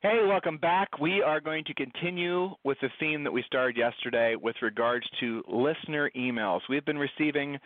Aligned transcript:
Hey, 0.00 0.20
welcome 0.24 0.58
back. 0.58 1.00
We 1.00 1.22
are 1.22 1.40
going 1.40 1.64
to 1.64 1.74
continue 1.74 2.50
with 2.62 2.78
the 2.80 2.88
theme 3.00 3.24
that 3.24 3.32
we 3.32 3.42
started 3.48 3.76
yesterday 3.76 4.36
with 4.40 4.54
regards 4.62 5.04
to 5.18 5.42
listener 5.48 6.08
emails. 6.16 6.60
We've 6.70 6.84
been 6.84 6.98
receiving 6.98 7.58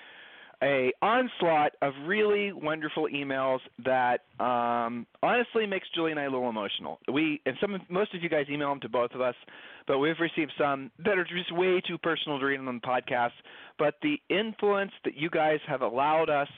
a 0.63 0.95
onslaught 1.03 1.73
of 1.83 1.93
really 2.07 2.55
wonderful 2.55 3.07
emails 3.15 3.59
that 3.85 4.21
um, 4.43 5.07
honestly 5.23 5.67
makes 5.67 5.87
Julie 5.95 6.13
and 6.13 6.19
I 6.19 6.25
a 6.25 6.31
little 6.31 6.49
emotional. 6.49 7.01
We 7.13 7.43
and 7.45 7.55
some 7.61 7.79
most 7.91 8.15
of 8.15 8.23
you 8.23 8.31
guys 8.31 8.47
email 8.51 8.71
them 8.71 8.81
to 8.81 8.89
both 8.89 9.11
of 9.11 9.21
us, 9.21 9.35
but 9.87 9.99
we've 9.99 10.19
received 10.19 10.53
some 10.57 10.91
that 11.05 11.19
are 11.19 11.25
just 11.25 11.53
way 11.53 11.83
too 11.87 11.99
personal 11.99 12.39
to 12.39 12.47
read 12.47 12.61
on 12.61 12.65
the 12.65 12.73
podcast. 12.81 13.33
But 13.79 13.97
the 14.01 14.17
influence 14.31 14.93
that 15.05 15.19
you 15.19 15.29
guys 15.29 15.59
have 15.69 15.83
allowed 15.83 16.31
us 16.31 16.49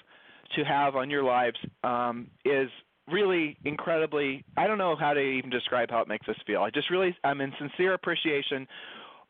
to 0.54 0.62
have 0.62 0.94
on 0.94 1.10
your 1.10 1.24
lives 1.24 1.56
um, 1.82 2.28
is 2.44 2.68
really 3.10 3.56
incredibly 3.64 4.44
i 4.56 4.66
don't 4.66 4.78
know 4.78 4.96
how 4.96 5.12
to 5.12 5.20
even 5.20 5.50
describe 5.50 5.90
how 5.90 6.00
it 6.00 6.08
makes 6.08 6.28
us 6.28 6.36
feel 6.46 6.62
i 6.62 6.70
just 6.70 6.90
really 6.90 7.16
i'm 7.24 7.40
in 7.40 7.52
sincere 7.58 7.94
appreciation 7.94 8.66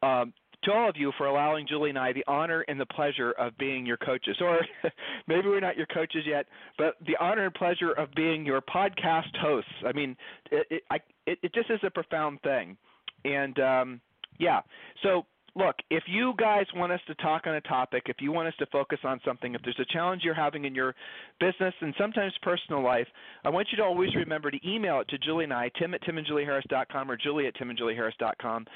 um, 0.02 0.32
to 0.64 0.72
all 0.72 0.88
of 0.88 0.96
you 0.96 1.12
for 1.16 1.26
allowing 1.26 1.66
Julie 1.66 1.90
and 1.90 1.98
I 1.98 2.12
the 2.12 2.24
honor 2.26 2.64
and 2.68 2.80
the 2.80 2.86
pleasure 2.86 3.32
of 3.32 3.56
being 3.58 3.86
your 3.86 3.96
coaches. 3.98 4.36
Or 4.40 4.60
maybe 5.26 5.48
we're 5.48 5.60
not 5.60 5.76
your 5.76 5.86
coaches 5.86 6.24
yet, 6.26 6.46
but 6.78 6.94
the 7.06 7.16
honor 7.20 7.44
and 7.44 7.54
pleasure 7.54 7.92
of 7.92 8.08
being 8.14 8.44
your 8.44 8.60
podcast 8.60 9.36
hosts. 9.40 9.70
I 9.86 9.92
mean, 9.92 10.16
it 10.50 10.66
it, 10.70 10.82
I, 10.90 10.96
it, 11.26 11.38
it 11.42 11.54
just 11.54 11.70
is 11.70 11.80
a 11.82 11.90
profound 11.90 12.40
thing. 12.42 12.76
And 13.24 13.58
um, 13.58 14.00
yeah, 14.38 14.60
so 15.02 15.26
look, 15.56 15.76
if 15.90 16.04
you 16.06 16.34
guys 16.36 16.66
want 16.74 16.92
us 16.92 17.00
to 17.06 17.14
talk 17.16 17.46
on 17.46 17.54
a 17.54 17.60
topic, 17.62 18.04
if 18.06 18.16
you 18.20 18.32
want 18.32 18.48
us 18.48 18.54
to 18.58 18.66
focus 18.66 18.98
on 19.04 19.20
something, 19.24 19.54
if 19.54 19.62
there's 19.62 19.78
a 19.78 19.92
challenge 19.92 20.22
you're 20.24 20.34
having 20.34 20.64
in 20.64 20.74
your 20.74 20.94
business 21.38 21.74
and 21.80 21.94
sometimes 21.98 22.32
personal 22.42 22.82
life, 22.82 23.06
I 23.44 23.50
want 23.50 23.68
you 23.70 23.76
to 23.78 23.84
always 23.84 24.14
remember 24.14 24.50
to 24.50 24.58
email 24.68 25.00
it 25.00 25.08
to 25.08 25.18
Julie 25.18 25.44
and 25.44 25.52
I, 25.52 25.70
Tim 25.78 25.94
at 25.94 26.02
timandjulieharris.com 26.02 27.10
or 27.10 27.16
Julie 27.16 27.46
at 27.46 27.54
timandjulieharris.com. 27.56 28.66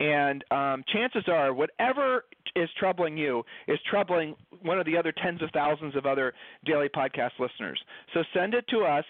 And 0.00 0.44
um, 0.50 0.84
chances 0.92 1.24
are, 1.28 1.52
whatever 1.52 2.24
is 2.54 2.68
troubling 2.78 3.16
you 3.16 3.44
is 3.66 3.78
troubling 3.90 4.34
one 4.62 4.78
of 4.78 4.86
the 4.86 4.96
other 4.96 5.12
tens 5.22 5.42
of 5.42 5.50
thousands 5.52 5.96
of 5.96 6.06
other 6.06 6.34
daily 6.64 6.88
podcast 6.88 7.32
listeners. 7.38 7.80
So 8.14 8.22
send 8.34 8.54
it 8.54 8.64
to 8.68 8.80
us. 8.80 9.04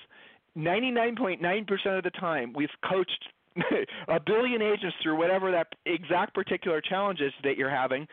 99.9% 0.56 1.98
of 1.98 2.02
the 2.02 2.10
time, 2.10 2.52
we've 2.52 2.68
coached 2.88 3.28
a 4.08 4.20
billion 4.20 4.62
agents 4.62 4.96
through 5.02 5.16
whatever 5.16 5.50
that 5.50 5.68
exact 5.86 6.34
particular 6.34 6.80
challenge 6.80 7.20
is 7.20 7.32
that 7.44 7.56
you're 7.56 7.70
having. 7.70 8.06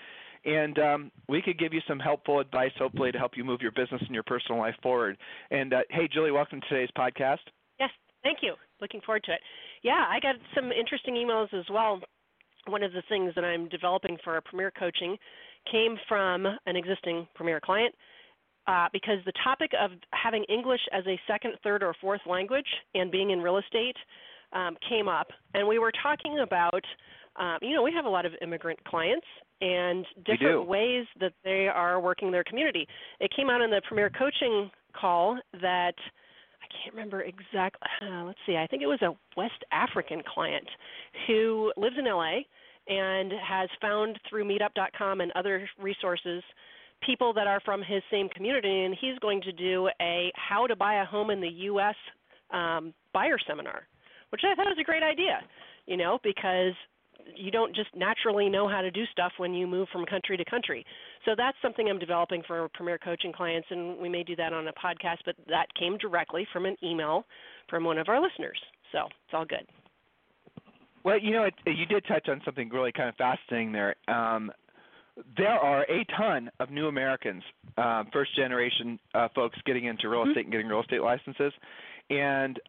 And 0.46 0.78
um, 0.78 1.12
we 1.28 1.42
could 1.42 1.58
give 1.58 1.74
you 1.74 1.82
some 1.88 2.00
helpful 2.00 2.40
advice, 2.40 2.72
hopefully, 2.78 3.12
to 3.12 3.18
help 3.18 3.32
you 3.36 3.44
move 3.44 3.62
your 3.62 3.72
business 3.72 4.02
and 4.02 4.14
your 4.14 4.24
personal 4.24 4.60
life 4.60 4.76
forward. 4.84 5.18
And 5.50 5.74
uh, 5.74 5.82
hey, 5.90 6.08
Julie, 6.12 6.32
welcome 6.32 6.62
to 6.62 6.68
today's 6.68 6.90
podcast. 6.96 7.40
Yes, 7.80 7.90
thank 8.24 8.40
you. 8.42 8.54
Looking 8.80 9.02
forward 9.02 9.24
to 9.26 9.34
it. 9.34 9.40
Yeah, 9.82 10.06
I 10.08 10.20
got 10.20 10.36
some 10.54 10.72
interesting 10.72 11.16
emails 11.16 11.52
as 11.54 11.66
well. 11.72 12.00
One 12.68 12.84
of 12.84 12.94
the 12.94 13.04
things 13.10 13.34
that 13.36 13.44
I'm 13.44 13.68
developing 13.70 14.18
for 14.24 14.36
our 14.36 14.42
Premier 14.42 14.72
Coaching 14.78 15.18
came 15.72 15.98
from 16.08 16.46
an 16.46 16.76
existing 16.76 17.28
Premier 17.36 17.60
client. 17.60 17.94
Uh, 18.68 18.88
because 18.92 19.18
the 19.26 19.34
topic 19.44 19.70
of 19.80 19.92
having 20.12 20.44
English 20.46 20.82
as 20.92 21.06
a 21.06 21.20
second, 21.28 21.54
third, 21.64 21.84
or 21.84 21.94
fourth 22.02 22.22
language 22.26 22.66
and 22.96 23.12
being 23.12 23.30
in 23.30 23.40
real 23.40 23.60
estate 23.60 23.96
um, 24.54 24.78
came 24.88 25.08
up, 25.08 25.28
and 25.54 25.68
we 25.68 25.80
were 25.80 25.92
talking 26.04 26.40
about, 26.40 26.84
um, 27.38 27.58
you 27.62 27.74
know, 27.74 27.84
we 27.84 27.92
have 27.94 28.06
a 28.06 28.10
lot 28.10 28.26
of 28.26 28.34
immigrant 28.42 28.84
clients 28.86 29.26
and 29.62 30.06
different 30.26 30.68
ways 30.68 31.06
that 31.20 31.34
they 31.44 31.68
are 31.68 32.00
working 32.00 32.32
their 32.32 32.44
community. 32.44 32.88
It 33.20 33.32
came 33.36 33.50
out 33.50 33.62
in 33.62 33.70
the 33.70 33.82
Premier 33.88 34.10
Coaching 34.10 34.70
call 35.00 35.38
that 35.62 35.96
I 36.62 36.84
can't 36.84 36.96
remember 36.96 37.22
exactly. 37.22 37.88
Uh, 38.02 38.24
let's 38.24 38.40
see, 38.46 38.58
I 38.58 38.68
think 38.68 38.82
it 38.82 38.88
was 38.88 39.02
a 39.02 39.16
West 39.38 39.64
African 39.72 40.22
client 40.34 40.68
who 41.28 41.72
lives 41.78 41.96
in 41.98 42.06
LA 42.06 42.40
and 42.88 43.32
has 43.32 43.70
found 43.82 44.20
through 44.30 44.46
Meetup.com 44.46 45.22
and 45.22 45.32
other 45.36 45.68
resources 45.80 46.44
people 47.06 47.34
that 47.34 47.48
are 47.48 47.60
from 47.62 47.82
his 47.82 48.02
same 48.10 48.30
community, 48.30 48.84
and 48.84 48.96
he's 49.00 49.18
going 49.20 49.42
to 49.42 49.52
do 49.52 49.90
a 50.02 50.32
how 50.36 50.66
to 50.68 50.76
buy 50.76 51.02
a 51.02 51.06
home 51.06 51.30
in 51.30 51.42
the 51.42 51.50
U.S. 51.50 51.96
Um, 52.52 52.94
buyer 53.14 53.38
seminar 53.48 53.88
which 54.30 54.42
I 54.44 54.56
thought 54.56 54.66
was 54.66 54.78
a 54.80 54.84
great 54.84 55.04
idea, 55.04 55.42
you 55.86 55.98
know, 55.98 56.20
because 56.24 56.74
you 57.36 57.52
don't 57.52 57.76
just 57.76 57.90
naturally 57.96 58.50
know 58.50 58.68
how 58.68 58.82
to 58.82 58.92
do 58.92 59.04
stuff 59.12 59.32
when 59.38 59.54
you 59.54 59.66
move 59.66 59.88
from 59.92 60.06
country 60.06 60.38
to 60.38 60.46
country. 60.46 60.86
So 61.26 61.32
that's 61.36 61.58
something 61.62 61.90
I'm 61.90 62.00
developing 62.00 62.44
for 62.46 62.70
Premier 62.74 62.98
Coaching 62.98 63.34
clients, 63.34 63.68
and 63.72 63.98
we 63.98 64.10
may 64.10 64.24
do 64.24 64.36
that 64.36 64.54
on 64.54 64.68
a 64.68 64.74
podcast, 64.74 65.18
but 65.26 65.36
that 65.48 65.68
came 65.80 65.98
directly 65.98 66.48
from 66.54 66.66
an 66.66 66.76
email 66.84 67.26
from 67.70 67.84
one 67.84 67.98
of 67.98 68.10
our 68.10 68.22
listeners. 68.22 68.60
So 68.92 69.06
it's 69.06 69.34
all 69.34 69.46
good. 69.46 69.66
Well, 71.04 71.20
you 71.20 71.32
know, 71.32 71.44
it, 71.44 71.54
you 71.66 71.86
did 71.86 72.04
touch 72.08 72.28
on 72.30 72.42
something 72.46 72.70
really 72.70 72.92
kind 72.92 73.10
of 73.10 73.16
fascinating 73.16 73.72
there. 73.72 73.96
Um, 74.08 74.52
there 75.38 75.50
are 75.50 75.84
a 75.84 76.06
ton 76.18 76.50
of 76.60 76.72
new 76.72 76.88
Americans, 76.88 77.44
uh, 77.78 78.04
first 78.12 78.36
generation 78.36 79.00
uh, 79.14 79.28
folks 79.34 79.58
getting 79.66 79.86
into 79.86 80.10
real 80.10 80.22
mm-hmm. 80.22 80.32
estate 80.32 80.42
mm-hmm. 80.42 80.46
and 80.46 80.52
getting 80.52 80.68
real 80.68 80.82
estate 80.82 81.02
licenses. 81.02 81.54
And 82.10 82.60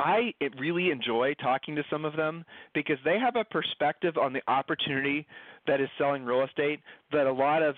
I 0.00 0.34
really 0.58 0.90
enjoy 0.90 1.34
talking 1.34 1.76
to 1.76 1.84
some 1.90 2.04
of 2.04 2.16
them 2.16 2.44
because 2.74 2.98
they 3.04 3.18
have 3.18 3.36
a 3.36 3.44
perspective 3.44 4.16
on 4.16 4.32
the 4.32 4.42
opportunity 4.48 5.26
that 5.66 5.80
is 5.80 5.88
selling 5.98 6.24
real 6.24 6.44
estate 6.44 6.80
that 7.12 7.26
a 7.26 7.32
lot 7.32 7.62
of 7.62 7.76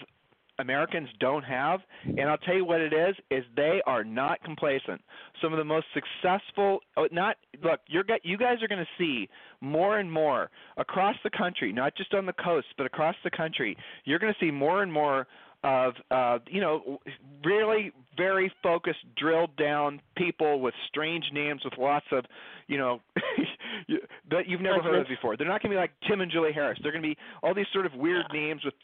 Americans 0.58 1.08
don't 1.20 1.42
have. 1.42 1.80
And 2.04 2.22
I'll 2.22 2.38
tell 2.38 2.54
you 2.54 2.64
what 2.64 2.80
it 2.80 2.92
is 2.92 3.14
is 3.30 3.44
they 3.56 3.82
are 3.86 4.04
not 4.04 4.42
complacent. 4.42 5.02
Some 5.42 5.52
of 5.52 5.58
the 5.58 5.64
most 5.64 5.86
successful 5.92 6.80
oh, 6.96 7.08
not 7.12 7.36
look, 7.62 7.80
you're 7.88 8.04
you 8.22 8.38
guys 8.38 8.62
are 8.62 8.68
going 8.68 8.84
to 8.84 8.90
see 8.98 9.28
more 9.60 9.98
and 9.98 10.10
more 10.10 10.50
across 10.76 11.16
the 11.24 11.30
country, 11.30 11.72
not 11.72 11.96
just 11.96 12.14
on 12.14 12.26
the 12.26 12.32
coast, 12.32 12.68
but 12.76 12.86
across 12.86 13.16
the 13.24 13.30
country. 13.30 13.76
You're 14.04 14.18
going 14.18 14.32
to 14.32 14.44
see 14.44 14.50
more 14.50 14.82
and 14.82 14.92
more 14.92 15.26
of 15.64 15.94
uh, 16.10 16.38
you 16.48 16.60
know 16.60 17.00
really 17.44 17.92
very 18.16 18.52
focused, 18.62 18.98
drilled 19.16 19.56
down 19.56 20.00
people 20.16 20.60
with 20.60 20.74
strange 20.88 21.24
names 21.32 21.62
with 21.64 21.74
lots 21.78 22.06
of 22.12 22.24
you 22.66 22.78
know 22.78 23.00
that 24.30 24.46
you've 24.46 24.60
never 24.60 24.82
heard 24.82 25.00
of 25.00 25.08
before. 25.08 25.36
They're 25.36 25.48
not 25.48 25.62
going 25.62 25.70
to 25.70 25.76
be 25.76 25.80
like 25.80 25.92
Tim 26.08 26.20
and 26.20 26.30
Julie 26.30 26.52
Harris. 26.52 26.78
They're 26.82 26.92
going 26.92 27.02
to 27.02 27.08
be 27.08 27.16
all 27.42 27.54
these 27.54 27.66
sort 27.72 27.86
of 27.86 27.94
weird 27.94 28.26
names 28.32 28.64
with 28.64 28.74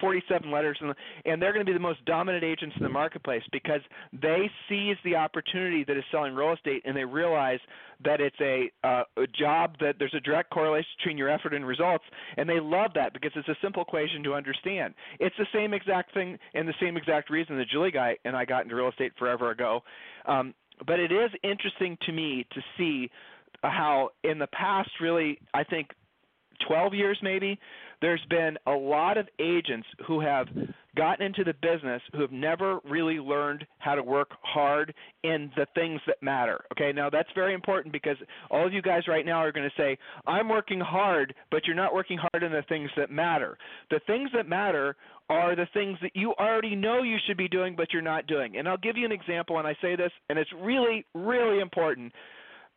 47 0.00 0.50
letters, 0.50 0.78
and, 0.80 0.94
and 1.24 1.40
they're 1.40 1.52
going 1.52 1.64
to 1.64 1.70
be 1.70 1.74
the 1.74 1.80
most 1.82 2.04
dominant 2.04 2.44
agents 2.44 2.74
in 2.78 2.82
the 2.82 2.88
marketplace 2.88 3.42
because 3.52 3.80
they 4.12 4.50
seize 4.68 4.96
the 5.04 5.16
opportunity 5.16 5.84
that 5.84 5.96
is 5.96 6.04
selling 6.10 6.34
real 6.34 6.52
estate, 6.52 6.82
and 6.84 6.96
they 6.96 7.04
realize 7.04 7.58
that 8.04 8.20
it's 8.20 8.36
a, 8.40 8.70
uh, 8.84 9.04
a 9.16 9.26
job 9.26 9.76
that 9.80 9.96
there's 9.98 10.14
a 10.14 10.20
direct 10.20 10.50
correlation 10.50 10.88
between 10.98 11.18
your 11.18 11.28
effort 11.28 11.54
and 11.54 11.66
results, 11.66 12.04
and 12.36 12.48
they 12.48 12.58
love 12.60 12.90
that 12.94 13.12
because 13.12 13.30
it's 13.36 13.48
a 13.48 13.56
simple 13.62 13.82
equation 13.82 14.22
to 14.24 14.34
understand. 14.34 14.94
It's 15.20 15.36
the 15.38 15.46
same 15.52 15.72
exact 15.74 16.14
thing 16.14 16.38
and 16.54 16.66
the 16.66 16.74
same 16.80 16.96
exact 16.96 17.30
reason 17.30 17.56
that 17.58 17.68
Julie 17.68 17.90
guy 17.90 18.16
and 18.24 18.36
I 18.36 18.44
got 18.44 18.64
into 18.64 18.74
real 18.82 18.90
estate 18.90 19.12
forever 19.18 19.50
ago. 19.50 19.82
Um, 20.26 20.54
but 20.86 20.98
it 20.98 21.12
is 21.12 21.30
interesting 21.42 21.96
to 22.06 22.12
me 22.12 22.46
to 22.52 22.60
see 22.76 23.10
how 23.62 24.10
in 24.24 24.38
the 24.38 24.48
past, 24.48 24.90
really, 25.00 25.38
I 25.54 25.64
think 25.64 25.88
12 26.66 26.94
years 26.94 27.18
maybe, 27.22 27.58
there's 28.02 28.24
been 28.28 28.58
a 28.66 28.72
lot 28.72 29.16
of 29.16 29.28
agents 29.38 29.86
who 30.06 30.20
have 30.20 30.48
gotten 30.94 31.24
into 31.24 31.44
the 31.44 31.54
business 31.54 32.02
who 32.12 32.20
have 32.20 32.32
never 32.32 32.80
really 32.84 33.18
learned 33.18 33.64
how 33.78 33.94
to 33.94 34.02
work 34.02 34.32
hard 34.42 34.92
in 35.22 35.50
the 35.56 35.66
things 35.74 36.00
that 36.06 36.22
matter. 36.22 36.64
Okay, 36.72 36.92
now 36.92 37.08
that's 37.08 37.30
very 37.34 37.54
important 37.54 37.92
because 37.92 38.16
all 38.50 38.66
of 38.66 38.72
you 38.74 38.82
guys 38.82 39.08
right 39.08 39.24
now 39.24 39.38
are 39.38 39.52
going 39.52 39.68
to 39.68 39.82
say, 39.82 39.96
I'm 40.26 40.48
working 40.48 40.80
hard, 40.80 41.34
but 41.50 41.64
you're 41.64 41.76
not 41.76 41.94
working 41.94 42.18
hard 42.18 42.42
in 42.42 42.52
the 42.52 42.64
things 42.68 42.90
that 42.96 43.10
matter. 43.10 43.56
The 43.90 44.00
things 44.06 44.28
that 44.34 44.48
matter 44.48 44.96
are 45.30 45.56
the 45.56 45.68
things 45.72 45.96
that 46.02 46.14
you 46.14 46.34
already 46.38 46.74
know 46.74 47.02
you 47.02 47.16
should 47.26 47.38
be 47.38 47.48
doing, 47.48 47.74
but 47.74 47.92
you're 47.92 48.02
not 48.02 48.26
doing. 48.26 48.58
And 48.58 48.68
I'll 48.68 48.76
give 48.76 48.96
you 48.96 49.06
an 49.06 49.12
example, 49.12 49.58
and 49.58 49.66
I 49.66 49.74
say 49.80 49.96
this, 49.96 50.10
and 50.28 50.38
it's 50.38 50.50
really, 50.60 51.06
really 51.14 51.60
important. 51.60 52.12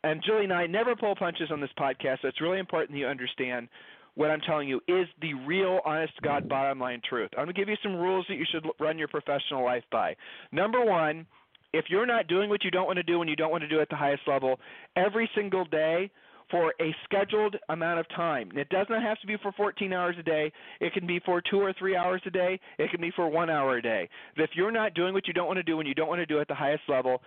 And 0.04 0.22
Julie 0.24 0.44
and 0.44 0.52
I 0.52 0.66
never 0.66 0.94
pull 0.94 1.16
punches 1.16 1.50
on 1.50 1.60
this 1.60 1.70
podcast, 1.78 2.22
so 2.22 2.28
it's 2.28 2.40
really 2.40 2.60
important 2.60 2.92
that 2.92 2.98
you 2.98 3.08
understand 3.08 3.68
what 4.16 4.30
I'm 4.30 4.40
telling 4.40 4.68
you 4.68 4.80
is 4.88 5.06
the 5.20 5.34
real, 5.46 5.80
honest 5.84 6.14
God, 6.22 6.48
bottom 6.48 6.80
line 6.80 7.00
truth. 7.08 7.30
I'm 7.32 7.44
going 7.44 7.54
to 7.54 7.60
give 7.60 7.68
you 7.68 7.76
some 7.82 7.94
rules 7.94 8.26
that 8.28 8.34
you 8.34 8.44
should 8.50 8.66
run 8.80 8.98
your 8.98 9.08
professional 9.08 9.64
life 9.64 9.84
by. 9.92 10.16
Number 10.50 10.84
one 10.84 11.26
if 11.72 11.86
you're 11.88 12.06
not 12.06 12.26
doing 12.26 12.48
what 12.48 12.64
you 12.64 12.70
don't 12.70 12.86
want 12.86 12.96
to 12.96 13.02
do 13.02 13.20
and 13.20 13.28
you 13.28 13.36
don't 13.36 13.50
want 13.50 13.62
to 13.62 13.68
do 13.68 13.78
it 13.78 13.82
at 13.82 13.88
the 13.90 13.96
highest 13.96 14.22
level 14.26 14.58
every 14.96 15.28
single 15.34 15.64
day 15.66 16.10
for 16.50 16.72
a 16.80 16.94
scheduled 17.04 17.56
amount 17.68 17.98
of 17.98 18.08
time. 18.10 18.50
It 18.54 18.68
does 18.68 18.86
not 18.88 19.02
have 19.02 19.20
to 19.20 19.26
be 19.26 19.36
for 19.42 19.52
14 19.52 19.92
hours 19.92 20.16
a 20.18 20.22
day. 20.22 20.52
It 20.80 20.92
can 20.92 21.06
be 21.06 21.20
for 21.24 21.42
two 21.50 21.60
or 21.60 21.72
three 21.72 21.96
hours 21.96 22.22
a 22.24 22.30
day. 22.30 22.58
It 22.78 22.90
can 22.90 23.00
be 23.00 23.10
for 23.14 23.28
one 23.28 23.50
hour 23.50 23.76
a 23.76 23.82
day. 23.82 24.08
If 24.36 24.50
you're 24.54 24.70
not 24.70 24.94
doing 24.94 25.12
what 25.12 25.26
you 25.26 25.34
don't 25.34 25.48
want 25.48 25.58
to 25.58 25.64
do 25.64 25.78
and 25.80 25.88
you 25.88 25.94
don't 25.94 26.08
want 26.08 26.20
to 26.20 26.26
do 26.26 26.38
it 26.38 26.42
at 26.42 26.48
the 26.48 26.54
highest 26.54 26.84
level, 26.88 27.20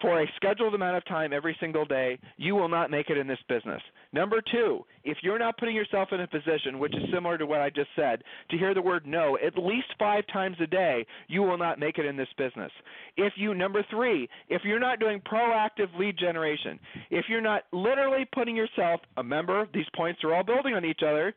for 0.00 0.22
a 0.22 0.26
scheduled 0.36 0.74
amount 0.74 0.96
of 0.96 1.04
time 1.06 1.32
every 1.32 1.56
single 1.60 1.84
day, 1.84 2.18
you 2.36 2.54
will 2.54 2.68
not 2.68 2.90
make 2.90 3.10
it 3.10 3.18
in 3.18 3.26
this 3.26 3.38
business. 3.48 3.82
Number 4.12 4.40
two, 4.52 4.84
if 5.04 5.18
you're 5.22 5.38
not 5.38 5.58
putting 5.58 5.74
yourself 5.74 6.08
in 6.12 6.20
a 6.20 6.26
position, 6.26 6.78
which 6.78 6.94
is 6.94 7.02
similar 7.12 7.36
to 7.38 7.46
what 7.46 7.60
I 7.60 7.70
just 7.70 7.90
said, 7.96 8.22
to 8.50 8.58
hear 8.58 8.74
the 8.74 8.82
word 8.82 9.06
no 9.06 9.36
at 9.44 9.58
least 9.58 9.88
five 9.98 10.24
times 10.32 10.56
a 10.62 10.66
day, 10.66 11.06
you 11.26 11.42
will 11.42 11.58
not 11.58 11.78
make 11.78 11.98
it 11.98 12.06
in 12.06 12.16
this 12.16 12.28
business. 12.36 12.70
If 13.16 13.32
you, 13.36 13.54
number 13.54 13.84
three, 13.90 14.28
if 14.48 14.62
you're 14.64 14.78
not 14.78 15.00
doing 15.00 15.20
proactive 15.20 15.96
lead 15.98 16.16
generation, 16.18 16.78
if 17.10 17.26
you're 17.28 17.40
not 17.40 17.62
literally 17.72 18.26
putting 18.32 18.56
yourself, 18.56 19.00
a 19.16 19.22
member, 19.22 19.66
these 19.74 19.86
points 19.96 20.22
are 20.24 20.34
all 20.34 20.44
building 20.44 20.74
on 20.74 20.84
each 20.84 21.00
other, 21.06 21.34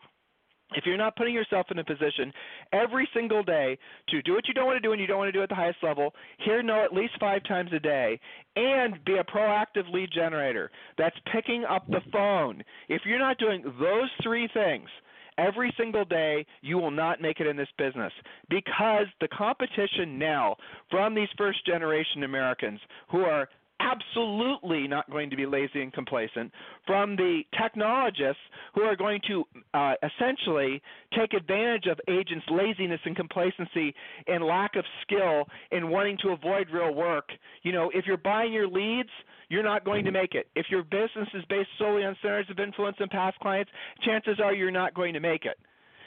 if 0.74 0.86
you're 0.86 0.98
not 0.98 1.16
putting 1.16 1.34
yourself 1.34 1.68
in 1.72 1.80
a 1.80 1.84
position 1.84 2.32
every 2.74 3.08
single 3.14 3.44
day 3.44 3.78
to 4.10 4.22
do 4.22 4.34
what 4.34 4.48
you 4.48 4.54
don't 4.54 4.66
want 4.66 4.78
to 4.78 4.88
do 4.88 4.92
and 4.92 5.02
you 5.02 5.08
don't 5.08 5.18
want 5.18 5.30
to 5.30 5.38
do 5.38 5.44
at 5.44 5.50
the 5.50 5.56
highest 5.56 5.80
level, 5.84 6.14
hear 6.40 6.62
no 6.64 6.84
at 6.84 6.94
least 6.94 7.14
five 7.20 7.44
times 7.44 7.72
a 7.74 7.80
day, 7.80 8.20
and 8.56 9.04
be 9.06 9.18
a 9.18 9.24
proactive 9.24 9.92
lead 9.92 10.10
generator 10.14 10.72
that's 10.98 11.16
picking 11.32 11.64
up 11.66 11.86
the 11.88 12.02
phone. 12.12 12.64
If 12.90 13.02
you're 13.06 13.20
not 13.20 13.38
doing 13.38 13.64
those 13.80 14.10
three 14.24 14.50
things, 14.54 14.90
every 15.38 15.74
single 15.78 16.06
day, 16.06 16.46
you 16.62 16.78
will 16.78 16.92
not 16.92 17.22
make 17.22 17.40
it 17.40 17.48
in 17.48 17.58
this 17.58 17.70
business 17.78 18.14
because 18.50 19.08
the 19.20 19.28
competition 19.28 20.18
now 20.18 20.56
from 20.90 21.16
these 21.16 21.30
first 21.38 21.66
generation 21.66 22.24
Americans 22.24 22.80
who 23.10 23.22
are 23.22 23.50
absolutely 23.82 24.88
not 24.88 25.10
going 25.10 25.30
to 25.30 25.36
be 25.36 25.46
lazy 25.46 25.82
and 25.82 25.92
complacent 25.94 26.52
from 26.86 27.16
the 27.16 27.42
technologists 27.60 28.42
who 28.74 28.82
are 28.82 28.96
going 28.96 29.20
to 29.28 29.44
uh, 29.74 29.94
essentially 30.04 30.82
take 31.18 31.34
advantage 31.34 31.88
of 31.88 32.00
agents' 32.08 32.46
laziness 32.50 33.00
and 33.06 33.16
complacency 33.16 33.94
and 34.28 34.44
lack 34.44 34.76
of 34.76 34.86
skill 35.02 35.46
in 35.72 35.90
wanting 35.90 36.18
to 36.22 36.30
avoid 36.30 36.70
real 36.72 36.94
work. 36.94 37.30
You 37.64 37.72
know, 37.72 37.92
if 37.94 38.06
you're 38.06 38.18
buying 38.18 38.54
your 38.54 38.68
leads, 38.68 39.10
you're 39.50 39.64
not 39.64 39.84
going 39.84 40.06
to 40.06 40.12
make 40.12 40.34
it. 40.34 40.48
If 40.56 40.68
your 40.70 40.84
business 40.84 41.28
is 41.34 41.44
based 41.50 41.70
solely 41.78 42.04
on 42.04 42.16
centers 42.22 42.48
of 42.50 42.60
influence 42.60 42.98
and 43.00 43.10
past 43.10 43.38
clients, 43.40 43.72
chances 44.06 44.40
are 44.44 44.54
you're 44.54 44.72
not 44.72 44.94
going 44.94 45.14
to 45.14 45.20
make 45.20 45.46
it 45.46 45.58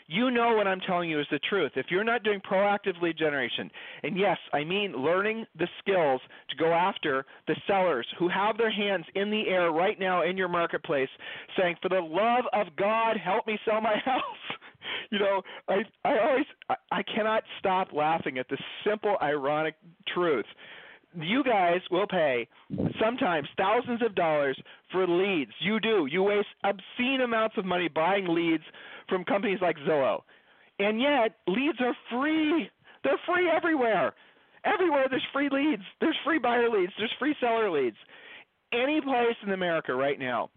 you 0.07 0.31
know 0.31 0.55
what 0.55 0.67
I'm 0.67 0.81
telling 0.81 1.09
you 1.09 1.21
is 1.21 1.27
the 1.31 1.39
truth. 1.49 1.73
If 1.77 1.87
you're 1.91 2.05
not 2.05 2.23
doing 2.23 2.41
proactive 2.41 3.01
lead 3.01 3.17
generation, 3.17 3.71
and 4.03 4.19
yes, 4.19 4.37
I 4.53 4.65
mean 4.65 4.93
learning 4.93 5.47
the 5.59 5.69
skills 5.81 6.21
to 6.51 6.57
go 6.57 6.73
after 6.73 7.25
the 7.47 7.57
sellers 7.67 8.07
who 8.19 8.29
have 8.29 8.59
their 8.59 8.71
hands 8.71 9.07
in 9.15 9.31
the 9.31 9.49
air 9.49 9.71
right 9.73 9.99
now 9.99 10.23
in 10.23 10.37
your 10.37 10.49
marketplace 10.49 11.09
saying, 11.59 11.77
For 11.81 11.89
the 11.89 12.01
love 12.01 12.45
of 12.53 12.75
God, 12.77 13.17
help 13.17 13.47
me 13.47 13.59
sell 13.65 13.81
my 13.81 13.97
house. 14.05 14.23
you 15.11 15.19
know, 15.19 15.43
I 15.69 15.83
I 16.05 16.19
always 16.19 16.47
I, 16.69 16.75
I 16.91 17.03
cannot 17.03 17.43
stop 17.59 17.89
laughing 17.93 18.39
at 18.39 18.49
the 18.49 18.59
simple 18.85 19.17
ironic 19.23 19.75
truth 20.13 20.47
you 21.21 21.45
guys 21.45 21.81
will 21.91 22.07
pay 22.07 22.49
sometimes 23.01 23.49
thousands 23.57 24.03
of 24.03 24.15
dollars 24.15 24.59
for 24.91 25.07
leads. 25.07 25.53
You 25.61 25.79
do. 25.81 26.07
You 26.11 26.23
waste 26.25 26.49
obscene 26.65 27.21
amounts 27.23 27.57
of 27.57 27.65
money 27.65 27.89
buying 27.89 28.27
leads 28.29 28.65
from 29.09 29.25
companies 29.25 29.59
like 29.61 29.77
Zillow. 29.89 30.23
And 30.79 31.01
yet, 31.01 31.37
leads 31.47 31.79
are 31.81 31.97
free. 32.11 32.71
They're 33.03 33.21
free 33.27 33.49
everywhere. 33.49 34.15
Everywhere 34.65 35.07
there's 35.11 35.27
free 35.33 35.49
leads. 35.51 35.83
There's 36.01 36.17
free 36.25 36.39
buyer 36.39 36.71
leads. 36.71 36.93
There's 36.99 37.13
free 37.19 37.37
seller 37.41 37.71
leads. 37.71 37.97
Any 38.73 39.01
place 39.01 39.37
in 39.45 39.53
America 39.53 39.95
right 39.95 40.19
now, 40.19 40.51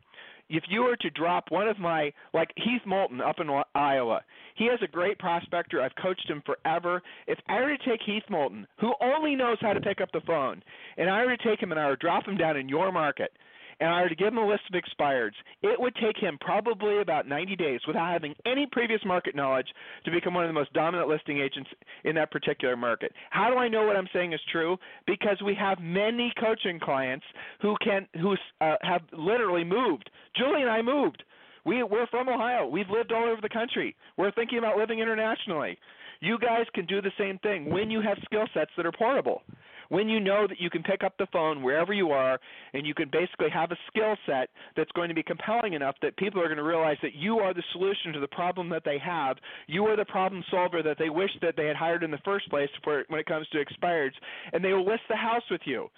if 0.50 0.64
you 0.70 0.82
were 0.82 0.96
to 0.96 1.10
drop 1.10 1.46
one 1.50 1.68
of 1.68 1.78
my, 1.78 2.12
like 2.34 2.50
Heath 2.56 2.82
Moulton 2.86 3.20
up 3.20 3.36
in 3.40 3.50
Iowa, 3.76 4.22
he 4.56 4.66
has 4.68 4.80
a 4.82 4.88
great 4.88 5.20
prospector. 5.20 5.82
I've 5.82 5.96
coached 6.02 6.30
him 6.30 6.42
forever. 6.46 7.02
If 7.28 7.38
I 7.50 7.60
were 7.60 7.76
to 7.76 7.90
take 7.90 8.02
Heath 8.06 8.24
Moulton, 8.30 8.66
who 8.80 8.94
only 9.02 9.36
knows 9.36 9.58
how 9.60 9.74
to 9.74 9.82
pick 9.82 10.00
up 10.00 10.10
the 10.14 10.22
phone, 10.26 10.64
and 10.98 11.10
I 11.10 11.26
were 11.26 11.36
to 11.36 11.44
take 11.44 11.62
him 11.62 11.72
and 11.72 11.80
I 11.80 11.88
were 11.88 11.98
to 11.98 12.02
drop 12.02 12.26
him 12.26 12.38
down 12.38 12.56
in 12.56 12.70
your 12.70 12.92
market, 12.92 13.34
and 13.80 13.90
I 13.90 14.02
were 14.02 14.10
to 14.10 14.16
give 14.16 14.30
him 14.30 14.38
a 14.38 14.48
list 14.48 14.64
of 14.72 14.82
expireds, 14.82 15.36
it 15.62 15.80
would 15.80 15.96
take 15.96 16.18
him 16.18 16.38
probably 16.42 17.02
about 17.02 17.28
90 17.28 17.56
days 17.56 17.80
without 17.86 18.12
having 18.12 18.34
any 18.46 18.68
previous 18.72 19.02
market 19.06 19.36
knowledge 19.36 19.68
to 20.06 20.12
become 20.12 20.34
one 20.34 20.44
of 20.44 20.50
the 20.50 20.54
most 20.54 20.74
dominant 20.74 21.10
listing 21.10 21.40
agents 21.40 21.70
in 22.04 22.16
that 22.16 22.32
particular 22.32 22.76
market. 22.76 23.12
How 23.30 23.50
do 23.50 23.58
I 23.58 23.68
know 23.68 23.86
what 23.86 23.96
I'm 23.96 24.10
saying 24.14 24.34
is 24.34 24.40
true? 24.52 24.78
Because 25.06 25.38
we 25.46 25.56
have 25.56 25.80
many 25.80 26.34
coaching 26.40 26.80
clients 26.80 27.26
who 27.62 27.76
can 27.84 28.08
who 28.22 28.36
uh, 28.62 28.76
have 28.82 29.02
literally 29.14 29.64
moved. 29.64 30.10
Julie 30.36 30.62
and 30.62 30.70
I 30.70 30.82
moved. 30.82 31.24
We 31.66 31.84
we're 31.84 32.08
from 32.08 32.30
Ohio. 32.30 32.68
We've 32.68 32.90
lived 32.90 33.12
all 33.12 33.26
over 33.26 33.42
the 33.42 33.50
country. 33.50 33.96
We're 34.18 34.32
thinking 34.32 34.58
about 34.58 34.78
living 34.78 35.00
internationally. 35.00 35.78
You 36.20 36.40
guys 36.40 36.66
can 36.74 36.86
do 36.86 37.02
the 37.02 37.12
same 37.18 37.38
thing 37.40 37.70
when 37.70 37.92
you 37.92 38.02
have 38.02 38.18
skill 38.26 38.48
sets 38.54 38.72
that 38.78 38.86
are 38.86 38.92
portable 38.92 39.44
when 39.90 40.10
you 40.10 40.20
know 40.20 40.48
that 40.48 40.60
you 40.60 40.70
can 40.70 40.84
pick 40.84 41.04
up 41.04 41.14
the 41.18 41.28
phone 41.32 41.64
wherever 41.64 41.94
you 41.94 42.12
are 42.12 42.40
and 42.74 42.86
you 42.86 42.94
can 42.94 43.10
basically 43.12 43.50
have 43.50 43.72
a 43.72 43.78
skill 43.88 44.16
set 44.26 44.50
that's 44.76 44.92
going 44.92 45.10
to 45.10 45.16
be 45.16 45.24
compelling 45.24 45.74
enough 45.74 45.96
that 46.02 46.16
people 46.18 46.42
are 46.42 46.48
going 46.48 46.58
to 46.58 46.64
realize 46.64 46.98
that 47.02 47.16
you 47.16 47.40
are 47.40 47.54
the 47.54 47.64
solution 47.72 48.14
to 48.14 48.20
the 48.20 48.28
problem 48.28 48.70
that 48.70 48.84
they 48.86 48.98
have. 48.98 49.38
You 49.68 49.86
are 49.86 49.96
the 49.96 50.06
problem 50.06 50.44
solver 50.50 50.84
that 50.84 50.98
they 51.00 51.10
wish 51.10 51.32
that 51.42 51.56
they 51.58 51.68
had 51.68 51.76
hired 51.76 52.04
in 52.04 52.12
the 52.12 52.20
first 52.24 52.50
place 52.50 52.70
for 52.84 53.04
when 53.08 53.20
it 53.20 53.26
comes 53.26 53.48
to 53.50 53.64
expireds, 53.64 54.16
and 54.54 54.64
they 54.64 54.74
will 54.74 54.86
list 54.86 55.04
the 55.10 55.16
house 55.16 55.44
with 55.50 55.62
you. 55.66 55.90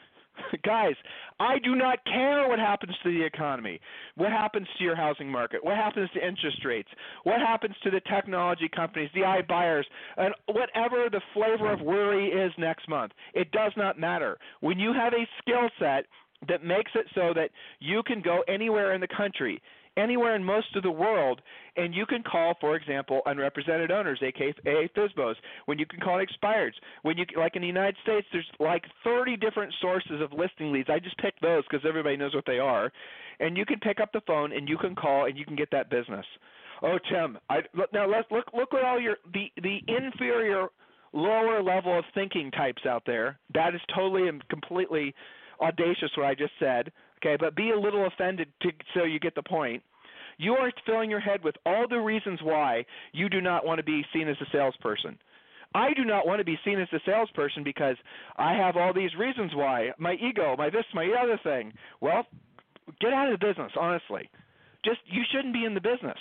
Guys, 0.63 0.95
I 1.39 1.59
do 1.59 1.75
not 1.75 2.03
care 2.05 2.47
what 2.47 2.59
happens 2.59 2.93
to 3.03 3.11
the 3.11 3.23
economy. 3.23 3.79
What 4.15 4.31
happens 4.31 4.67
to 4.77 4.83
your 4.83 4.95
housing 4.95 5.31
market? 5.31 5.63
What 5.63 5.75
happens 5.75 6.09
to 6.13 6.25
interest 6.25 6.63
rates? 6.65 6.89
What 7.23 7.39
happens 7.39 7.75
to 7.83 7.91
the 7.91 8.01
technology 8.01 8.69
companies, 8.73 9.09
the 9.13 9.21
iBuyers, 9.21 9.85
and 10.17 10.33
whatever 10.47 11.09
the 11.09 11.21
flavor 11.33 11.71
of 11.71 11.81
worry 11.81 12.27
is 12.29 12.51
next 12.57 12.87
month? 12.89 13.11
It 13.33 13.51
does 13.51 13.71
not 13.77 13.99
matter. 13.99 14.37
When 14.61 14.79
you 14.79 14.93
have 14.93 15.13
a 15.13 15.27
skill 15.41 15.69
set 15.79 16.05
that 16.47 16.63
makes 16.63 16.91
it 16.95 17.05
so 17.15 17.33
that 17.35 17.49
you 17.79 18.01
can 18.03 18.21
go 18.21 18.43
anywhere 18.47 18.93
in 18.93 19.01
the 19.01 19.07
country 19.07 19.61
anywhere 19.99 20.35
in 20.35 20.43
most 20.43 20.75
of 20.75 20.83
the 20.83 20.91
world, 20.91 21.41
and 21.75 21.93
you 21.93 22.05
can 22.05 22.23
call, 22.23 22.55
for 22.59 22.75
example, 22.75 23.21
unrepresented 23.25 23.91
owners, 23.91 24.19
aka 24.21 24.53
FSBOs, 24.65 25.35
when 25.65 25.77
you 25.77 25.85
can 25.85 25.99
call 25.99 26.23
expireds. 26.23 26.73
When 27.03 27.17
you 27.17 27.25
like 27.37 27.55
in 27.55 27.61
the 27.61 27.67
United 27.67 27.95
States, 28.03 28.27
there's 28.31 28.49
like 28.59 28.83
30 29.03 29.37
different 29.37 29.73
sources 29.81 30.21
of 30.21 30.33
listing 30.33 30.71
leads. 30.71 30.89
I 30.89 30.99
just 30.99 31.17
picked 31.17 31.41
those 31.41 31.63
because 31.69 31.85
everybody 31.87 32.17
knows 32.17 32.35
what 32.35 32.45
they 32.45 32.59
are, 32.59 32.91
and 33.39 33.57
you 33.57 33.65
can 33.65 33.79
pick 33.79 33.99
up 33.99 34.11
the 34.13 34.21
phone 34.25 34.53
and 34.53 34.67
you 34.67 34.77
can 34.77 34.95
call 34.95 35.25
and 35.25 35.37
you 35.37 35.45
can 35.45 35.55
get 35.55 35.69
that 35.71 35.89
business. 35.89 36.25
Oh, 36.81 36.97
Tim, 37.11 37.37
I 37.49 37.59
look, 37.73 37.91
now 37.93 38.09
let's 38.09 38.29
look 38.31 38.45
look 38.53 38.73
at 38.73 38.83
all 38.83 38.99
your 38.99 39.17
the 39.33 39.51
the 39.61 39.79
inferior 39.87 40.67
lower 41.11 41.61
level 41.61 41.97
of 41.97 42.05
thinking 42.13 42.51
types 42.51 42.85
out 42.87 43.03
there. 43.05 43.39
That 43.53 43.75
is 43.75 43.81
totally 43.93 44.27
and 44.27 44.47
completely 44.49 45.13
audacious 45.61 46.11
what 46.15 46.25
I 46.25 46.35
just 46.35 46.53
said. 46.59 46.91
Okay, 47.21 47.35
but 47.39 47.55
be 47.55 47.71
a 47.71 47.79
little 47.79 48.07
offended 48.07 48.47
to, 48.61 48.69
so 48.93 49.03
you 49.03 49.19
get 49.19 49.35
the 49.35 49.43
point. 49.43 49.83
You 50.37 50.53
are 50.53 50.71
filling 50.85 51.09
your 51.09 51.19
head 51.19 51.43
with 51.43 51.55
all 51.65 51.85
the 51.87 51.99
reasons 51.99 52.39
why 52.41 52.85
you 53.11 53.27
do 53.27 53.41
not 53.41 53.65
want 53.65 53.79
to 53.79 53.83
be 53.83 54.05
seen 54.13 54.29
as 54.29 54.37
a 54.41 54.45
salesperson. 54.53 55.17
I 55.75 55.93
do 55.93 56.05
not 56.05 56.25
want 56.25 56.39
to 56.39 56.45
be 56.45 56.57
seen 56.65 56.79
as 56.79 56.87
a 56.93 56.99
salesperson 57.05 57.63
because 57.63 57.97
I 58.37 58.53
have 58.53 58.77
all 58.77 58.93
these 58.93 59.13
reasons 59.19 59.51
why. 59.53 59.91
My 59.99 60.13
ego, 60.13 60.55
my 60.57 60.69
this, 60.69 60.85
my 60.93 61.13
other 61.21 61.39
thing. 61.43 61.73
Well, 62.01 62.25
get 63.01 63.13
out 63.13 63.31
of 63.31 63.39
the 63.39 63.45
business, 63.45 63.71
honestly. 63.79 64.29
Just 64.83 64.99
you 65.05 65.21
shouldn't 65.31 65.53
be 65.53 65.65
in 65.65 65.73
the 65.73 65.81
business. 65.81 66.17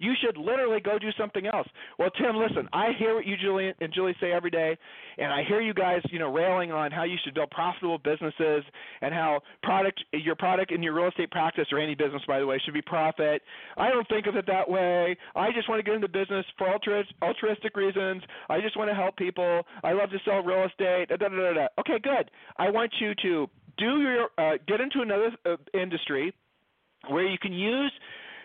You 0.00 0.14
should 0.24 0.38
literally 0.38 0.80
go 0.80 0.98
do 0.98 1.10
something 1.18 1.46
else. 1.46 1.68
Well, 1.98 2.08
Tim, 2.10 2.36
listen, 2.36 2.68
I 2.72 2.88
hear 2.98 3.14
what 3.14 3.26
you 3.26 3.36
Julie 3.36 3.72
and 3.80 3.92
Julie 3.92 4.16
say 4.18 4.32
every 4.32 4.50
day, 4.50 4.76
and 5.18 5.30
I 5.30 5.44
hear 5.46 5.60
you 5.60 5.74
guys, 5.74 6.00
you 6.10 6.18
know, 6.18 6.32
railing 6.32 6.72
on 6.72 6.90
how 6.90 7.04
you 7.04 7.16
should 7.22 7.34
build 7.34 7.50
profitable 7.50 7.98
businesses 7.98 8.64
and 9.02 9.12
how 9.12 9.40
product 9.62 10.02
your 10.12 10.36
product 10.36 10.72
in 10.72 10.82
your 10.82 10.94
real 10.94 11.08
estate 11.08 11.30
practice 11.30 11.66
or 11.70 11.78
any 11.78 11.94
business 11.94 12.22
by 12.26 12.40
the 12.40 12.46
way 12.46 12.58
should 12.64 12.72
be 12.72 12.80
profit. 12.80 13.42
I 13.76 13.90
don't 13.90 14.08
think 14.08 14.26
of 14.26 14.36
it 14.36 14.46
that 14.46 14.68
way. 14.68 15.16
I 15.36 15.52
just 15.52 15.68
want 15.68 15.80
to 15.80 15.82
get 15.82 15.94
into 15.94 16.08
business 16.08 16.46
for 16.56 16.66
altruistic 16.68 17.76
reasons. 17.76 18.22
I 18.48 18.60
just 18.60 18.78
want 18.78 18.88
to 18.88 18.94
help 18.94 19.18
people. 19.18 19.62
I 19.84 19.92
love 19.92 20.08
to 20.10 20.18
sell 20.24 20.42
real 20.42 20.66
estate. 20.66 21.10
Da, 21.10 21.16
da, 21.16 21.28
da, 21.28 21.52
da. 21.52 21.66
Okay, 21.78 21.98
good. 22.02 22.30
I 22.56 22.70
want 22.70 22.90
you 23.00 23.12
to 23.22 23.46
do 23.76 24.00
your 24.00 24.28
uh, 24.38 24.56
get 24.66 24.80
into 24.80 25.02
another 25.02 25.30
uh, 25.44 25.56
industry 25.78 26.32
where 27.08 27.26
you 27.26 27.38
can 27.38 27.52
use 27.52 27.92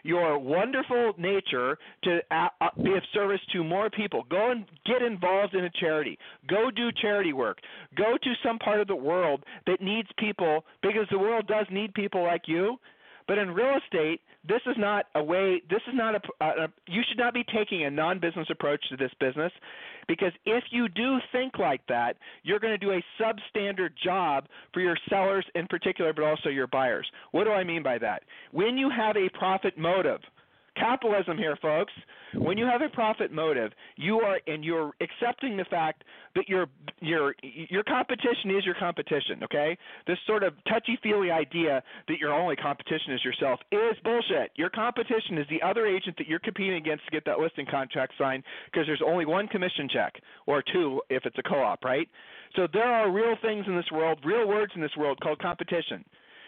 your 0.05 0.37
wonderful 0.37 1.13
nature 1.17 1.77
to 2.03 2.19
uh, 2.29 2.47
uh, 2.61 2.67
be 2.83 2.93
of 2.93 3.01
service 3.11 3.41
to 3.51 3.63
more 3.63 3.89
people. 3.89 4.23
Go 4.29 4.51
and 4.51 4.65
get 4.85 5.01
involved 5.01 5.55
in 5.55 5.65
a 5.65 5.69
charity. 5.71 6.17
Go 6.47 6.69
do 6.69 6.89
charity 7.01 7.33
work. 7.33 7.57
Go 7.97 8.15
to 8.21 8.33
some 8.45 8.59
part 8.59 8.79
of 8.79 8.87
the 8.87 8.95
world 8.95 9.43
that 9.65 9.81
needs 9.81 10.07
people 10.17 10.63
because 10.83 11.07
the 11.09 11.17
world 11.17 11.47
does 11.47 11.65
need 11.71 11.93
people 11.95 12.23
like 12.23 12.43
you. 12.45 12.77
But 13.27 13.37
in 13.39 13.49
real 13.51 13.77
estate, 13.83 14.21
this 14.47 14.61
is 14.67 14.75
not 14.77 15.05
a 15.15 15.23
way. 15.23 15.61
This 15.69 15.81
is 15.87 15.93
not 15.95 16.15
a, 16.15 16.19
a. 16.43 16.67
You 16.87 17.01
should 17.07 17.17
not 17.17 17.33
be 17.33 17.43
taking 17.43 17.85
a 17.85 17.89
non-business 17.89 18.47
approach 18.51 18.83
to 18.89 18.97
this 18.97 19.11
business, 19.19 19.51
because 20.07 20.31
if 20.45 20.63
you 20.69 20.87
do 20.87 21.17
think 21.31 21.57
like 21.57 21.81
that, 21.87 22.17
you're 22.43 22.59
going 22.59 22.77
to 22.79 22.85
do 22.85 22.91
a 22.91 23.03
substandard 23.19 23.89
job 24.03 24.45
for 24.73 24.81
your 24.81 24.97
sellers 25.09 25.45
in 25.55 25.65
particular, 25.65 26.13
but 26.13 26.23
also 26.23 26.49
your 26.49 26.67
buyers. 26.67 27.07
What 27.31 27.45
do 27.45 27.51
I 27.51 27.63
mean 27.63 27.81
by 27.81 27.97
that? 27.97 28.23
When 28.51 28.77
you 28.77 28.91
have 28.95 29.17
a 29.17 29.29
profit 29.35 29.77
motive, 29.77 30.21
capitalism 30.75 31.37
here, 31.37 31.57
folks. 31.61 31.93
When 32.33 32.57
you 32.57 32.65
have 32.65 32.81
a 32.81 32.89
profit 32.89 33.31
motive, 33.31 33.71
you 33.95 34.19
are 34.19 34.39
and 34.47 34.63
you're 34.63 34.91
accepting 34.99 35.55
the 35.57 35.65
fact 35.65 36.03
that 36.35 36.49
your 36.49 36.67
your 37.01 37.35
your 37.41 37.83
competition 37.83 38.51
is 38.57 38.65
your 38.65 38.75
competition. 38.75 39.43
Okay, 39.43 39.77
this 40.07 40.17
sort 40.27 40.43
of 40.43 40.53
touchy-feely 40.67 41.31
idea 41.31 41.81
that 42.07 42.17
your 42.19 42.33
only 42.33 42.55
competition 42.55 43.13
is 43.13 43.23
yourself 43.23 43.59
is 43.71 43.95
bullshit. 44.03 44.51
Your 44.55 44.69
competition 44.69 45.37
is 45.37 45.45
the 45.49 45.61
other 45.65 45.85
agent 45.85 46.17
that 46.17 46.27
you're 46.27 46.39
competing 46.39 46.75
against 46.75 47.05
to 47.05 47.11
get 47.11 47.25
that 47.25 47.39
listing 47.39 47.65
contract 47.69 48.13
signed 48.17 48.43
because 48.65 48.85
there's 48.85 49.03
only 49.05 49.25
one 49.25 49.47
commission 49.47 49.87
check 49.91 50.13
or 50.45 50.61
two 50.73 51.01
if 51.09 51.25
it's 51.25 51.37
a 51.37 51.43
co-op, 51.43 51.83
right? 51.83 52.09
So 52.55 52.67
there 52.71 52.91
are 52.91 53.11
real 53.11 53.35
things 53.41 53.65
in 53.67 53.75
this 53.75 53.91
world, 53.91 54.19
real 54.23 54.47
words 54.47 54.71
in 54.75 54.81
this 54.81 54.95
world 54.97 55.19
called 55.21 55.39
competition. 55.39 56.03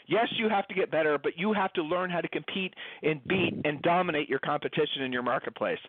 Yes, 0.07 0.27
you 0.37 0.47
have 0.47 0.67
to 0.69 0.73
get 0.73 0.89
better, 0.89 1.17
but 1.17 1.37
you 1.37 1.51
have 1.51 1.73
to 1.73 1.81
learn 1.81 2.09
how 2.09 2.21
to 2.21 2.29
compete 2.29 2.73
and 3.03 3.21
beat 3.27 3.53
and 3.65 3.81
dominate 3.81 4.29
your 4.29 4.39
competition 4.39 5.03
in 5.03 5.11
your 5.11 5.21
marketplace. 5.21 5.79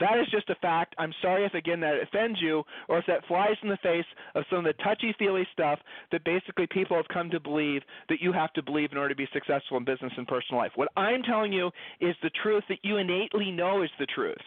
That 0.00 0.18
is 0.18 0.26
just 0.32 0.50
a 0.50 0.56
fact. 0.56 0.96
I'm 0.98 1.14
sorry 1.22 1.44
if 1.44 1.54
again 1.54 1.78
that 1.80 1.94
offends 2.02 2.40
you 2.42 2.64
or 2.88 2.98
if 2.98 3.06
that 3.06 3.24
flies 3.26 3.56
in 3.62 3.68
the 3.68 3.78
face 3.82 4.04
of 4.34 4.44
some 4.50 4.60
of 4.60 4.64
the 4.64 4.82
touchy 4.82 5.14
feely 5.18 5.46
stuff 5.52 5.78
that 6.10 6.24
basically 6.24 6.66
people 6.66 6.96
have 6.96 7.06
come 7.08 7.30
to 7.30 7.38
believe 7.38 7.82
that 8.08 8.20
you 8.20 8.32
have 8.32 8.52
to 8.54 8.62
believe 8.62 8.90
in 8.90 8.98
order 8.98 9.10
to 9.10 9.16
be 9.16 9.28
successful 9.32 9.76
in 9.76 9.84
business 9.84 10.12
and 10.16 10.26
personal 10.26 10.60
life. 10.60 10.72
What 10.74 10.90
I'm 10.96 11.22
telling 11.22 11.52
you 11.52 11.70
is 12.00 12.16
the 12.22 12.30
truth 12.42 12.64
that 12.68 12.78
you 12.82 12.96
innately 12.96 13.52
know 13.52 13.82
is 13.82 13.90
the 14.00 14.06
truth. 14.06 14.42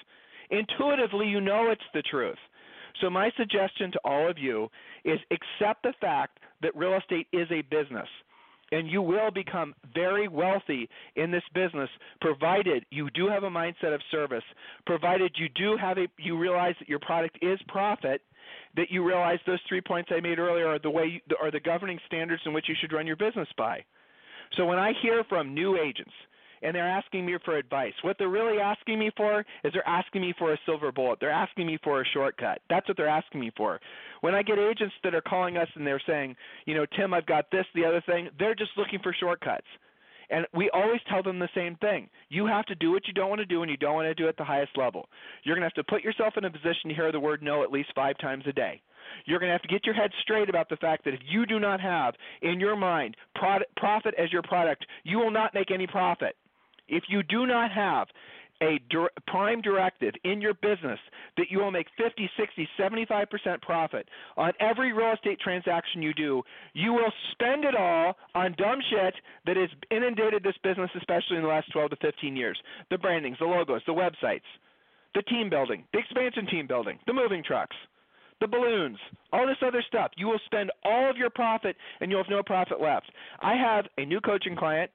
Intuitively, 0.50 1.28
you 1.28 1.40
know 1.40 1.70
it's 1.72 1.82
the 1.94 2.02
truth. 2.02 2.38
So, 3.00 3.10
my 3.10 3.32
suggestion 3.38 3.92
to 3.94 4.00
all 4.04 4.30
of 4.30 4.38
you 4.38 4.68
is 5.06 5.20
accept 5.32 5.84
the 5.84 5.94
fact 6.02 6.40
that 6.62 6.76
real 6.76 6.98
estate 6.98 7.28
is 7.32 7.48
a 7.50 7.62
business 7.62 8.08
and 8.72 8.90
you 8.90 9.02
will 9.02 9.32
become 9.32 9.74
very 9.94 10.28
wealthy 10.28 10.90
in 11.16 11.32
this 11.32 11.44
business 11.54 11.90
provided 12.20 12.86
you 12.90 13.10
do 13.12 13.28
have 13.28 13.44
a 13.44 13.50
mindset 13.50 13.94
of 13.94 14.02
service 14.12 14.44
provided 14.86 15.32
you 15.36 15.50
do 15.50 15.78
have 15.78 15.98
a 15.98 16.08
you 16.18 16.38
realize 16.38 16.76
that 16.80 16.90
your 16.90 17.00
product 17.00 17.38
is 17.42 17.60
profit 17.68 18.22
that 18.76 18.90
you 18.90 19.06
realize 19.06 19.40
those 19.46 19.60
three 19.68 19.82
points 19.82 20.10
I 20.16 20.20
made 20.22 20.40
earlier 20.40 20.68
are 20.68 20.80
the 20.80 20.90
way 20.90 21.06
you, 21.06 21.36
are 21.42 21.52
the 21.52 21.60
governing 21.60 22.00
standards 22.08 22.42
in 22.46 22.54
which 22.54 22.66
you 22.70 22.76
should 22.80 22.94
run 22.94 23.08
your 23.08 23.16
business 23.16 23.48
by. 23.58 23.84
So 24.58 24.66
when 24.66 24.80
I 24.80 24.94
hear 25.02 25.24
from 25.30 25.54
new 25.54 25.78
agents 25.78 26.12
and 26.62 26.76
they're 26.76 26.88
asking 26.88 27.26
me 27.26 27.36
for 27.44 27.58
advice. 27.58 27.94
What 28.02 28.18
they're 28.18 28.30
really 28.30 28.60
asking 28.60 29.00
me 29.00 29.12
for 29.16 29.46
is 29.64 29.74
they're 29.74 29.88
asking 29.88 30.22
me 30.22 30.34
for 30.38 30.54
a 30.54 30.60
silver 30.66 30.92
bullet. 30.92 31.20
They're 31.20 31.32
asking 31.32 31.68
me 31.68 31.78
for 31.84 32.02
a 32.02 32.06
shortcut. 32.14 32.62
That's 32.70 32.88
what 32.88 32.98
they're 32.98 33.08
asking 33.08 33.40
me 33.40 33.52
for. 33.56 33.80
When 34.22 34.36
I 34.36 34.44
get 34.44 34.60
agents 34.60 34.96
that 35.04 35.16
are 35.16 35.22
calling 35.22 35.58
us 35.58 35.68
and 35.76 35.86
they're 35.86 36.02
saying, 36.06 36.36
you 36.66 36.76
know, 36.76 36.86
Tim, 36.98 37.14
I've 37.14 37.26
got 37.26 37.50
this, 37.52 37.66
the 37.74 37.86
other 37.86 38.02
thing, 38.06 38.30
they're 38.38 38.56
just 38.56 38.72
looking 38.78 39.00
for 39.02 39.16
shortcuts. 39.20 39.68
And 40.30 40.48
we 40.54 40.70
always 40.74 41.02
tell 41.10 41.22
them 41.22 41.40
the 41.40 41.50
same 41.54 41.76
thing. 41.76 42.10
You 42.30 42.48
have 42.48 42.66
to 42.68 42.76
do 42.76 42.92
what 42.92 43.06
you 43.06 43.14
don't 43.14 43.28
want 43.28 43.40
to 43.40 43.46
do, 43.46 43.64
and 43.64 43.70
you 43.70 43.76
don't 43.76 43.96
want 43.96 44.06
to 44.06 44.14
do 44.14 44.28
it 44.28 44.30
at 44.30 44.38
the 44.38 44.46
highest 44.46 44.78
level. 44.78 45.10
You're 45.44 45.56
going 45.56 45.70
to 45.70 45.74
have 45.76 45.86
to 45.86 45.92
put 45.92 46.04
yourself 46.04 46.36
in 46.38 46.46
a 46.46 46.50
position 46.50 46.88
to 46.88 46.94
hear 46.94 47.12
the 47.12 47.20
word 47.20 47.44
no 47.44 47.64
at 47.64 47.72
least 47.72 47.90
five 47.94 48.18
times 48.18 48.46
a 48.48 48.54
day. 48.54 48.82
You're 49.26 49.40
going 49.40 49.50
to 49.50 49.54
have 49.54 49.62
to 49.64 49.68
get 49.68 49.86
your 49.86 49.96
head 49.96 50.12
straight 50.22 50.50
about 50.50 50.70
the 50.70 50.78
fact 50.78 51.04
that 51.04 51.14
if 51.14 51.20
you 51.28 51.46
do 51.46 51.60
not 51.60 51.82
have 51.82 52.14
in 52.42 52.62
your 52.62 52.78
mind 52.78 53.18
profit 53.36 54.14
as 54.18 54.32
your 54.32 54.42
product, 54.42 54.86
you 55.04 55.18
will 55.18 55.32
not 55.32 55.54
make 55.54 55.70
any 55.70 55.86
profit. 55.86 56.38
If 56.92 57.06
you 57.10 57.24
do 57.24 57.48
not 57.48 57.72
have 57.72 58.08
a 58.62 58.80
prime 59.28 59.60
directive 59.62 60.14
in 60.24 60.40
your 60.40 60.54
business 60.54 61.00
that 61.38 61.48
you 61.50 61.58
will 61.58 61.72
make 61.72 61.88
50, 61.98 62.30
60, 62.38 62.70
75% 62.80 63.62
profit 63.62 64.08
on 64.38 64.52
every 64.60 64.94
real 64.94 65.14
estate 65.14 65.40
transaction 65.40 66.02
you 66.02 66.14
do, 66.14 66.44
you 66.74 66.94
will 66.94 67.12
spend 67.32 67.66
it 67.66 67.76
all 67.76 68.14
on 68.36 68.54
dumb 68.58 68.80
shit 68.92 69.16
that 69.48 69.58
has 69.58 69.70
inundated 69.90 70.44
this 70.44 70.56
business, 70.64 70.92
especially 70.96 71.38
in 71.38 71.42
the 71.42 71.48
last 71.48 71.72
12 71.72 71.90
to 71.90 71.96
15 71.98 72.36
years. 72.36 72.60
The 72.92 73.00
brandings, 73.00 73.38
the 73.40 73.46
logos, 73.46 73.82
the 73.88 73.94
websites, 73.94 74.42
the 75.16 75.24
team 75.24 75.50
building, 75.50 75.84
the 75.92 76.00
expansion 76.00 76.46
team 76.46 76.68
building, 76.68 77.00
the 77.08 77.14
moving 77.14 77.44
trucks, 77.44 77.76
the 78.40 78.48
balloons, 78.48 78.98
all 79.34 79.48
this 79.48 79.58
other 79.66 79.84
stuff. 79.88 80.12
You 80.18 80.28
will 80.28 80.40
spend 80.46 80.72
all 80.84 81.10
of 81.10 81.18
your 81.18 81.30
profit 81.32 81.76
and 82.00 82.12
you'll 82.12 82.24
have 82.24 82.30
no 82.30 82.44
profit 82.44 82.80
left. 82.80 83.12
I 83.40 83.56
have 83.56 83.86
a 83.98 84.06
new 84.06 84.22
coaching 84.22 84.56
client. 84.56 84.92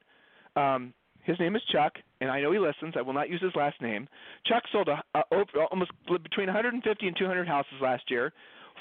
Um, 0.55 0.95
his 1.27 1.39
name 1.41 1.57
is 1.57 1.63
Chuck, 1.73 1.93
and 2.21 2.31
I 2.31 2.41
know 2.41 2.53
he 2.53 2.59
listens. 2.59 2.95
I 2.97 3.03
will 3.03 3.13
not 3.13 3.29
use 3.29 3.43
his 3.43 3.55
last 3.57 3.83
name. 3.83 4.09
Chuck 4.47 4.63
sold 4.71 4.89
a, 4.89 5.03
a, 5.15 5.23
almost 5.71 5.91
between 6.07 6.47
150 6.47 7.07
and 7.07 7.17
200 7.17 7.49
houses 7.49 7.73
last 7.83 8.05
year, 8.09 8.33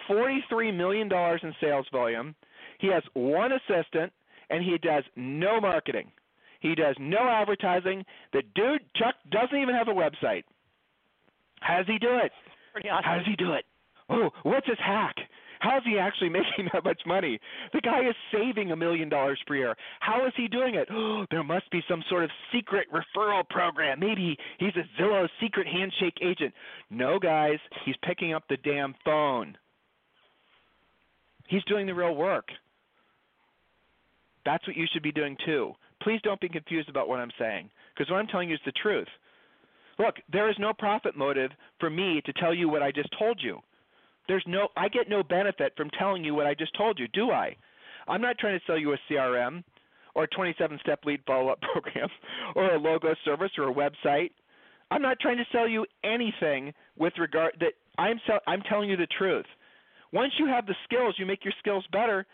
43 0.08 0.72
million 0.72 1.10
dollars 1.10 1.42
in 1.44 1.54
sales 1.60 1.88
volume. 1.92 2.36
He 2.80 2.88
has 2.88 3.02
one 3.14 3.52
assistant, 3.52 4.14
and 4.52 4.64
he 4.64 4.78
does 4.78 5.04
no 5.16 5.60
marketing. 5.60 6.12
He 6.60 6.76
does 6.76 6.96
no 7.00 7.28
advertising. 7.28 8.06
The 8.32 8.44
dude 8.54 8.82
Chuck 8.96 9.16
doesn't 9.32 9.58
even 9.58 9.74
have 9.74 9.88
a 9.88 9.92
website. 9.92 10.44
How 11.62 11.78
does 11.78 11.88
he 11.88 11.98
do 11.98 12.18
it? 12.24 12.32
Awesome. 12.92 13.04
How 13.04 13.16
does 13.18 13.26
he 13.26 13.36
do 13.36 13.54
it? 13.54 13.66
Oh, 14.10 14.30
what's 14.44 14.68
his 14.68 14.78
hack? 14.80 15.16
How 15.60 15.78
is 15.78 15.84
he 15.86 15.98
actually 15.98 16.30
making 16.42 16.70
that 16.74 16.84
much 16.84 17.02
money? 17.06 17.40
The 17.74 17.82
guy 17.82 18.08
is 18.08 18.16
saving 18.32 18.72
a 18.72 18.76
million 18.76 19.10
dollars 19.10 19.40
per 19.48 19.56
year. 19.56 19.76
How 20.00 20.26
is 20.26 20.34
he 20.36 20.48
doing 20.48 20.76
it? 20.76 20.88
Oh, 20.92 21.26
there 21.32 21.44
must 21.44 21.70
be 21.72 21.82
some 21.90 22.04
sort 22.10 22.24
of 22.24 22.30
secret 22.54 22.88
referral 22.92 23.48
program. 23.50 24.00
Maybe 24.00 24.38
he's 24.60 24.76
a 24.76 25.02
Zillow 25.02 25.28
secret 25.42 25.68
handshake 25.68 26.18
agent. 26.22 26.54
No, 26.90 27.20
guys, 27.20 27.60
he's 27.86 27.96
picking 28.04 28.34
up 28.34 28.44
the 28.50 28.58
damn 28.58 28.96
phone. 29.04 29.58
He's 31.48 31.64
doing 31.66 31.86
the 31.86 31.94
real 31.94 32.16
work. 32.16 32.48
That's 34.46 34.66
what 34.68 34.76
you 34.76 34.86
should 34.92 35.04
be 35.04 35.12
doing 35.12 35.38
too. 35.46 35.74
Please 36.02 36.20
don't 36.24 36.40
be 36.40 36.50
confused 36.50 36.90
about 36.90 37.08
what 37.08 37.20
I'm 37.20 37.32
saying, 37.40 37.70
because 37.94 38.12
what 38.12 38.18
I'm 38.18 38.28
telling 38.28 38.50
you 38.50 38.56
is 38.56 38.62
the 38.66 38.72
truth. 38.74 39.08
Look, 39.98 40.16
there 40.32 40.50
is 40.50 40.56
no 40.60 40.74
profit 40.74 41.16
motive 41.16 41.52
for 41.80 41.90
me 41.90 42.22
to 42.26 42.34
tell 42.34 42.54
you 42.54 42.70
what 42.70 42.84
I 42.84 42.92
just 42.92 43.10
told 43.18 43.40
you. 43.42 43.60
There's 44.28 44.44
no 44.48 44.70
I 44.76 44.90
get 44.90 45.10
no 45.10 45.24
benefit 45.24 45.74
from 45.78 45.90
telling 45.98 46.24
you 46.24 46.34
what 46.34 46.48
I 46.48 46.54
just 46.54 46.76
told 46.78 47.00
you, 47.00 47.08
do 47.10 47.32
I? 47.32 47.56
I'm 48.08 48.22
not 48.22 48.38
trying 48.38 48.58
to 48.60 48.66
sell 48.66 48.78
you 48.78 48.94
a 48.94 48.98
CRM 49.10 49.64
or 50.14 50.24
a 50.24 50.28
27 50.28 50.80
step 50.82 51.00
lead 51.06 51.22
follow 51.26 51.50
up 51.50 51.60
program 51.74 52.10
or 52.56 52.74
a 52.74 52.80
logo 52.80 53.14
service 53.24 53.52
or 53.58 53.70
a 53.70 53.74
website. 53.74 54.32
I'm 54.92 55.02
not 55.02 55.20
trying 55.20 55.38
to 55.38 55.46
sell 55.52 55.68
you 55.68 55.86
anything 56.04 56.74
with 56.98 57.14
regard 57.18 57.54
that 57.60 57.74
I'm 57.98 58.20
sell, 58.28 58.40
I'm 58.48 58.62
telling 58.62 58.90
you 58.90 58.98
the 58.98 59.08
truth. 59.18 59.46
Once 60.14 60.34
you 60.38 60.48
have 60.48 60.66
the 60.66 60.76
skills, 60.86 61.16
you 61.18 61.26
make 61.26 61.44
your 61.44 61.54
skills 61.60 61.86
better, 61.92 62.26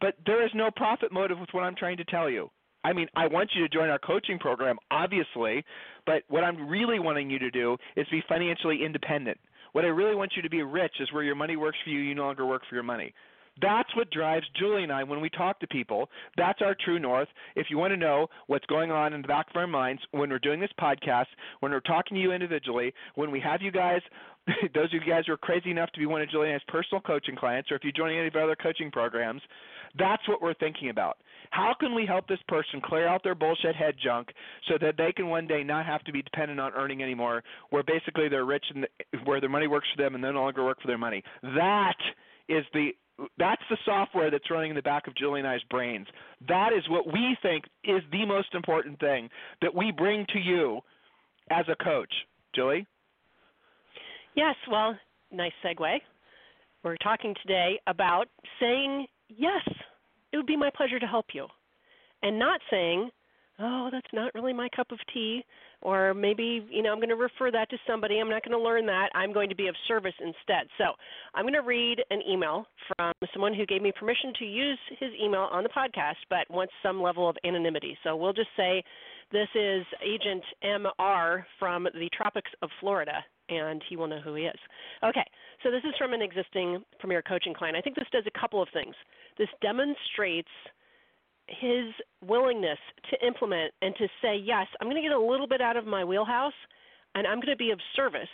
but 0.00 0.14
there 0.26 0.44
is 0.44 0.50
no 0.54 0.70
profit 0.74 1.12
motive 1.12 1.38
with 1.38 1.50
what 1.52 1.62
I'm 1.62 1.76
trying 1.76 1.98
to 1.98 2.04
tell 2.04 2.30
you. 2.30 2.50
I 2.82 2.94
mean, 2.94 3.08
I 3.14 3.26
want 3.26 3.50
you 3.54 3.62
to 3.62 3.68
join 3.68 3.90
our 3.90 3.98
coaching 3.98 4.38
program, 4.38 4.78
obviously, 4.90 5.64
but 6.06 6.22
what 6.28 6.44
I'm 6.44 6.66
really 6.68 6.98
wanting 6.98 7.28
you 7.28 7.38
to 7.38 7.50
do 7.50 7.76
is 7.96 8.06
be 8.10 8.22
financially 8.26 8.82
independent. 8.84 9.38
What 9.72 9.84
I 9.84 9.88
really 9.88 10.14
want 10.14 10.32
you 10.36 10.42
to 10.42 10.50
be 10.50 10.62
rich 10.62 10.94
is 11.00 11.12
where 11.12 11.22
your 11.22 11.34
money 11.34 11.56
works 11.56 11.78
for 11.84 11.90
you, 11.90 12.00
you 12.00 12.14
no 12.14 12.24
longer 12.24 12.46
work 12.46 12.62
for 12.68 12.74
your 12.74 12.84
money. 12.84 13.14
That's 13.60 13.94
what 13.94 14.10
drives 14.10 14.46
Julie 14.58 14.84
and 14.84 14.92
I 14.92 15.04
when 15.04 15.20
we 15.20 15.28
talk 15.28 15.60
to 15.60 15.66
people. 15.66 16.08
That's 16.36 16.60
our 16.62 16.74
true 16.84 16.98
north. 16.98 17.28
If 17.56 17.66
you 17.68 17.78
want 17.78 17.92
to 17.92 17.96
know 17.96 18.28
what's 18.46 18.64
going 18.66 18.90
on 18.90 19.12
in 19.12 19.22
the 19.22 19.28
back 19.28 19.48
of 19.50 19.56
our 19.56 19.66
minds 19.66 20.00
when 20.12 20.30
we're 20.30 20.38
doing 20.38 20.60
this 20.60 20.70
podcast, 20.80 21.26
when 21.60 21.72
we're 21.72 21.80
talking 21.80 22.16
to 22.16 22.20
you 22.20 22.32
individually, 22.32 22.94
when 23.16 23.30
we 23.30 23.40
have 23.40 23.60
you 23.60 23.70
guys, 23.70 24.00
those 24.74 24.94
of 24.94 25.02
you 25.04 25.12
guys 25.12 25.24
who 25.26 25.32
are 25.32 25.38
crazy 25.38 25.70
enough 25.70 25.90
to 25.92 26.00
be 26.00 26.06
one 26.06 26.22
of 26.22 26.30
Julie 26.30 26.48
and 26.48 26.56
I's 26.56 26.62
personal 26.68 27.00
coaching 27.02 27.36
clients, 27.36 27.70
or 27.70 27.76
if 27.76 27.84
you're 27.84 27.92
joining 27.92 28.18
any 28.18 28.28
of 28.28 28.36
our 28.36 28.44
other 28.44 28.56
coaching 28.56 28.90
programs, 28.90 29.42
that's 29.98 30.26
what 30.28 30.40
we're 30.40 30.54
thinking 30.54 30.88
about. 30.90 31.18
How 31.50 31.74
can 31.78 31.94
we 31.94 32.06
help 32.06 32.28
this 32.28 32.38
person 32.48 32.80
clear 32.82 33.08
out 33.08 33.22
their 33.22 33.34
bullshit 33.34 33.74
head 33.74 33.94
junk 34.02 34.28
so 34.68 34.74
that 34.80 34.96
they 34.96 35.12
can 35.12 35.28
one 35.28 35.46
day 35.46 35.64
not 35.64 35.84
have 35.84 36.02
to 36.04 36.12
be 36.12 36.22
dependent 36.22 36.60
on 36.60 36.72
earning 36.74 37.02
anymore, 37.02 37.42
where 37.70 37.82
basically 37.82 38.28
they're 38.28 38.44
rich 38.44 38.64
and 38.74 38.86
where 39.24 39.40
their 39.40 39.50
money 39.50 39.66
works 39.66 39.88
for 39.94 40.02
them 40.02 40.14
and 40.14 40.22
they 40.22 40.30
no 40.30 40.42
longer 40.42 40.64
work 40.64 40.80
for 40.80 40.86
their 40.86 40.98
money? 40.98 41.22
That 41.42 41.96
is 42.48 42.64
the 42.72 42.90
that's 43.36 43.62
the 43.68 43.76
software 43.84 44.30
that's 44.30 44.50
running 44.50 44.70
in 44.70 44.76
the 44.76 44.82
back 44.82 45.06
of 45.06 45.14
Julie 45.14 45.40
and 45.40 45.48
I's 45.48 45.60
brains. 45.68 46.06
That 46.48 46.70
is 46.72 46.88
what 46.88 47.06
we 47.06 47.36
think 47.42 47.64
is 47.84 48.00
the 48.12 48.24
most 48.24 48.54
important 48.54 48.98
thing 48.98 49.28
that 49.60 49.74
we 49.74 49.92
bring 49.92 50.24
to 50.32 50.38
you 50.38 50.80
as 51.50 51.66
a 51.68 51.84
coach. 51.84 52.12
Julie? 52.54 52.86
Yes, 54.34 54.54
well, 54.70 54.96
nice 55.30 55.52
segue. 55.64 55.98
We're 56.82 56.96
talking 56.96 57.34
today 57.42 57.78
about 57.86 58.28
saying 58.58 59.06
yes 59.28 59.68
it 60.32 60.36
would 60.36 60.46
be 60.46 60.56
my 60.56 60.70
pleasure 60.76 60.98
to 60.98 61.06
help 61.06 61.26
you. 61.32 61.46
And 62.22 62.38
not 62.38 62.60
saying, 62.70 63.10
oh, 63.58 63.88
that's 63.92 64.12
not 64.12 64.34
really 64.34 64.52
my 64.52 64.68
cup 64.74 64.90
of 64.90 64.98
tea, 65.12 65.44
or 65.82 66.14
maybe, 66.14 66.66
you 66.70 66.82
know, 66.82 66.92
I'm 66.92 66.98
going 66.98 67.08
to 67.10 67.16
refer 67.16 67.50
that 67.50 67.68
to 67.70 67.76
somebody. 67.86 68.18
I'm 68.18 68.28
not 68.28 68.42
going 68.44 68.56
to 68.56 68.62
learn 68.62 68.86
that. 68.86 69.08
I'm 69.14 69.32
going 69.32 69.48
to 69.48 69.54
be 69.54 69.68
of 69.68 69.74
service 69.88 70.14
instead. 70.20 70.66
So 70.78 70.92
I'm 71.34 71.44
going 71.44 71.54
to 71.54 71.60
read 71.60 72.02
an 72.10 72.20
email 72.28 72.66
from 72.96 73.12
someone 73.32 73.54
who 73.54 73.66
gave 73.66 73.82
me 73.82 73.92
permission 73.98 74.32
to 74.38 74.44
use 74.44 74.78
his 74.98 75.10
email 75.22 75.48
on 75.52 75.62
the 75.62 75.68
podcast, 75.70 76.16
but 76.28 76.50
wants 76.50 76.72
some 76.82 77.02
level 77.02 77.28
of 77.28 77.36
anonymity. 77.44 77.96
So 78.04 78.16
we'll 78.16 78.32
just 78.32 78.48
say 78.56 78.82
This 79.32 79.48
is 79.54 79.86
Agent 80.02 80.42
MR 80.64 81.44
from 81.60 81.84
the 81.84 82.08
tropics 82.16 82.50
of 82.62 82.70
Florida, 82.80 83.24
and 83.48 83.80
he 83.88 83.94
will 83.94 84.08
know 84.08 84.18
who 84.18 84.34
he 84.34 84.42
is. 84.42 84.58
Okay, 85.04 85.24
so 85.62 85.70
this 85.70 85.82
is 85.84 85.94
from 85.98 86.12
an 86.12 86.20
existing 86.20 86.82
Premier 86.98 87.22
Coaching 87.22 87.54
client. 87.54 87.76
I 87.76 87.80
think 87.80 87.94
this 87.94 88.08
does 88.10 88.24
a 88.26 88.38
couple 88.38 88.60
of 88.60 88.68
things. 88.72 88.94
This 89.40 89.48
demonstrates 89.62 90.52
his 91.48 91.86
willingness 92.20 92.78
to 93.10 93.26
implement 93.26 93.72
and 93.80 93.96
to 93.96 94.06
say, 94.20 94.36
yes, 94.36 94.66
I'm 94.78 94.86
going 94.86 95.02
to 95.02 95.08
get 95.08 95.16
a 95.16 95.18
little 95.18 95.48
bit 95.48 95.62
out 95.62 95.78
of 95.78 95.86
my 95.86 96.04
wheelhouse 96.04 96.52
and 97.14 97.26
I'm 97.26 97.38
going 97.38 97.48
to 97.48 97.56
be 97.56 97.70
of 97.70 97.80
service 97.96 98.28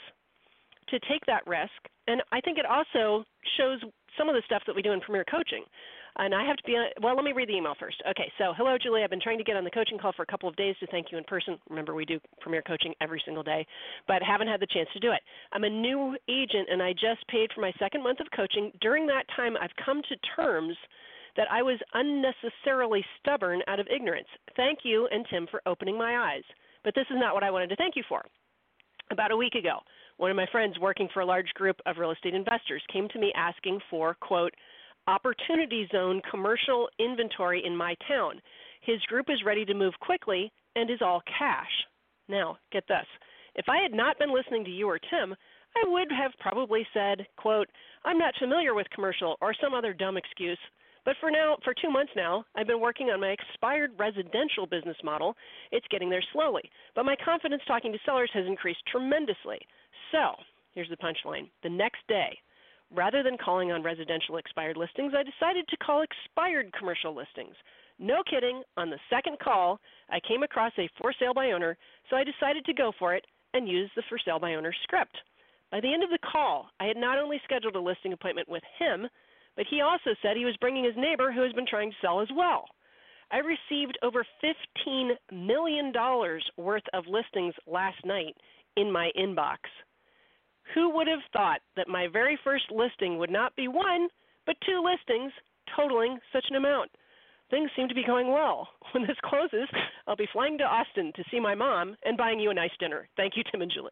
to 0.89 0.99
take 1.09 1.25
that 1.29 1.47
risk. 1.47 1.71
And 2.09 2.23
I 2.33 2.41
think 2.41 2.59
it 2.59 2.67
also 2.67 3.25
shows 3.57 3.79
some 4.19 4.29
of 4.29 4.35
the 4.35 4.43
stuff 4.47 4.63
that 4.67 4.75
we 4.75 4.83
do 4.83 4.91
in 4.91 5.01
Premier 5.01 5.25
Coaching. 5.31 5.63
And 6.19 6.35
I 6.35 6.47
have 6.47 6.57
to 6.57 6.63
be, 6.65 6.77
well, 7.03 7.15
let 7.15 7.25
me 7.25 7.33
read 7.33 7.49
the 7.49 7.57
email 7.57 7.75
first. 7.79 8.03
Okay, 8.09 8.33
so 8.39 8.55
hello, 8.57 8.79
Julie. 8.83 9.03
I've 9.05 9.11
been 9.11 9.21
trying 9.21 9.37
to 9.39 9.45
get 9.45 9.57
on 9.57 9.65
the 9.65 9.71
coaching 9.71 9.99
call 9.99 10.13
for 10.13 10.23
a 10.23 10.27
couple 10.27 10.49
of 10.49 10.57
days 10.57 10.75
to 10.81 10.87
thank 10.87 11.13
you 11.13 11.19
in 11.19 11.25
person. 11.25 11.59
Remember, 11.69 11.95
we 11.95 12.07
do 12.07 12.19
Premier 12.41 12.63
Coaching 12.63 12.95
every 13.03 13.21
single 13.25 13.43
day, 13.43 13.67
but 14.09 14.23
haven't 14.23 14.49
had 14.49 14.61
the 14.61 14.67
chance 14.67 14.89
to 14.95 15.01
do 15.01 15.13
it. 15.13 15.21
I'm 15.53 15.65
a 15.65 15.71
new 15.71 16.17
agent 16.31 16.69
and 16.71 16.83
I 16.83 16.93
just 16.93 17.27
paid 17.29 17.51
for 17.55 17.61
my 17.61 17.73
second 17.79 18.03
month 18.03 18.21
of 18.21 18.29
coaching. 18.35 18.73
During 18.81 19.07
that 19.09 19.27
time, 19.37 19.57
I've 19.61 19.77
come 19.85 20.01
to 20.09 20.17
terms 20.35 20.77
that 21.37 21.49
I 21.51 21.63
was 21.63 21.79
unnecessarily 21.93 23.05
stubborn 23.21 23.61
out 23.69 23.79
of 23.79 23.87
ignorance. 23.95 24.29
Thank 24.57 24.81
you 24.85 25.07
and 25.13 25.27
Tim 25.29 25.47
for 25.51 25.61
opening 25.67 25.99
my 25.99 26.33
eyes. 26.33 26.45
But 26.83 26.95
this 26.95 27.07
is 27.11 27.17
not 27.19 27.35
what 27.35 27.43
I 27.43 27.51
wanted 27.51 27.69
to 27.71 27.77
thank 27.77 27.95
you 27.95 28.05
for. 28.09 28.25
About 29.11 29.33
a 29.33 29.37
week 29.37 29.55
ago, 29.55 29.81
one 30.17 30.31
of 30.31 30.37
my 30.37 30.47
friends 30.51 30.79
working 30.81 31.09
for 31.13 31.21
a 31.21 31.27
large 31.27 31.53
group 31.55 31.77
of 31.85 31.99
real 31.99 32.11
estate 32.11 32.35
investors 32.35 32.83
came 32.91 33.07
to 33.11 33.19
me 33.19 33.33
asking 33.37 33.81
for, 33.91 34.15
quote, 34.15 34.55
opportunity 35.07 35.89
zone 35.93 36.21
commercial 36.31 36.89
inventory 36.99 37.63
in 37.65 37.77
my 37.77 37.95
town. 38.09 38.41
His 38.83 39.01
group 39.03 39.27
is 39.29 39.45
ready 39.45 39.65
to 39.65 39.75
move 39.75 39.95
quickly 40.01 40.53
and 40.75 40.91
is 40.91 41.03
all 41.03 41.23
cash. 41.39 41.71
Now, 42.29 42.59
get 42.73 42.85
this. 42.89 43.07
If 43.55 43.69
I 43.69 43.79
had 43.79 43.93
not 43.93 44.19
been 44.19 44.35
listening 44.35 44.65
to 44.65 44.71
you 44.71 44.89
or 44.89 44.99
Tim, 44.99 45.35
I 45.77 45.89
would 45.89 46.11
have 46.11 46.33
probably 46.41 46.87
said, 46.93 47.27
quote, 47.37 47.69
I'm 48.05 48.19
not 48.19 48.35
familiar 48.39 48.75
with 48.75 48.87
commercial 48.95 49.37
or 49.41 49.55
some 49.61 49.75
other 49.75 49.93
dumb 49.93 50.17
excuse. 50.17 50.59
But 51.05 51.17
for 51.21 51.31
now, 51.31 51.57
for 51.63 51.73
two 51.73 51.91
months 51.91 52.13
now, 52.17 52.45
I've 52.57 52.67
been 52.67 52.81
working 52.81 53.11
on 53.11 53.21
my 53.21 53.29
expired 53.29 53.93
residential 53.97 54.67
business 54.67 54.97
model. 55.05 55.37
It's 55.71 55.87
getting 55.89 56.11
there 56.11 56.25
slowly, 56.33 56.69
but 56.97 57.05
my 57.05 57.15
confidence 57.25 57.63
talking 57.67 57.93
to 57.93 57.99
sellers 58.05 58.31
has 58.35 58.45
increased 58.45 58.81
tremendously. 58.91 59.59
So, 60.11 60.33
here's 60.75 60.91
the 60.91 60.97
punchline. 60.97 61.49
The 61.63 61.71
next 61.71 62.01
day, 62.09 62.37
rather 62.95 63.23
than 63.23 63.39
calling 63.39 63.73
on 63.73 63.83
residential 63.83 64.37
expired 64.37 64.77
listings, 64.77 65.13
I 65.17 65.23
decided 65.23 65.67
to 65.69 65.77
call 65.79 66.03
expired 66.03 66.73
commercial 66.79 67.15
listings. 67.15 67.55
No 67.99 68.23
kidding, 68.29 68.63
on 68.77 68.91
the 68.91 68.99
second 69.09 69.39
call, 69.39 69.81
I 70.11 70.21
came 70.27 70.43
across 70.43 70.73
a 70.79 70.89
for 71.01 71.13
sale 71.19 71.35
by 71.35 71.53
owner, 71.53 71.77
so 72.11 72.17
I 72.17 72.25
decided 72.25 72.65
to 72.67 72.75
go 72.75 72.93
for 72.99 73.15
it 73.15 73.25
and 73.55 73.69
use 73.69 73.91
the 73.97 74.03
for 74.09 74.19
sale 74.19 74.39
by 74.39 74.55
owner 74.55 74.73
script. 74.83 75.17
By 75.71 75.81
the 75.81 75.93
end 75.93 76.05
of 76.05 76.11
the 76.11 76.19
call, 76.19 76.69
I 76.79 76.85
had 76.85 76.97
not 76.97 77.19
only 77.19 77.41
scheduled 77.45 77.75
a 77.75 77.81
listing 77.81 78.13
appointment 78.13 78.49
with 78.49 78.63
him, 78.79 79.09
but 79.57 79.67
he 79.69 79.81
also 79.81 80.15
said 80.21 80.37
he 80.37 80.45
was 80.45 80.57
bringing 80.59 80.85
his 80.85 80.97
neighbor 80.97 81.33
who 81.33 81.43
has 81.43 81.53
been 81.55 81.67
trying 81.67 81.91
to 81.91 81.97
sell 82.01 82.21
as 82.21 82.29
well. 82.35 82.67
I 83.31 83.39
received 83.39 83.99
over 84.03 84.25
$15 84.87 85.17
million 85.33 85.93
worth 86.57 86.85
of 86.93 87.07
listings 87.09 87.55
last 87.67 88.05
night 88.05 88.37
in 88.77 88.93
my 88.93 89.11
inbox. 89.19 89.59
Who 90.75 90.91
would 90.95 91.07
have 91.07 91.21
thought 91.33 91.61
that 91.77 91.89
my 91.89 92.09
very 92.13 92.39
first 92.43 92.65
listing 92.71 93.19
would 93.19 93.31
not 93.31 93.55
be 93.57 93.69
one, 93.69 94.09
but 94.47 94.57
two 94.65 94.83
listings 94.83 95.33
totaling 95.75 96.19
such 96.33 96.47
an 96.51 96.57
amount? 96.57 96.91
Things 97.51 97.71
seem 97.77 97.89
to 97.89 97.95
be 97.95 98.05
going 98.05 98.29
well. 98.29 98.69
When 98.93 99.07
this 99.07 99.17
closes, 99.25 99.69
I'll 100.07 100.17
be 100.17 100.29
flying 100.33 100.57
to 100.59 100.65
Austin 100.65 101.13
to 101.17 101.25
see 101.31 101.39
my 101.39 101.55
mom 101.55 101.97
and 102.05 102.17
buying 102.17 102.41
you 102.41 102.51
a 102.51 102.55
nice 102.55 102.71
dinner. 102.81 103.09
Thank 103.17 103.37
you, 103.37 103.43
Tim 103.51 103.61
and 103.61 103.71
Julie. 103.71 103.91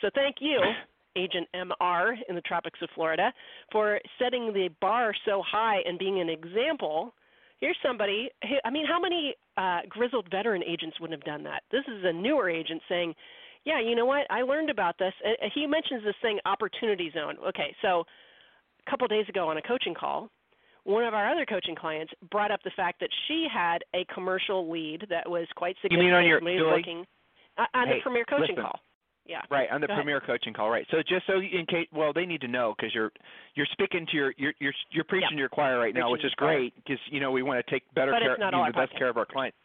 So 0.00 0.10
thank 0.14 0.36
you 0.40 0.58
Agent 1.16 1.48
MR 1.54 2.14
in 2.28 2.34
the 2.34 2.40
tropics 2.42 2.80
of 2.82 2.88
Florida, 2.94 3.32
for 3.70 4.00
setting 4.18 4.52
the 4.52 4.68
bar 4.80 5.14
so 5.24 5.42
high 5.46 5.78
and 5.86 5.98
being 5.98 6.20
an 6.20 6.28
example. 6.28 7.14
Here's 7.60 7.76
somebody, 7.84 8.30
I 8.64 8.70
mean, 8.70 8.86
how 8.86 9.00
many 9.00 9.34
uh, 9.56 9.80
grizzled 9.88 10.28
veteran 10.30 10.62
agents 10.64 11.00
wouldn't 11.00 11.18
have 11.18 11.26
done 11.26 11.44
that? 11.44 11.62
This 11.70 11.84
is 11.86 12.02
a 12.04 12.12
newer 12.12 12.50
agent 12.50 12.82
saying, 12.88 13.14
yeah, 13.64 13.80
you 13.80 13.94
know 13.94 14.04
what? 14.06 14.26
I 14.30 14.42
learned 14.42 14.70
about 14.70 14.98
this. 14.98 15.12
He 15.54 15.66
mentions 15.66 16.02
this 16.04 16.14
thing, 16.22 16.38
opportunity 16.46 17.10
zone. 17.14 17.36
Okay, 17.48 17.74
so 17.82 18.04
a 18.86 18.90
couple 18.90 19.06
days 19.08 19.28
ago 19.28 19.48
on 19.48 19.56
a 19.56 19.62
coaching 19.62 19.94
call, 19.94 20.28
one 20.84 21.04
of 21.04 21.14
our 21.14 21.30
other 21.30 21.46
coaching 21.46 21.76
clients 21.76 22.12
brought 22.30 22.50
up 22.50 22.60
the 22.64 22.72
fact 22.74 22.98
that 23.00 23.10
she 23.28 23.46
had 23.52 23.78
a 23.94 24.04
commercial 24.12 24.70
lead 24.70 25.06
that 25.10 25.28
was 25.28 25.46
quite 25.54 25.76
significant. 25.80 26.02
You 26.02 26.08
mean 26.08 26.14
on 26.14 26.26
your 26.26 26.40
Julie, 26.40 26.76
looking, 26.76 27.06
uh, 27.56 27.66
on 27.74 27.86
hey, 27.86 27.98
the 27.98 28.02
premier 28.02 28.24
coaching 28.24 28.56
listen. 28.56 28.62
call? 28.64 28.80
Yeah. 29.24 29.42
Right 29.52 29.70
on 29.70 29.80
the 29.80 29.86
Go 29.86 29.94
premier 29.94 30.16
ahead. 30.16 30.26
coaching 30.26 30.52
call. 30.52 30.68
Right. 30.68 30.84
So 30.90 30.96
just 30.98 31.24
so 31.28 31.34
in 31.38 31.64
case, 31.66 31.86
well, 31.94 32.12
they 32.12 32.26
need 32.26 32.40
to 32.40 32.48
know 32.48 32.74
because 32.76 32.92
you're 32.92 33.12
you're 33.54 33.68
speaking 33.70 34.04
to 34.10 34.16
your 34.16 34.34
you're 34.36 34.52
you're, 34.58 34.72
you're 34.90 35.04
preaching 35.04 35.28
Yeah. 35.30 35.36
to 35.36 35.38
your 35.38 35.48
choir 35.48 35.78
right 35.78 35.94
now, 35.94 36.10
Preaching 36.10 36.12
which 36.12 36.24
is 36.24 36.34
great 36.34 36.74
because 36.74 36.98
you 37.08 37.20
know 37.20 37.30
we 37.30 37.44
want 37.44 37.64
to 37.64 37.70
take 37.70 37.84
better 37.94 38.10
But 38.10 38.22
care, 38.22 38.34
you 38.44 38.50
know, 38.50 38.66
the 38.66 38.72
best 38.72 38.98
care 38.98 39.08
of 39.08 39.16
our 39.16 39.24
clients. 39.24 39.56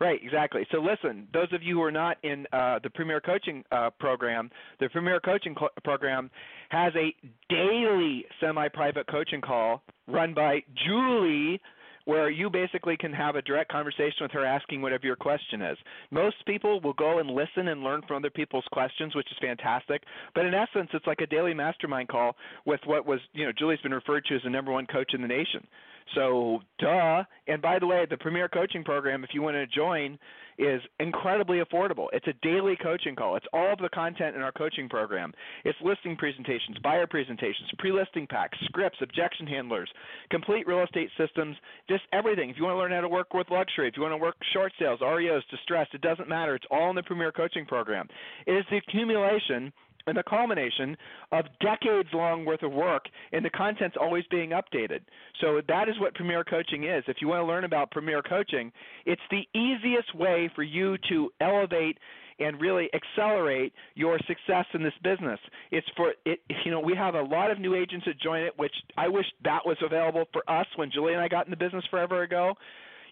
Right, 0.00 0.20
exactly. 0.22 0.64
So 0.70 0.78
listen, 0.78 1.26
those 1.32 1.52
of 1.52 1.62
you 1.62 1.74
who 1.74 1.82
are 1.82 1.90
not 1.90 2.18
in 2.22 2.46
uh, 2.52 2.78
the 2.82 2.90
Premier 2.90 3.20
Coaching 3.20 3.64
uh, 3.72 3.90
program, 3.98 4.48
the 4.78 4.88
Premier 4.88 5.18
Coaching 5.18 5.56
cl- 5.58 5.70
program 5.82 6.30
has 6.68 6.92
a 6.94 7.12
daily 7.48 8.24
semi-private 8.40 9.08
coaching 9.08 9.40
call 9.40 9.82
run 10.06 10.34
by 10.34 10.60
Julie 10.86 11.60
where 12.08 12.30
you 12.30 12.48
basically 12.48 12.96
can 12.96 13.12
have 13.12 13.36
a 13.36 13.42
direct 13.42 13.70
conversation 13.70 14.16
with 14.22 14.30
her 14.30 14.42
asking 14.42 14.80
whatever 14.80 15.04
your 15.04 15.14
question 15.14 15.60
is. 15.60 15.76
Most 16.10 16.36
people 16.46 16.80
will 16.80 16.94
go 16.94 17.18
and 17.18 17.28
listen 17.28 17.68
and 17.68 17.82
learn 17.82 18.00
from 18.08 18.16
other 18.16 18.30
people's 18.30 18.64
questions, 18.72 19.14
which 19.14 19.26
is 19.30 19.36
fantastic. 19.42 20.04
But 20.34 20.46
in 20.46 20.54
essence, 20.54 20.88
it's 20.94 21.06
like 21.06 21.20
a 21.20 21.26
daily 21.26 21.52
mastermind 21.52 22.08
call 22.08 22.34
with 22.64 22.80
what 22.86 23.04
was, 23.04 23.20
you 23.34 23.44
know, 23.44 23.52
Julie's 23.52 23.80
been 23.80 23.92
referred 23.92 24.24
to 24.24 24.36
as 24.36 24.42
the 24.42 24.48
number 24.48 24.72
one 24.72 24.86
coach 24.86 25.12
in 25.12 25.20
the 25.20 25.28
nation. 25.28 25.66
So, 26.14 26.60
duh. 26.78 27.24
And 27.46 27.60
by 27.60 27.78
the 27.78 27.86
way, 27.86 28.06
the 28.08 28.16
Premier 28.16 28.48
Coaching 28.48 28.84
Program, 28.84 29.24
if 29.24 29.30
you 29.32 29.42
want 29.42 29.56
to 29.56 29.66
join, 29.66 30.18
is 30.58 30.80
incredibly 30.98 31.60
affordable. 31.60 32.06
It's 32.12 32.26
a 32.26 32.32
daily 32.42 32.76
coaching 32.82 33.14
call. 33.14 33.36
It's 33.36 33.46
all 33.52 33.72
of 33.72 33.78
the 33.78 33.88
content 33.90 34.34
in 34.34 34.42
our 34.42 34.50
coaching 34.50 34.88
program. 34.88 35.32
It's 35.64 35.78
listing 35.82 36.16
presentations, 36.16 36.78
buyer 36.82 37.06
presentations, 37.06 37.70
pre-listing 37.78 38.26
packs, 38.26 38.58
scripts, 38.64 38.98
objection 39.00 39.46
handlers, 39.46 39.88
complete 40.30 40.66
real 40.66 40.82
estate 40.82 41.10
systems, 41.16 41.56
just 41.88 42.02
everything. 42.12 42.50
If 42.50 42.56
you 42.56 42.64
want 42.64 42.74
to 42.74 42.78
learn 42.78 42.92
how 42.92 43.02
to 43.02 43.08
work 43.08 43.34
with 43.34 43.50
luxury, 43.50 43.88
if 43.88 43.96
you 43.96 44.02
want 44.02 44.12
to 44.12 44.18
work 44.18 44.36
short 44.52 44.72
sales, 44.80 45.00
REOs, 45.00 45.42
distressed, 45.50 45.94
it 45.94 46.00
doesn't 46.00 46.28
matter. 46.28 46.56
It's 46.56 46.66
all 46.70 46.90
in 46.90 46.96
the 46.96 47.02
Premier 47.04 47.30
Coaching 47.30 47.64
Program. 47.64 48.08
It 48.46 48.52
is 48.52 48.64
the 48.70 48.78
accumulation 48.78 49.72
and 50.06 50.16
the 50.16 50.22
culmination 50.22 50.96
of 51.32 51.44
decades 51.60 52.08
long 52.12 52.44
worth 52.44 52.62
of 52.62 52.72
work 52.72 53.06
and 53.32 53.44
the 53.44 53.50
content's 53.50 53.96
always 54.00 54.24
being 54.30 54.50
updated. 54.50 55.00
So 55.40 55.60
that 55.68 55.88
is 55.88 55.98
what 56.00 56.14
Premier 56.14 56.44
Coaching 56.44 56.84
is. 56.84 57.04
If 57.06 57.18
you 57.20 57.28
want 57.28 57.40
to 57.40 57.46
learn 57.46 57.64
about 57.64 57.90
Premier 57.90 58.22
Coaching, 58.22 58.72
it's 59.06 59.22
the 59.30 59.46
easiest 59.58 60.14
way 60.14 60.50
for 60.54 60.62
you 60.62 60.96
to 61.08 61.30
elevate 61.40 61.98
and 62.40 62.60
really 62.60 62.88
accelerate 62.94 63.72
your 63.94 64.18
success 64.26 64.64
in 64.72 64.82
this 64.82 64.92
business. 65.02 65.40
It's 65.70 65.86
for 65.96 66.14
it 66.24 66.40
you 66.64 66.70
know, 66.70 66.80
we 66.80 66.94
have 66.94 67.14
a 67.14 67.22
lot 67.22 67.50
of 67.50 67.58
new 67.58 67.74
agents 67.74 68.06
that 68.06 68.20
join 68.20 68.42
it, 68.42 68.52
which 68.56 68.74
I 68.96 69.08
wish 69.08 69.26
that 69.44 69.66
was 69.66 69.76
available 69.82 70.24
for 70.32 70.48
us 70.48 70.66
when 70.76 70.90
Julie 70.90 71.14
and 71.14 71.22
I 71.22 71.28
got 71.28 71.46
in 71.46 71.50
the 71.50 71.56
business 71.56 71.84
forever 71.90 72.22
ago. 72.22 72.54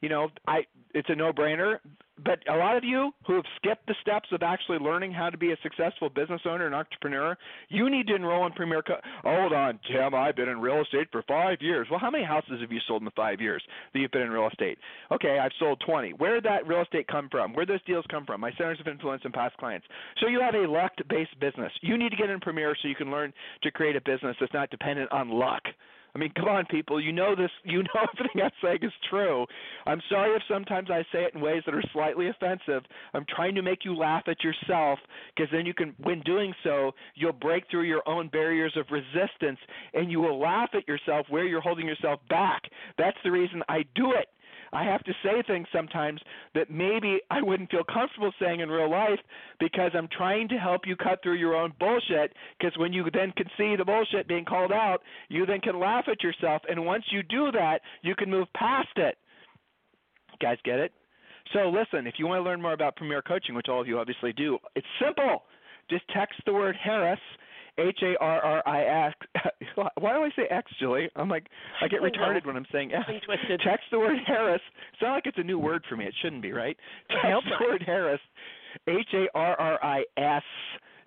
You 0.01 0.09
know, 0.09 0.29
I 0.47 0.67
it's 0.95 1.09
a 1.11 1.15
no-brainer. 1.15 1.79
But 2.25 2.39
a 2.49 2.57
lot 2.57 2.79
of 2.79 2.85
you 2.85 3.11
who 3.27 3.35
have 3.35 3.45
skipped 3.57 3.87
the 3.87 3.95
steps 4.01 4.29
of 4.33 4.43
actually 4.43 4.79
learning 4.79 5.13
how 5.13 5.29
to 5.29 5.37
be 5.37 5.53
a 5.53 5.57
successful 5.63 6.09
business 6.09 6.41
owner 6.47 6.65
and 6.65 6.75
entrepreneur, 6.75 7.37
you 7.69 7.91
need 7.91 8.07
to 8.07 8.15
enroll 8.15 8.47
in 8.47 8.53
Premier. 8.53 8.81
Co- 8.81 8.97
oh, 9.25 9.41
Hold 9.41 9.53
on, 9.53 9.79
Tim. 9.93 10.15
I've 10.15 10.35
been 10.35 10.49
in 10.49 10.59
real 10.59 10.81
estate 10.81 11.09
for 11.13 11.23
five 11.29 11.59
years. 11.61 11.87
Well, 11.91 12.01
how 12.01 12.11
many 12.11 12.25
houses 12.25 12.63
have 12.63 12.73
you 12.73 12.81
sold 12.89 13.03
in 13.03 13.05
the 13.05 13.11
five 13.11 13.39
years 13.43 13.63
that 13.93 13.99
you've 13.99 14.11
been 14.13 14.23
in 14.23 14.31
real 14.31 14.49
estate? 14.49 14.79
Okay, 15.13 15.39
I've 15.39 15.53
sold 15.59 15.83
20. 15.87 16.13
Where 16.15 16.35
did 16.35 16.45
that 16.45 16.67
real 16.67 16.81
estate 16.81 17.07
come 17.07 17.29
from? 17.31 17.53
Where 17.53 17.67
did 17.67 17.75
those 17.75 17.85
deals 17.85 18.07
come 18.11 18.25
from? 18.25 18.41
My 18.41 18.53
centers 18.53 18.81
of 18.81 18.89
influence 18.89 19.21
and 19.25 19.35
past 19.35 19.55
clients. 19.59 19.87
So 20.23 20.29
you 20.29 20.41
have 20.41 20.55
a 20.55 20.67
luck-based 20.67 21.39
business. 21.39 21.73
You 21.83 21.99
need 21.99 22.11
to 22.11 22.17
get 22.17 22.31
in 22.31 22.41
Premier 22.41 22.75
so 22.81 22.89
you 22.89 22.95
can 22.95 23.11
learn 23.11 23.35
to 23.63 23.71
create 23.71 23.95
a 23.95 24.01
business 24.01 24.37
that's 24.41 24.55
not 24.55 24.71
dependent 24.71 25.13
on 25.13 25.29
luck. 25.29 25.63
I 26.17 26.19
mean, 26.19 26.33
come 26.35 26.49
on, 26.49 26.65
people. 26.71 26.99
You 26.99 27.13
know 27.13 27.37
this. 27.37 27.51
You 27.63 27.83
know 27.83 27.91
everything 28.15 28.41
I'm 28.43 28.51
saying 28.63 28.79
is 28.81 28.93
true. 29.11 29.45
I'm 29.85 30.01
sorry 30.09 30.35
if 30.35 30.43
sometimes 30.49 30.89
I 30.91 31.03
say 31.13 31.25
it 31.25 31.35
in 31.35 31.43
ways 31.43 31.63
that 31.67 31.75
are 31.75 31.83
slightly 31.93 32.31
offensive. 32.31 32.85
I'm 33.13 33.27
trying 33.29 33.55
to 33.55 33.61
make 33.61 33.85
you 33.85 33.95
laugh 33.95 34.23
at 34.27 34.43
yourself 34.43 34.99
because 35.35 35.51
then 35.53 35.67
you 35.67 35.75
can, 35.75 35.95
when 35.99 36.21
doing 36.21 36.55
so, 36.65 36.93
you'll 37.17 37.35
break 37.35 37.65
through 37.71 37.83
your 37.83 38.03
own 38.09 38.29
barriers 38.29 38.73
of 38.77 38.87
resistance 38.91 39.59
and 39.93 40.11
you 40.11 40.21
will 40.21 40.41
laugh 40.41 40.71
at 40.73 40.89
yourself 40.89 41.27
where 41.29 41.45
you're 41.45 41.61
holding 41.61 41.87
yourself 41.87 42.21
back. 42.31 42.63
That's 42.97 43.19
the 43.23 43.31
reason 43.31 43.63
I 43.69 43.85
do 43.95 44.13
it. 44.13 44.29
I 44.73 44.85
have 44.85 45.03
to 45.05 45.13
say 45.23 45.43
things 45.47 45.67
sometimes 45.73 46.21
that 46.55 46.71
maybe 46.71 47.21
I 47.31 47.43
wouldn't 47.43 47.71
feel 47.71 47.85
comfortable 47.85 48.33
saying 48.41 48.61
in 48.61 48.69
real 48.69 48.91
life 48.91 49.19
because 49.61 49.93
I'm 49.95 50.09
trying 50.17 50.49
to 50.49 50.57
help 50.57 50.83
you 50.87 50.97
cut 50.97 51.23
through 51.23 51.37
your 51.37 51.55
own 51.55 51.73
bullshit. 51.79 52.33
Because 52.59 52.77
when 52.79 52.93
you 52.93 53.05
then 53.13 53.33
can 53.37 53.47
see 53.57 53.77
the 53.77 53.85
bullshit 53.85 54.29
being 54.29 54.45
called 54.45 54.73
out, 54.73 54.99
you 55.29 55.47
then 55.47 55.61
can 55.61 55.79
laugh 55.79 56.05
at 56.11 56.23
yourself. 56.23 56.63
And 56.69 56.85
once 56.85 57.05
you 57.11 57.23
do 57.23 57.51
that, 57.53 57.81
you 58.03 58.15
can 58.15 58.31
move 58.31 58.49
past 58.55 58.97
it. 58.97 59.17
You 60.33 60.47
guys 60.47 60.59
get 60.65 60.79
it? 60.79 60.93
So 61.53 61.69
listen, 61.71 62.07
if 62.07 62.15
you 62.19 62.27
want 62.27 62.41
to 62.41 62.49
learn 62.49 62.61
more 62.61 62.73
about 62.73 62.97
Premier 62.97 63.23
Coaching, 63.23 63.55
which 63.55 63.69
all 63.69 63.81
of 63.81 63.87
you 63.87 63.99
obviously 63.99 64.33
do, 64.33 64.59
it's 64.75 64.87
simple. 65.03 65.45
Just 65.89 66.03
text 66.13 66.41
the 66.45 66.53
word 66.53 66.77
Harris, 66.83 67.21
H 67.79 67.99
A 68.03 68.15
R 68.21 68.41
R 68.41 68.63
I 68.67 69.09
X. 69.09 69.17
Why 69.75 70.13
do 70.13 70.23
I 70.23 70.31
say 70.37 70.47
X, 70.51 70.71
Julie? 70.81 71.09
I'm 71.17 71.29
like 71.29 71.47
I 71.83 71.89
get 71.89 72.01
retarded 72.01 72.47
when 72.47 72.57
I'm 72.57 72.67
saying 72.73 72.93
X. 72.93 73.05
Twisted. 73.25 73.61
Text 73.65 73.85
the 73.91 73.99
word 73.99 74.19
Harris. 74.27 74.63
It's 74.93 75.03
not 75.03 75.13
like 75.13 75.27
it's 75.27 75.39
a 75.39 75.43
new 75.43 75.59
word 75.59 75.85
for 75.89 75.97
me. 75.97 76.05
It 76.05 76.15
shouldn't 76.23 76.43
be, 76.43 76.53
right? 76.53 76.77
Text 77.11 77.47
the 77.59 77.65
word 77.65 77.83
Harris, 77.85 78.21
H 78.89 79.09
A 79.15 79.27
R 79.35 79.61
R 79.61 79.85
I 79.85 80.05
S 80.17 80.43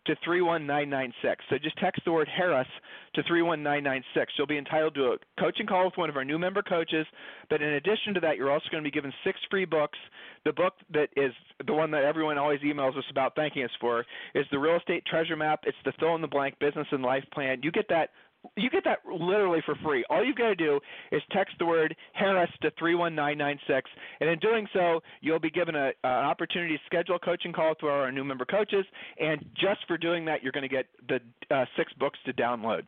to 0.10 0.16
31996. 0.26 1.46
So 1.50 1.58
just 1.62 1.78
text 1.78 2.02
the 2.04 2.12
word 2.12 2.28
Harris 2.28 2.68
to 3.14 3.22
31996. 3.24 4.34
You'll 4.38 4.48
be 4.48 4.58
entitled 4.58 4.96
to 4.96 5.14
a 5.14 5.18
coaching 5.40 5.68
call 5.68 5.86
with 5.86 5.98
one 5.98 6.10
of 6.10 6.18
our 6.18 6.26
new 6.26 6.40
member 6.40 6.64
coaches. 6.64 7.06
But 7.50 7.62
in 7.62 7.74
addition 7.74 8.16
to 8.16 8.20
that, 8.22 8.36
you're 8.36 8.52
also 8.52 8.66
going 8.72 8.84
to 8.84 8.88
be 8.88 8.92
given 8.92 9.14
six 9.24 9.40
free 9.52 9.66
books. 9.66 10.00
The 10.46 10.54
book 10.54 10.74
that 10.94 11.10
is 11.16 11.32
the 11.66 11.74
one 11.74 11.92
that 11.92 12.04
everyone 12.04 12.40
always 12.40 12.60
emails 12.62 12.98
us 12.98 13.04
about 13.12 13.36
thanking 13.36 13.64
us 13.64 13.72
for 13.80 14.04
is 14.34 14.46
the 14.52 14.58
Real 14.58 14.78
Estate 14.78 15.06
Treasure 15.06 15.36
Map. 15.36 15.62
It's 15.68 15.78
the 15.86 15.94
fill 16.00 16.16
in 16.16 16.22
the 16.22 16.28
blank 16.28 16.58
business 16.60 16.88
and 16.92 17.04
life 17.04 17.26
plan. 17.32 17.60
You 17.62 17.72
get 17.72 17.88
that 17.90 18.10
you 18.56 18.70
get 18.70 18.84
that 18.86 19.00
literally 19.06 19.62
for 19.66 19.76
free. 19.84 20.06
All 20.10 20.24
you've 20.24 20.38
got 20.38 20.50
to 20.50 20.56
do 20.56 20.80
is 21.12 21.22
text 21.32 21.56
the 21.60 21.66
word 21.66 21.96
Harris 22.14 22.50
to 22.62 22.72
31996, 22.80 23.90
and 24.20 24.30
in 24.30 24.40
doing 24.40 24.68
so, 24.74 25.02
you'll 25.22 25.40
be 25.40 25.50
given 25.50 25.76
a, 25.76 25.92
an 26.04 26.26
opportunity 26.26 26.76
to 26.78 26.84
schedule 26.86 27.16
a 27.16 27.20
coaching 27.20 27.52
call 27.52 27.70
with 27.70 27.84
our 27.84 28.12
new 28.12 28.24
member 28.24 28.46
coaches. 28.46 28.86
And 29.20 29.44
just 29.56 29.82
for 29.88 29.98
doing 29.98 30.26
that, 30.26 30.42
you're 30.42 30.52
going 30.52 30.68
to 30.68 30.74
get 30.74 30.86
the 31.08 31.20
uh, 31.54 31.66
six 31.78 31.92
books 31.94 32.20
to 32.26 32.34
download. 32.34 32.84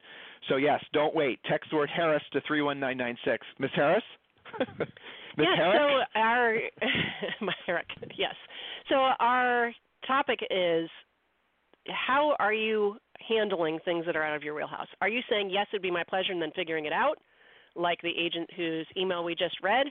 So 0.49 0.55
yes, 0.55 0.83
don't 0.93 1.13
wait. 1.13 1.39
Text 1.49 1.69
the 1.69 1.77
word 1.77 1.89
Harris 1.95 2.23
to 2.33 2.41
31996. 2.47 3.45
Miss 3.59 3.71
Harris. 3.75 4.03
Ms. 4.79 4.87
yeah. 5.37 5.55
Herrick? 5.55 6.03
So 6.13 6.19
our 6.19 6.57
my 7.41 7.53
Herrick, 7.65 7.87
yes. 8.17 8.35
So 8.89 8.95
our 9.19 9.71
topic 10.07 10.39
is 10.49 10.89
how 11.87 12.35
are 12.39 12.53
you 12.53 12.97
handling 13.27 13.79
things 13.85 14.05
that 14.05 14.15
are 14.15 14.23
out 14.23 14.35
of 14.35 14.43
your 14.43 14.53
wheelhouse? 14.53 14.87
Are 15.01 15.09
you 15.09 15.21
saying 15.29 15.49
yes, 15.51 15.67
it'd 15.71 15.81
be 15.81 15.91
my 15.91 16.03
pleasure, 16.07 16.31
and 16.31 16.41
then 16.41 16.51
figuring 16.55 16.85
it 16.85 16.93
out, 16.93 17.17
like 17.75 18.01
the 18.01 18.11
agent 18.17 18.49
whose 18.55 18.87
email 18.97 19.23
we 19.23 19.35
just 19.35 19.55
read, 19.63 19.87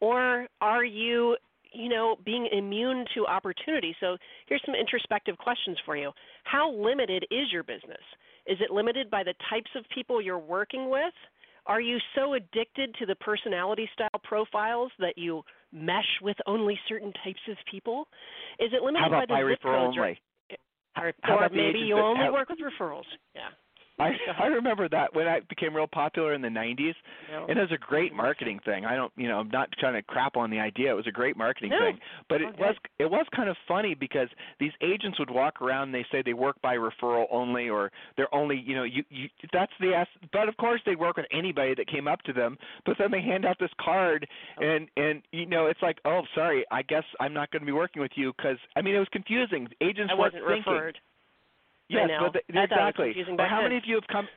or 0.00 0.46
are 0.60 0.84
you, 0.84 1.36
you 1.72 1.88
know, 1.88 2.16
being 2.24 2.48
immune 2.52 3.04
to 3.14 3.26
opportunity? 3.26 3.94
So 4.00 4.16
here's 4.46 4.62
some 4.66 4.74
introspective 4.74 5.38
questions 5.38 5.78
for 5.84 5.96
you. 5.96 6.10
How 6.44 6.72
limited 6.72 7.24
is 7.30 7.52
your 7.52 7.62
business? 7.62 8.02
Is 8.46 8.58
it 8.60 8.70
limited 8.70 9.10
by 9.10 9.22
the 9.22 9.34
types 9.48 9.70
of 9.76 9.84
people 9.94 10.20
you're 10.20 10.38
working 10.38 10.90
with? 10.90 11.14
Are 11.66 11.80
you 11.80 11.98
so 12.16 12.34
addicted 12.34 12.94
to 12.98 13.06
the 13.06 13.14
personality 13.16 13.88
style 13.94 14.20
profiles 14.24 14.90
that 14.98 15.16
you 15.16 15.42
mesh 15.72 16.18
with 16.20 16.36
only 16.46 16.78
certain 16.88 17.12
types 17.24 17.40
of 17.48 17.56
people? 17.70 18.08
Is 18.58 18.72
it 18.72 18.82
limited 18.82 19.08
by 19.10 19.26
the 19.26 19.34
by 19.34 19.40
zip 19.48 19.62
referral 19.62 19.86
codes 19.86 19.96
only? 19.96 20.20
Or, 20.96 21.12
How 21.22 21.38
or 21.38 21.48
maybe 21.48 21.80
you 21.80 21.96
only 21.96 22.30
work 22.30 22.48
with 22.48 22.58
referrals. 22.58 23.04
Yeah. 23.34 23.48
I 24.02 24.10
I 24.44 24.46
remember 24.46 24.88
that 24.88 25.14
when 25.14 25.26
I 25.28 25.40
became 25.48 25.74
real 25.74 25.86
popular 25.86 26.34
in 26.34 26.42
the 26.42 26.48
90s, 26.48 26.94
No. 27.30 27.46
and 27.48 27.58
it 27.58 27.62
was 27.62 27.72
a 27.72 27.78
great 27.78 28.12
marketing 28.14 28.60
thing. 28.64 28.84
I 28.84 28.96
don't, 28.96 29.12
you 29.16 29.28
know, 29.28 29.38
I'm 29.38 29.48
not 29.50 29.68
trying 29.78 29.94
to 29.94 30.02
crap 30.02 30.36
on 30.36 30.50
the 30.50 30.58
idea. 30.58 30.90
It 30.90 30.94
was 30.96 31.06
a 31.06 31.12
great 31.12 31.36
marketing 31.36 31.70
No. 31.70 31.78
thing, 31.80 31.98
but 32.28 32.40
it 32.40 32.48
Okay. 32.48 32.62
was 32.62 32.76
it 32.98 33.10
was 33.10 33.26
kind 33.34 33.48
of 33.48 33.56
funny 33.68 33.94
because 33.94 34.28
these 34.58 34.72
agents 34.82 35.18
would 35.18 35.30
walk 35.30 35.62
around 35.62 35.84
and 35.88 35.94
they 35.94 36.06
say 36.10 36.22
they 36.22 36.34
work 36.34 36.60
by 36.62 36.76
referral 36.76 37.26
only, 37.30 37.68
or 37.68 37.90
they're 38.16 38.32
only, 38.34 38.56
you 38.58 38.74
know, 38.74 38.84
you 38.84 39.04
you 39.10 39.28
that's 39.52 39.72
the 39.80 39.94
ass. 39.94 40.08
But 40.32 40.48
of 40.48 40.56
course 40.56 40.80
they 40.86 40.94
work 40.96 41.16
with 41.16 41.26
anybody 41.32 41.74
that 41.74 41.86
came 41.88 42.08
up 42.08 42.22
to 42.22 42.32
them. 42.32 42.58
But 42.86 42.96
then 42.98 43.10
they 43.10 43.20
hand 43.22 43.44
out 43.44 43.58
this 43.58 43.70
card, 43.80 44.26
Oh. 44.58 44.62
and 44.64 44.88
and 44.96 45.22
you 45.32 45.46
know, 45.46 45.66
it's 45.66 45.82
like, 45.82 45.98
oh, 46.04 46.22
sorry, 46.34 46.64
I 46.70 46.82
guess 46.82 47.04
I'm 47.20 47.32
not 47.32 47.50
going 47.50 47.60
to 47.62 47.66
be 47.66 47.72
working 47.72 48.02
with 48.02 48.12
you 48.16 48.32
because 48.36 48.58
I 48.76 48.82
mean 48.82 48.94
it 48.94 48.98
was 48.98 49.08
confusing. 49.12 49.68
Agents 49.80 50.10
I 50.12 50.18
weren't 50.18 50.34
wasn't 50.34 50.48
thinking. 50.48 50.72
referred. 50.72 50.98
Yes, 51.92 52.10
but 52.20 52.32
the, 52.32 52.58
I 52.58 52.66
thought 52.66 52.88
it 52.88 52.98
was 52.98 53.16
exactly. 53.16 53.34
Or 53.38 53.48
how 53.48 53.56
then. 53.56 53.64
many 53.64 53.76
of 53.76 53.84
you 53.86 53.94
have 53.96 54.06
come? 54.10 54.28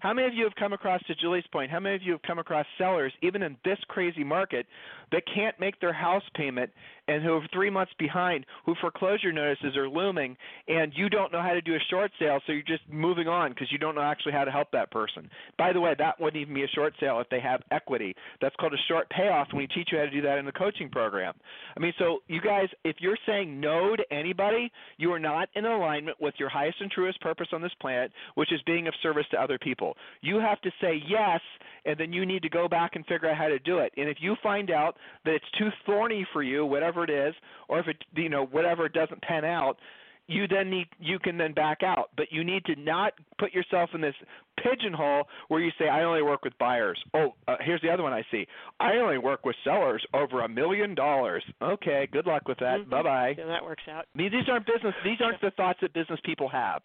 How 0.00 0.12
many 0.12 0.26
of 0.26 0.34
you 0.34 0.44
have 0.44 0.54
come 0.56 0.74
across, 0.74 1.00
to 1.06 1.14
Julie's 1.14 1.46
point, 1.50 1.70
how 1.70 1.80
many 1.80 1.94
of 1.94 2.02
you 2.02 2.12
have 2.12 2.20
come 2.22 2.38
across 2.38 2.66
sellers, 2.76 3.12
even 3.22 3.42
in 3.42 3.56
this 3.64 3.78
crazy 3.88 4.24
market, 4.24 4.66
that 5.12 5.22
can't 5.32 5.58
make 5.58 5.80
their 5.80 5.94
house 5.94 6.24
payment 6.34 6.70
and 7.08 7.22
who 7.22 7.34
are 7.34 7.46
three 7.52 7.70
months 7.70 7.92
behind, 7.98 8.46
who 8.64 8.74
foreclosure 8.80 9.32
notices 9.32 9.76
are 9.76 9.88
looming, 9.88 10.36
and 10.68 10.92
you 10.94 11.08
don't 11.08 11.32
know 11.32 11.42
how 11.42 11.52
to 11.52 11.60
do 11.60 11.74
a 11.74 11.78
short 11.90 12.10
sale, 12.18 12.40
so 12.46 12.52
you're 12.52 12.62
just 12.62 12.82
moving 12.90 13.28
on 13.28 13.50
because 13.50 13.70
you 13.70 13.78
don't 13.78 13.94
know 13.94 14.02
actually 14.02 14.32
how 14.32 14.44
to 14.44 14.50
help 14.50 14.70
that 14.72 14.90
person. 14.90 15.28
By 15.58 15.72
the 15.72 15.80
way, 15.80 15.94
that 15.98 16.20
wouldn't 16.20 16.40
even 16.40 16.54
be 16.54 16.64
a 16.64 16.68
short 16.68 16.94
sale 17.00 17.20
if 17.20 17.28
they 17.28 17.40
have 17.40 17.62
equity. 17.70 18.14
That's 18.40 18.54
called 18.56 18.74
a 18.74 18.88
short 18.88 19.08
payoff, 19.10 19.48
and 19.50 19.58
we 19.58 19.66
teach 19.66 19.88
you 19.92 19.98
how 19.98 20.04
to 20.04 20.10
do 20.10 20.22
that 20.22 20.38
in 20.38 20.46
the 20.46 20.52
coaching 20.52 20.88
program. 20.88 21.34
I 21.76 21.80
mean, 21.80 21.92
so 21.98 22.20
you 22.28 22.40
guys, 22.40 22.68
if 22.84 22.96
you're 23.00 23.18
saying 23.26 23.60
no 23.60 23.96
to 23.96 24.04
anybody, 24.12 24.70
you 24.96 25.12
are 25.12 25.20
not 25.20 25.48
in 25.54 25.64
alignment 25.64 26.20
with 26.20 26.34
your 26.38 26.48
highest 26.48 26.80
and 26.80 26.90
truest 26.90 27.20
purpose 27.20 27.48
on 27.52 27.60
this 27.60 27.72
planet, 27.80 28.12
which 28.34 28.52
is 28.52 28.60
being 28.66 28.86
of 28.86 28.94
service 29.02 29.26
to 29.32 29.40
other 29.40 29.58
people. 29.58 29.96
You 30.20 30.38
have 30.38 30.60
to 30.62 30.70
say 30.80 31.02
yes, 31.08 31.40
and 31.84 31.98
then 31.98 32.12
you 32.12 32.24
need 32.24 32.42
to 32.42 32.48
go 32.48 32.68
back 32.68 32.96
and 32.96 33.04
figure 33.06 33.28
out 33.28 33.36
how 33.36 33.48
to 33.48 33.58
do 33.58 33.78
it. 33.78 33.92
And 33.96 34.08
if 34.08 34.18
you 34.20 34.36
find 34.42 34.70
out 34.70 34.96
that 35.24 35.34
it's 35.34 35.44
too 35.58 35.68
thorny 35.84 36.26
for 36.32 36.42
you, 36.42 36.64
whatever 36.64 36.93
it 37.02 37.10
is, 37.10 37.34
or 37.68 37.80
if 37.80 37.88
it, 37.88 37.96
you 38.14 38.28
know, 38.28 38.46
whatever 38.46 38.88
doesn't 38.88 39.20
pan 39.22 39.44
out, 39.44 39.78
you 40.26 40.46
then 40.48 40.70
need 40.70 40.86
you 40.98 41.18
can 41.18 41.36
then 41.36 41.52
back 41.52 41.82
out 41.82 42.08
but 42.16 42.28
you 42.30 42.42
need 42.42 42.64
to 42.64 42.74
not 42.76 43.12
put 43.38 43.52
yourself 43.52 43.90
in 43.92 44.00
this 44.00 44.14
pigeonhole 44.62 45.24
where 45.48 45.60
you 45.60 45.70
say 45.78 45.86
i 45.86 46.02
only 46.02 46.22
work 46.22 46.42
with 46.42 46.56
buyers 46.58 46.98
oh 47.12 47.34
uh, 47.46 47.56
here's 47.60 47.82
the 47.82 47.90
other 47.90 48.02
one 48.02 48.14
i 48.14 48.22
see 48.30 48.46
i 48.80 48.92
only 48.94 49.18
work 49.18 49.44
with 49.44 49.54
sellers 49.64 50.02
over 50.14 50.40
a 50.44 50.48
million 50.48 50.94
dollars 50.94 51.44
okay 51.60 52.08
good 52.10 52.26
luck 52.26 52.48
with 52.48 52.56
that 52.58 52.80
Mhm. 52.80 52.88
bye 52.88 53.02
bye 53.02 53.34
Yeah, 53.36 53.44
that 53.44 53.62
works 53.62 53.82
out. 53.86 54.06
I 54.14 54.18
mean, 54.18 54.32
these 54.32 54.48
aren't 54.48 54.64
business 54.64 54.94
these 55.04 55.20
aren't 55.20 55.42
the 55.42 55.50
thoughts 55.50 55.80
that 55.82 55.92
business 55.92 56.20
people 56.24 56.48
have 56.48 56.80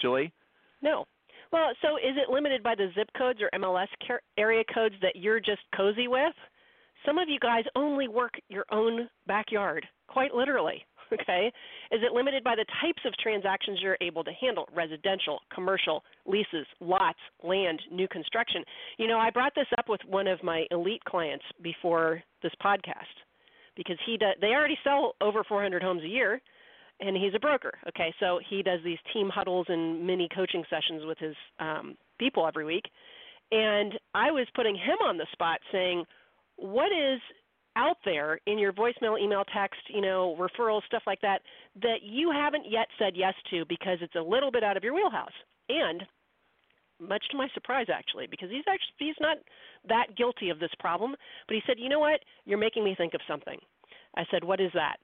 julie 0.00 0.32
No. 0.80 1.06
Well, 1.52 1.72
so 1.82 1.96
is 1.98 2.16
it 2.16 2.30
limited 2.32 2.62
by 2.62 2.76
the 2.76 2.90
zip 2.94 3.10
codes 3.18 3.40
or 3.42 3.50
MLS 3.58 3.88
car- 4.06 4.22
area 4.38 4.62
codes 4.72 4.94
that 5.02 5.16
you're 5.16 5.40
just 5.40 5.60
cozy 5.76 6.08
with? 6.08 6.32
Some 7.06 7.18
of 7.18 7.28
you 7.28 7.38
guys 7.40 7.64
only 7.76 8.08
work 8.08 8.34
your 8.48 8.64
own 8.70 9.08
backyard, 9.26 9.86
quite 10.08 10.34
literally. 10.34 10.84
Okay? 11.12 11.50
Is 11.90 12.00
it 12.04 12.12
limited 12.12 12.44
by 12.44 12.54
the 12.54 12.64
types 12.80 13.02
of 13.04 13.12
transactions 13.16 13.80
you're 13.82 13.96
able 14.00 14.22
to 14.22 14.30
handle? 14.40 14.68
Residential, 14.72 15.40
commercial, 15.52 16.04
leases, 16.24 16.64
lots, 16.78 17.18
land, 17.42 17.82
new 17.90 18.06
construction. 18.06 18.62
You 18.96 19.08
know, 19.08 19.18
I 19.18 19.30
brought 19.30 19.52
this 19.56 19.66
up 19.76 19.88
with 19.88 20.00
one 20.06 20.28
of 20.28 20.40
my 20.44 20.66
elite 20.70 21.02
clients 21.04 21.44
before 21.64 22.22
this 22.44 22.52
podcast 22.64 23.10
because 23.76 23.96
he 24.06 24.18
does, 24.18 24.36
they 24.40 24.48
already 24.48 24.78
sell 24.84 25.16
over 25.20 25.42
400 25.42 25.82
homes 25.82 26.04
a 26.04 26.08
year 26.08 26.40
and 27.00 27.16
he's 27.16 27.34
a 27.34 27.40
broker. 27.40 27.72
Okay, 27.88 28.14
so 28.20 28.38
he 28.48 28.62
does 28.62 28.80
these 28.84 28.98
team 29.12 29.28
huddles 29.28 29.66
and 29.68 30.06
mini 30.06 30.28
coaching 30.34 30.62
sessions 30.70 31.02
with 31.04 31.18
his 31.18 31.34
um, 31.58 31.96
people 32.18 32.46
every 32.46 32.64
week. 32.64 32.84
And 33.50 33.94
I 34.14 34.30
was 34.30 34.46
putting 34.54 34.76
him 34.76 34.98
on 35.04 35.16
the 35.16 35.26
spot 35.32 35.58
saying, 35.72 36.04
what 36.60 36.92
is 36.92 37.20
out 37.76 37.96
there 38.04 38.38
in 38.46 38.58
your 38.58 38.72
voicemail, 38.72 39.20
email, 39.20 39.44
text, 39.54 39.80
you 39.88 40.00
know, 40.00 40.36
referrals, 40.38 40.84
stuff 40.86 41.02
like 41.06 41.20
that, 41.22 41.40
that 41.82 42.02
you 42.02 42.30
haven't 42.30 42.64
yet 42.68 42.88
said 42.98 43.14
yes 43.16 43.34
to 43.50 43.64
because 43.68 43.98
it's 44.00 44.16
a 44.16 44.20
little 44.20 44.50
bit 44.50 44.64
out 44.64 44.76
of 44.76 44.84
your 44.84 44.94
wheelhouse? 44.94 45.32
And 45.68 46.02
much 47.00 47.24
to 47.30 47.36
my 47.36 47.48
surprise 47.54 47.86
actually 47.90 48.26
because 48.30 48.50
he's 48.50 48.64
actually 48.68 48.92
he's 48.98 49.14
not 49.20 49.38
that 49.88 50.14
guilty 50.18 50.50
of 50.50 50.58
this 50.58 50.70
problem 50.78 51.14
but 51.48 51.54
he 51.54 51.62
said 51.66 51.76
you 51.78 51.88
know 51.88 51.98
what? 52.00 52.20
You're 52.44 52.58
making 52.58 52.84
me 52.84 52.94
think 52.94 53.14
of 53.14 53.20
something. 53.26 53.58
I 54.16 54.24
said 54.30 54.44
what 54.44 54.60
is 54.60 54.70
that? 54.74 54.96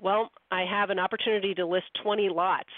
Well 0.00 0.30
i 0.52 0.64
have 0.64 0.90
an 0.90 1.00
opportunity 1.00 1.54
to 1.54 1.66
list 1.66 1.86
20 2.04 2.28
lots 2.28 2.68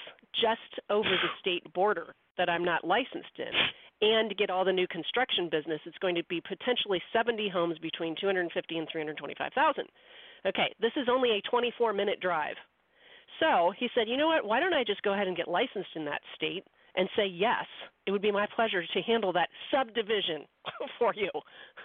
just 0.40 0.80
over 0.88 1.08
the 1.08 1.28
state 1.40 1.70
border 1.74 2.14
that 2.38 2.48
i'm 2.48 2.64
not 2.64 2.86
licensed 2.86 3.38
in 3.38 3.52
and 4.00 4.36
get 4.36 4.50
all 4.50 4.64
the 4.64 4.72
new 4.72 4.86
construction 4.88 5.48
business 5.50 5.80
it's 5.86 5.98
going 5.98 6.14
to 6.14 6.24
be 6.24 6.40
potentially 6.40 7.00
70 7.12 7.48
homes 7.48 7.78
between 7.78 8.14
250 8.20 8.78
and 8.78 8.88
325,000 8.90 9.84
okay 10.46 10.74
this 10.80 10.92
is 10.96 11.08
only 11.10 11.30
a 11.30 11.50
24 11.50 11.92
minute 11.92 12.20
drive 12.20 12.56
so 13.40 13.72
he 13.78 13.88
said, 13.94 14.08
you 14.08 14.16
know 14.16 14.28
what? 14.28 14.44
Why 14.44 14.60
don't 14.60 14.74
I 14.74 14.84
just 14.84 15.02
go 15.02 15.12
ahead 15.12 15.26
and 15.26 15.36
get 15.36 15.48
licensed 15.48 15.90
in 15.94 16.04
that 16.06 16.20
state 16.34 16.64
and 16.96 17.08
say 17.16 17.26
yes? 17.26 17.64
It 18.06 18.10
would 18.12 18.22
be 18.22 18.32
my 18.32 18.46
pleasure 18.54 18.82
to 18.82 19.02
handle 19.02 19.32
that 19.32 19.48
subdivision 19.70 20.46
for 20.98 21.12
you. 21.14 21.30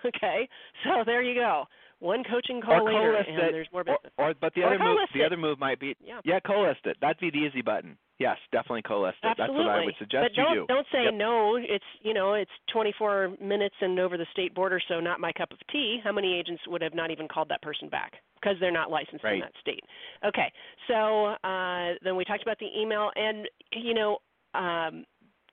Okay, 0.06 0.48
so 0.84 1.04
there 1.06 1.22
you 1.22 1.36
go. 1.36 1.66
One 2.02 2.24
coaching 2.26 2.62
call 2.62 2.82
or 2.82 2.92
later, 2.92 3.14
and 3.16 3.38
it 3.38 3.52
there's 3.54 3.68
more 3.72 3.82
or, 3.82 3.86
business. 3.86 4.14
or 4.18 4.34
but 4.42 4.54
the 4.56 4.62
Or 4.64 4.74
other 4.74 4.80
move 4.80 4.98
co-list 4.98 5.14
the 5.14 5.22
it. 5.22 5.26
other 5.28 5.38
move 5.38 5.60
might 5.60 5.80
be 5.80 5.96
yeah. 6.04 6.20
yeah 6.26 6.40
co-list 6.42 6.82
it 6.86 6.98
that'd 7.00 7.20
be 7.22 7.30
the 7.30 7.38
easy 7.46 7.62
button 7.62 7.96
yes 8.18 8.38
definitely 8.52 8.82
co-list 8.82 9.18
it 9.22 9.28
Absolutely. 9.38 9.56
that's 9.56 9.68
what 9.70 9.80
i 9.80 9.86
would 9.86 9.94
suggest 10.00 10.24
but 10.26 10.34
don't 10.42 10.54
you 10.54 10.62
do 10.62 10.66
don't 10.68 10.88
say 10.92 11.04
Yep. 11.06 11.14
no. 11.14 11.58
It's 11.62 11.86
you 12.02 12.14
know 12.16 12.34
it's 12.34 12.50
24 12.74 13.38
minutes 13.40 13.76
and 13.82 14.00
over 14.00 14.18
the 14.18 14.26
state 14.34 14.56
border, 14.56 14.82
so 14.90 15.00
not 15.00 15.20
my 15.20 15.32
cup 15.32 15.52
of 15.52 15.60
tea. 15.72 16.00
How 16.04 16.12
many 16.12 16.34
agents 16.34 16.64
would 16.68 16.82
have 16.82 16.96
not 16.96 17.12
even 17.12 17.28
called 17.28 17.50
that 17.50 17.62
person 17.62 17.88
back 17.88 18.14
because 18.42 18.58
they're 18.60 18.72
not 18.72 18.90
licensed 18.90 19.24
in 19.24 19.40
that 19.40 19.54
state? 19.62 19.84
Okay, 20.26 20.52
so 20.88 21.36
uh, 21.44 21.94
then 22.04 22.16
we 22.16 22.26
talked 22.26 22.42
about 22.42 22.58
the 22.60 22.70
email, 22.76 23.12
and 23.16 23.48
you 23.74 23.94
know 23.94 24.18
um, 24.56 25.06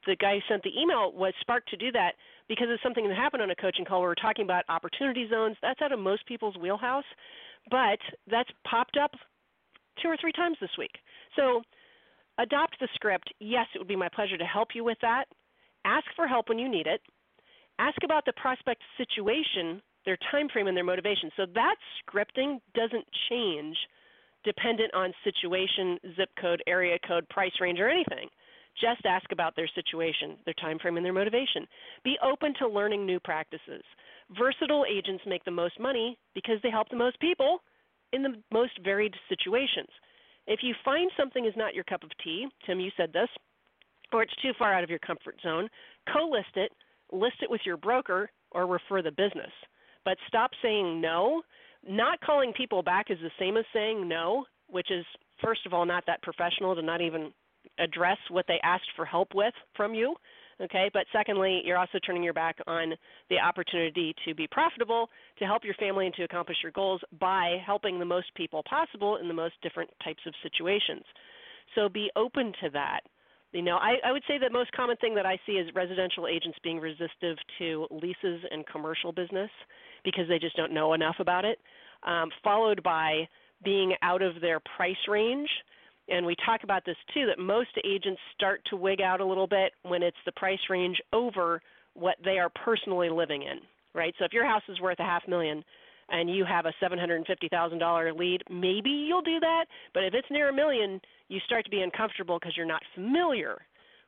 the 0.07 0.17
guy 0.17 0.35
who 0.37 0.41
sent 0.49 0.63
the 0.63 0.73
email 0.81 1.13
was 1.13 1.35
sparked 1.43 1.69
to 1.71 1.77
do 1.77 1.93
that 1.93 2.13
because 2.49 2.69
of 2.71 2.79
something 2.83 3.07
that 3.09 3.17
happened 3.17 3.43
on 3.43 3.51
a 3.51 3.55
coaching 3.55 3.85
call. 3.85 4.01
We 4.01 4.07
were 4.07 4.15
talking 4.15 4.45
about 4.45 4.65
opportunity 4.69 5.29
zones. 5.29 5.57
That's 5.63 5.81
out 5.83 5.93
of 5.93 5.99
most 5.99 6.27
people's 6.27 6.57
wheelhouse. 6.57 7.05
but 7.71 7.99
that's 8.31 8.51
popped 8.69 8.97
up 8.97 9.13
two 10.03 10.09
or 10.09 10.17
three 10.21 10.33
times 10.33 10.57
this 10.61 10.71
week. 10.79 10.93
So 11.37 11.63
adopt 12.39 12.79
the 12.81 12.89
script. 12.95 13.33
Yes, 13.41 13.67
it 13.75 13.79
would 13.79 13.89
be 13.89 13.97
my 13.97 14.09
pleasure 14.09 14.39
to 14.39 14.45
help 14.45 14.69
you 14.75 14.85
with 14.85 14.99
that. 15.03 15.25
Ask 15.85 16.07
for 16.17 16.27
help 16.27 16.49
when 16.49 16.59
you 16.59 16.69
need 16.69 16.87
it. 16.87 17.01
Ask 17.79 17.99
about 18.05 18.25
the 18.25 18.33
prospect 18.35 18.83
situation, 18.97 19.81
their 20.05 20.19
time 20.31 20.49
frame 20.49 20.67
and 20.67 20.77
their 20.77 20.85
motivation. 20.85 21.31
So 21.37 21.47
that 21.55 21.77
scripting 22.01 22.61
doesn't 22.75 23.05
change 23.29 23.77
dependent 24.45 24.95
on 24.95 25.13
situation, 25.25 25.99
zip 26.17 26.31
code, 26.41 26.63
area 26.67 26.97
code, 27.07 27.29
price 27.29 27.53
range 27.61 27.81
or 27.81 27.89
anything. 27.89 28.29
Just 28.81 29.07
ask 29.07 29.31
about 29.33 29.57
their 29.57 29.69
situation, 29.75 30.37
their 30.45 30.55
time 30.55 30.79
frame 30.79 30.97
and 30.97 31.05
their 31.05 31.13
motivation. 31.13 31.67
Be 32.05 32.17
open 32.23 32.55
to 32.59 32.69
learning 32.69 33.05
new 33.05 33.19
practices. 33.21 33.83
Versatile 34.37 34.85
agents 34.89 35.25
make 35.27 35.45
the 35.45 35.51
most 35.51 35.81
money 35.81 36.19
because 36.35 36.59
they 36.63 36.71
help 36.71 36.89
the 36.89 36.97
most 36.97 37.19
people 37.21 37.59
in 38.13 38.23
the 38.23 38.35
most 38.53 38.73
varied 38.85 39.15
situations. 39.29 39.89
If 40.47 40.61
you 40.63 40.75
find 40.85 41.11
something 41.17 41.45
is 41.45 41.55
not 41.57 41.75
your 41.75 41.85
cup 41.85 42.03
of 42.03 42.11
tea, 42.23 42.47
Tim, 42.67 42.81
you 42.81 42.91
said 42.97 43.13
this, 43.13 43.29
or 44.13 44.23
it's 44.23 44.37
too 44.43 44.53
far 44.59 44.73
out 44.73 44.85
of 44.85 44.91
your 44.91 44.99
comfort 45.01 45.37
zone, 45.43 45.69
co 46.13 46.29
list 46.29 46.57
it, 46.57 46.73
list 47.13 47.37
it 47.43 47.51
with 47.51 47.61
your 47.65 47.77
broker, 47.77 48.31
or 48.53 48.67
refer 48.67 49.03
the 49.03 49.11
business. 49.11 49.53
But 50.05 50.17
stop 50.27 50.51
saying 50.63 51.01
no. 51.01 51.43
Not 51.87 52.21
calling 52.21 52.53
people 52.55 52.83
back 52.83 53.11
is 53.11 53.19
the 53.23 53.31
same 53.39 53.57
as 53.57 53.65
saying 53.73 54.09
no, 54.09 54.47
which 54.69 54.91
is, 54.91 55.05
first 55.43 55.67
of 55.67 55.75
all, 55.75 55.85
not 55.85 56.05
that 56.07 56.23
professional 56.23 56.75
to 56.75 56.83
not 56.83 57.01
even 57.01 57.33
address 57.79 58.19
what 58.31 58.47
they 58.49 58.59
asked 58.63 58.91
for 58.97 59.05
help 59.05 59.35
with 59.35 59.55
from 59.77 59.95
you. 59.95 60.15
Okay, 60.61 60.91
but 60.93 61.05
secondly, 61.13 61.63
you're 61.65 61.79
also 61.79 61.99
turning 62.05 62.23
your 62.23 62.33
back 62.33 62.57
on 62.67 62.95
the 63.31 63.39
opportunity 63.39 64.13
to 64.27 64.35
be 64.35 64.49
profitable, 64.49 65.09
to 65.39 65.45
help 65.45 65.65
your 65.65 65.75
family, 65.75 66.07
and 66.07 66.15
to 66.17 66.25
accomplish 66.25 66.57
your 66.63 66.73
goals 66.73 67.01
by 67.21 67.59
helping 67.65 67.99
the 67.99 68.05
most 68.05 68.27
people 68.35 68.63
possible 68.69 69.19
in 69.19 69.29
the 69.29 69.35
most 69.35 69.55
different 69.63 69.89
types 70.03 70.23
of 70.27 70.35
situations. 70.43 71.05
So 71.77 71.89
be 71.89 72.11
open 72.17 72.53
to 72.63 72.71
that. 72.71 73.01
You 73.53 73.63
know, 73.63 73.77
I, 73.77 73.95
I 74.05 74.13
would 74.13 74.25
say 74.27 74.37
the 74.39 74.51
most 74.51 74.73
common 74.73 74.97
thing 74.97 75.15
that 75.15 75.25
I 75.25 75.39
see 75.47 75.53
is 75.53 75.73
residential 75.75 76.27
agents 76.27 76.59
being 76.63 76.81
resistive 76.81 77.37
to 77.59 77.87
leases 77.91 78.43
and 78.51 78.67
commercial 78.67 79.13
business 79.13 79.51
because 80.05 80.25
they 80.29 80.39
just 80.39 80.57
don't 80.57 80.75
know 80.75 80.93
enough 80.93 81.17
about 81.21 81.45
it, 81.45 81.59
um, 82.03 82.31
followed 82.43 82.83
by 82.83 83.29
being 83.65 83.95
out 84.03 84.23
of 84.23 84.41
their 84.41 84.61
price 84.77 84.97
range 85.09 85.49
and 86.09 86.25
we 86.25 86.35
talk 86.45 86.65
about 86.65 86.85
this 86.85 86.97
too 87.13 87.27
that 87.27 87.39
most 87.39 87.71
agents 87.85 88.21
start 88.35 88.61
to 88.71 88.77
wig 88.77 89.01
out 89.01 89.21
a 89.21 89.25
little 89.25 89.47
bit 89.47 89.73
when 89.83 90.03
it's 90.03 90.17
the 90.25 90.33
price 90.33 90.59
range 90.71 91.01
over 91.13 91.61
what 91.95 92.17
they 92.25 92.39
are 92.39 92.51
personally 92.65 93.11
living 93.11 93.43
in, 93.43 93.59
right? 93.95 94.15
So 94.19 94.25
if 94.25 94.33
your 94.33 94.47
house 94.47 94.63
is 94.69 94.81
worth 94.81 95.01
a 95.01 95.05
half 95.05 95.27
million 95.29 95.65
and 96.09 96.35
you 96.35 96.45
have 96.45 96.67
a 96.67 96.73
$750,000 96.83 98.19
lead, 98.19 98.43
maybe 98.51 98.91
you'll 98.91 99.23
do 99.23 99.41
that, 99.41 99.67
but 99.93 100.05
if 100.05 100.15
it's 100.15 100.29
near 100.31 100.49
a 100.49 100.53
million, 100.53 101.01
you 101.29 101.41
start 101.45 101.65
to 101.65 101.71
be 101.71 101.83
uncomfortable 101.83 102.39
because 102.39 102.57
you're 102.57 102.67
not 102.67 102.83
familiar. 102.95 103.59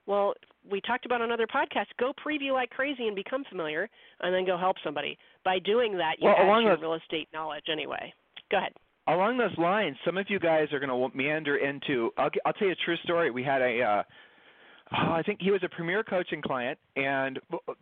Well, 0.06 0.34
we 0.70 0.80
talked 0.80 1.04
about 1.04 1.20
on 1.20 1.30
other 1.30 1.46
podcasts, 1.46 1.92
go 1.98 2.12
preview 2.12 2.52
like 2.52 2.70
crazy 2.70 3.06
and 3.06 3.14
become 3.14 3.44
familiar 3.48 3.88
and 4.20 4.34
then 4.34 4.46
go 4.46 4.56
help 4.56 4.76
somebody. 4.82 5.18
By 5.44 5.58
doing 5.58 5.96
that, 5.98 6.14
you 6.18 6.26
well, 6.26 6.36
add 6.38 6.62
your 6.62 6.76
the- 6.76 6.82
real 6.82 6.94
estate 6.94 7.28
knowledge 7.32 7.64
anyway. 7.70 8.12
Go 8.50 8.58
ahead 8.58 8.72
along 9.06 9.38
those 9.38 9.56
lines, 9.58 9.96
some 10.04 10.16
of 10.16 10.26
you 10.28 10.38
guys 10.38 10.68
are 10.72 10.80
going 10.80 10.90
to 10.90 11.16
meander 11.16 11.56
into. 11.56 12.10
I'll, 12.16 12.30
I'll 12.44 12.52
tell 12.52 12.68
you 12.68 12.72
a 12.72 12.84
true 12.84 12.96
story. 13.04 13.30
We 13.30 13.42
had 13.42 13.62
a. 13.62 13.82
Uh, 13.82 14.02
oh, 14.92 15.12
I 15.12 15.22
think 15.22 15.40
he 15.40 15.50
was 15.50 15.62
a 15.64 15.68
premier 15.68 16.02
coaching 16.02 16.42
client, 16.42 16.78
and 16.96 17.38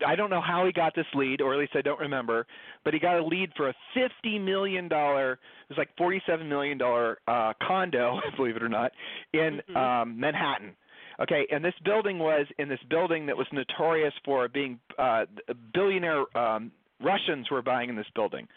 I 0.07 0.15
don't 0.17 0.31
know 0.31 0.41
how 0.41 0.65
he 0.67 0.73
got 0.73 0.95
this 0.95 1.07
lead, 1.15 1.41
or 1.41 1.53
at 1.55 1.59
least 1.61 1.73
I 1.75 1.83
don't 1.83 2.01
remember, 2.01 2.47
but 2.85 2.95
he 2.95 3.01
got 3.01 3.19
a 3.19 3.25
lead 3.25 3.51
for 3.57 3.69
a 3.69 3.75
fifty 3.95 4.39
million 4.39 4.89
dollar, 4.89 5.33
it 5.33 5.39
was 5.71 5.79
like 5.79 5.91
forty-seven 5.97 6.49
million 6.49 6.79
dollar 6.79 7.19
uh, 7.27 7.53
condo, 7.67 8.21
believe 8.37 8.57
it 8.57 8.63
or 8.63 8.69
not, 8.69 8.93
in 9.33 9.61
mm-hmm. 9.69 9.77
um, 9.77 10.19
Manhattan. 10.19 10.75
Okay, 11.21 11.49
and 11.51 11.65
this 11.65 11.75
building 11.85 12.21
was 12.21 12.47
in 12.59 12.69
this 12.69 12.79
building 12.89 13.27
that 13.27 13.37
was 13.37 13.47
notorious 13.53 14.15
for 14.25 14.47
being 14.47 14.79
uh, 14.99 15.25
billionaire 15.75 16.25
um, 16.39 16.71
Russians 17.01 17.51
were 17.51 17.63
buying 17.63 17.89
in 17.89 17.97
this 17.97 18.07
building. 18.15 18.49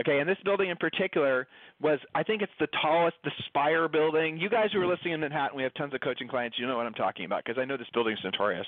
Okay, 0.00 0.20
and 0.20 0.28
this 0.28 0.38
building 0.44 0.70
in 0.70 0.76
particular 0.78 1.46
was, 1.80 1.98
I 2.14 2.22
think 2.22 2.40
it's 2.40 2.52
the 2.58 2.68
tallest, 2.80 3.16
the 3.22 3.30
Spire 3.46 3.86
building. 3.86 4.38
You 4.38 4.48
guys 4.48 4.68
who 4.72 4.80
are 4.80 4.86
listening 4.86 5.12
in 5.12 5.20
Manhattan, 5.20 5.56
we 5.56 5.62
have 5.62 5.74
tons 5.74 5.92
of 5.92 6.00
coaching 6.00 6.26
clients. 6.26 6.58
You 6.58 6.66
know 6.66 6.76
what 6.76 6.86
I'm 6.86 6.94
talking 6.94 7.26
about 7.26 7.44
because 7.44 7.60
I 7.60 7.66
know 7.66 7.76
this 7.76 7.88
building's 7.92 8.18
notorious. 8.24 8.66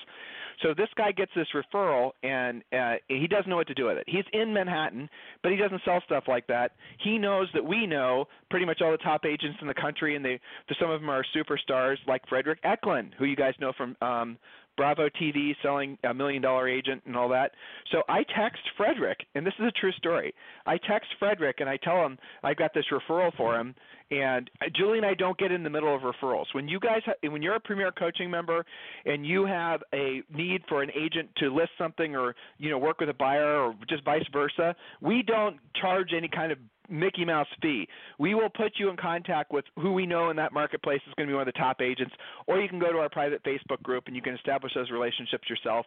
So 0.63 0.75
this 0.77 0.89
guy 0.95 1.13
gets 1.13 1.33
this 1.35 1.47
referral, 1.55 2.11
and 2.23 2.63
uh, 2.73 2.95
he 3.09 3.27
doesn't 3.27 3.49
know 3.49 3.57
what 3.57 3.67
to 3.69 3.75
do 3.75 3.87
with 3.87 3.97
it. 3.97 4.05
He's 4.07 4.25
in 4.35 4.53
Manhattan, 4.53 5.09
but 5.43 5.53
he 5.53 5.57
doesn't 5.57 5.81
sell 5.85 6.03
stuff 6.05 6.25
like 6.29 6.47
that. 6.49 6.73
He 7.03 7.17
knows 7.17 7.49
that 7.55 7.65
we 7.65 7.87
know 7.87 8.27
pretty 8.51 8.67
much 8.67 8.83
all 8.83 8.91
the 8.91 8.99
top 8.99 9.25
agents 9.25 9.59
in 9.63 9.69
the 9.69 9.75
country, 9.75 10.17
and 10.17 10.25
they, 10.25 10.39
some 10.79 10.91
of 10.91 11.01
them 11.01 11.09
are 11.09 11.25
superstars 11.35 11.97
like 12.07 12.23
Fredrik 12.29 12.59
Eklund, 12.63 13.15
who 13.19 13.25
you 13.25 13.37
guys 13.37 13.55
know 13.59 13.73
from 13.77 13.97
um, 14.03 14.37
Bravo 14.77 15.09
TV 15.21 15.55
selling 15.63 15.99
a 16.05 16.15
million 16.15 16.43
dollar 16.43 16.69
agent 16.69 17.03
and 17.07 17.17
all 17.17 17.29
that. 17.29 17.53
So 17.91 18.03
I 18.09 18.25
text 18.37 18.63
Fredrik, 18.79 19.17
and 19.35 19.47
this 19.47 19.55
is 19.59 19.67
a 19.67 19.73
true 19.73 19.93
story. 19.93 20.35
I 20.67 20.79
text 20.89 21.09
Fredrik 21.21 21.61
and 21.61 21.69
I 21.69 21.77
tell 21.77 22.05
him 22.05 22.19
I've 22.43 22.57
got 22.57 22.73
this 22.75 22.85
referral 22.93 23.35
for 23.37 23.59
him. 23.59 23.75
And 24.11 24.51
Julie 24.77 24.99
and 24.99 25.07
I 25.07 25.15
don't 25.15 25.39
get 25.39 25.53
in 25.53 25.63
the 25.63 25.71
middle 25.71 25.95
of 25.95 26.03
referrals. 26.03 26.45
When 26.53 26.69
you 26.69 26.79
guys, 26.79 27.01
when 27.23 27.41
you're 27.41 27.55
a 27.55 27.61
Premier 27.61 27.91
Coaching 27.91 28.31
member, 28.31 28.65
and 29.07 29.27
you 29.27 29.47
have 29.47 29.81
a 29.95 30.23
need 30.35 30.63
for 30.69 30.83
an 30.83 30.91
agent 30.91 31.31
to 31.39 31.55
list 31.55 31.71
something, 31.79 32.15
or 32.15 32.35
you 32.59 32.69
know, 32.69 32.77
work 32.77 33.01
with 33.01 33.09
a 33.09 33.15
buyer, 33.15 33.63
or 33.63 33.75
just 33.89 34.05
vice 34.05 34.27
versa, 34.31 34.77
we 35.01 35.23
don't 35.23 35.57
charge 35.81 36.11
any 36.15 36.29
kind 36.29 36.53
of 36.53 36.59
Mickey 36.89 37.25
Mouse 37.25 37.47
fee. 37.61 37.89
We 38.19 38.35
will 38.35 38.51
put 38.51 38.73
you 38.77 38.91
in 38.91 38.97
contact 38.97 39.53
with 39.53 39.65
who 39.77 39.93
we 39.93 40.07
know 40.07 40.31
in 40.31 40.37
that 40.37 40.53
marketplace 40.53 41.01
is 41.07 41.15
going 41.17 41.29
to 41.29 41.33
be 41.33 41.35
one 41.35 41.47
of 41.47 41.53
the 41.53 41.59
top 41.59 41.81
agents, 41.81 42.15
or 42.47 42.61
you 42.61 42.69
can 42.69 42.79
go 42.79 42.93
to 42.93 42.99
our 42.99 43.09
private 43.09 43.43
Facebook 43.45 43.83
group 43.83 44.05
and 44.07 44.17
you 44.17 44.23
can 44.23 44.35
establish 44.35 44.73
those 44.75 44.91
relationships 44.91 45.49
yourself. 45.49 45.87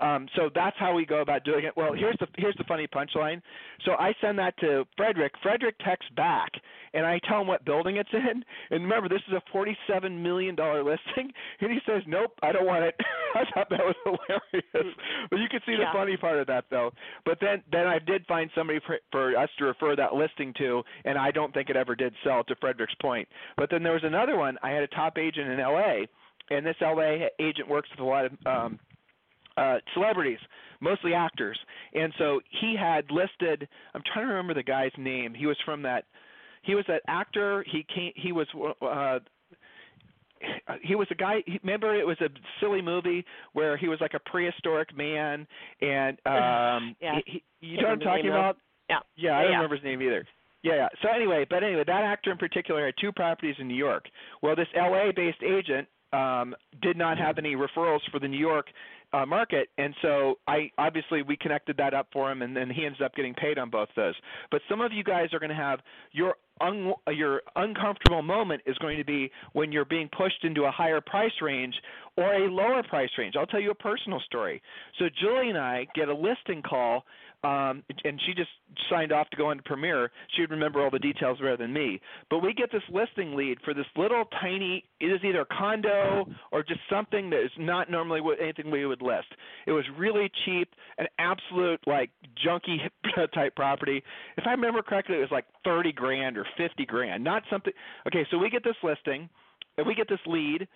Um, 0.00 0.28
so 0.36 0.48
that's 0.54 0.76
how 0.78 0.94
we 0.94 1.04
go 1.04 1.20
about 1.20 1.44
doing 1.44 1.64
it. 1.64 1.76
Well, 1.76 1.92
here's 1.92 2.16
the 2.20 2.26
here's 2.36 2.54
the 2.56 2.64
funny 2.64 2.86
punchline. 2.86 3.42
So 3.84 3.92
I 3.92 4.14
send 4.20 4.38
that 4.38 4.56
to 4.58 4.84
Fredrik. 4.96 5.30
Fredrik 5.42 5.76
texts 5.84 6.10
back, 6.16 6.50
and 6.94 7.04
I 7.04 7.20
tell 7.28 7.40
him 7.40 7.46
what 7.46 7.64
building 7.64 7.96
it's 7.96 8.08
in. 8.12 8.44
And 8.70 8.84
remember, 8.84 9.08
this 9.08 9.22
is 9.26 9.34
a 9.34 9.42
forty-seven 9.50 10.22
million 10.22 10.54
dollar 10.54 10.84
listing, 10.84 11.32
and 11.60 11.72
he 11.72 11.78
says, 11.86 12.02
"Nope, 12.06 12.32
I 12.42 12.52
don't 12.52 12.66
want 12.66 12.84
it." 12.84 12.94
I 13.34 13.44
thought 13.52 13.68
that 13.70 13.80
was 13.80 13.96
hilarious. 14.04 14.94
But 15.30 15.38
you 15.38 15.48
can 15.50 15.60
see 15.66 15.72
yeah. 15.72 15.90
the 15.92 15.98
funny 15.98 16.16
part 16.16 16.38
of 16.38 16.46
that, 16.46 16.64
though. 16.70 16.92
But 17.24 17.38
then 17.40 17.62
then 17.72 17.86
I 17.86 17.98
did 17.98 18.24
find 18.26 18.50
somebody 18.54 18.80
for, 18.86 18.98
for 19.10 19.36
us 19.36 19.50
to 19.58 19.64
refer 19.64 19.96
that 19.96 20.14
listing 20.14 20.54
to, 20.58 20.82
and 21.04 21.18
I 21.18 21.30
don't 21.30 21.52
think 21.52 21.70
it 21.70 21.76
ever 21.76 21.94
did 21.94 22.14
sell. 22.24 22.44
To 22.48 22.54
Fredrik's 22.56 22.94
point. 23.02 23.28
But 23.56 23.68
then 23.68 23.82
there 23.82 23.92
was 23.92 24.04
another 24.04 24.36
one. 24.36 24.56
I 24.62 24.70
had 24.70 24.82
a 24.82 24.86
top 24.88 25.18
agent 25.18 25.50
in 25.50 25.58
L.A. 25.60 26.08
And 26.50 26.64
this 26.64 26.76
LA 26.80 27.26
agent 27.40 27.68
works 27.68 27.90
with 27.90 28.00
a 28.00 28.04
lot 28.04 28.24
of 28.24 28.32
um, 28.46 28.78
uh, 29.58 29.78
celebrities, 29.94 30.38
mostly 30.80 31.14
actors. 31.14 31.58
And 31.94 32.12
so 32.18 32.40
he 32.60 32.76
had 32.78 33.04
listed. 33.10 33.68
I'm 33.94 34.02
trying 34.12 34.26
to 34.26 34.32
remember 34.32 34.54
the 34.54 34.62
guy's 34.62 34.92
name. 34.96 35.34
He 35.34 35.46
was 35.46 35.56
from 35.64 35.82
that. 35.82 36.04
He 36.62 36.74
was 36.74 36.84
that 36.88 37.02
actor. 37.08 37.64
He 37.70 37.84
came. 37.94 38.12
He 38.16 38.32
was. 38.32 38.46
Uh, 38.80 39.18
he 40.82 40.94
was 40.94 41.08
a 41.10 41.14
guy. 41.14 41.42
Remember, 41.62 41.98
it 41.98 42.06
was 42.06 42.20
a 42.20 42.28
silly 42.60 42.80
movie 42.80 43.24
where 43.54 43.76
he 43.76 43.88
was 43.88 44.00
like 44.00 44.14
a 44.14 44.30
prehistoric 44.30 44.96
man, 44.96 45.46
and 45.80 46.16
um, 46.26 46.94
yeah. 47.00 47.16
he, 47.26 47.42
he, 47.60 47.66
you 47.66 47.76
know 47.78 47.88
what 47.88 47.92
I'm 47.94 48.00
talking 48.00 48.28
about? 48.28 48.56
Yeah. 48.88 48.98
Yeah, 49.16 49.38
I 49.38 49.42
don't 49.42 49.52
remember 49.52 49.76
his 49.76 49.84
name 49.84 50.00
either. 50.00 50.26
Yeah, 50.62 50.74
yeah. 50.74 50.88
So 51.02 51.08
anyway, 51.08 51.46
but 51.48 51.62
anyway, 51.62 51.84
that 51.86 52.04
actor 52.04 52.32
in 52.32 52.38
particular 52.38 52.86
had 52.86 52.94
two 53.00 53.12
properties 53.12 53.56
in 53.58 53.68
New 53.68 53.76
York. 53.76 54.06
Well, 54.42 54.56
this 54.56 54.66
LA-based 54.74 55.42
agent 55.42 55.86
um, 56.12 56.54
did 56.82 56.96
not 56.96 57.18
have 57.18 57.38
any 57.38 57.54
referrals 57.54 58.00
for 58.10 58.18
the 58.18 58.28
New 58.28 58.38
York 58.38 58.66
uh, 59.12 59.26
market, 59.26 59.68
and 59.78 59.94
so 60.02 60.36
I 60.46 60.70
obviously 60.78 61.22
we 61.22 61.36
connected 61.36 61.76
that 61.78 61.94
up 61.94 62.08
for 62.12 62.30
him, 62.30 62.42
and 62.42 62.56
then 62.56 62.70
he 62.70 62.84
ends 62.84 63.00
up 63.04 63.14
getting 63.14 63.34
paid 63.34 63.58
on 63.58 63.70
both 63.70 63.88
those. 63.96 64.14
But 64.50 64.62
some 64.68 64.80
of 64.80 64.92
you 64.92 65.04
guys 65.04 65.32
are 65.32 65.38
going 65.38 65.50
to 65.50 65.56
have 65.56 65.80
your 66.12 66.36
un, 66.60 66.92
your 67.08 67.42
uncomfortable 67.56 68.22
moment 68.22 68.62
is 68.66 68.76
going 68.78 68.98
to 68.98 69.04
be 69.04 69.30
when 69.52 69.72
you're 69.72 69.84
being 69.84 70.08
pushed 70.16 70.44
into 70.44 70.64
a 70.64 70.70
higher 70.70 71.00
price 71.00 71.32
range 71.40 71.74
or 72.16 72.34
a 72.34 72.50
lower 72.50 72.82
price 72.82 73.10
range. 73.16 73.34
I'll 73.38 73.46
tell 73.46 73.60
you 73.60 73.70
a 73.70 73.74
personal 73.76 74.20
story. 74.20 74.62
So 74.98 75.06
Julie 75.08 75.48
and 75.48 75.58
I 75.58 75.86
get 75.94 76.08
a 76.08 76.14
listing 76.14 76.62
call 76.62 77.04
um, 77.44 77.84
and 78.04 78.20
she 78.26 78.34
just 78.34 78.50
signed 78.90 79.12
off 79.12 79.30
to 79.30 79.36
go 79.36 79.52
into 79.52 79.62
Premier. 79.62 80.10
She'd 80.36 80.50
remember 80.50 80.82
all 80.82 80.90
the 80.90 80.98
details 80.98 81.38
better 81.38 81.56
than 81.56 81.72
me. 81.72 82.00
But 82.30 82.40
we 82.40 82.52
get 82.52 82.72
this 82.72 82.82
listing 82.90 83.36
lead 83.36 83.58
for 83.64 83.74
this 83.74 83.86
little 83.96 84.24
tiny. 84.40 84.84
It 85.00 85.06
is 85.06 85.20
either 85.24 85.42
a 85.42 85.46
condo 85.46 86.26
or 86.50 86.62
just 86.64 86.80
something 86.90 87.30
that 87.30 87.44
is 87.44 87.50
not 87.56 87.90
normally 87.90 88.20
what, 88.20 88.40
anything 88.40 88.70
we 88.70 88.86
would 88.86 89.02
list. 89.02 89.28
It 89.66 89.72
was 89.72 89.84
really 89.96 90.30
cheap, 90.44 90.68
an 90.98 91.06
absolute 91.20 91.80
like 91.86 92.10
junky 92.44 92.78
type 93.34 93.54
property. 93.54 94.02
If 94.36 94.44
I 94.46 94.50
remember 94.50 94.82
correctly, 94.82 95.16
it 95.16 95.20
was 95.20 95.30
like 95.30 95.44
thirty 95.64 95.92
grand 95.92 96.36
or 96.36 96.46
fifty 96.56 96.86
grand. 96.86 97.22
Not 97.22 97.44
something. 97.50 97.72
Okay, 98.08 98.26
so 98.30 98.38
we 98.38 98.50
get 98.50 98.64
this 98.64 98.76
listing, 98.82 99.28
and 99.76 99.86
we 99.86 99.94
get 99.94 100.08
this 100.08 100.20
lead 100.26 100.66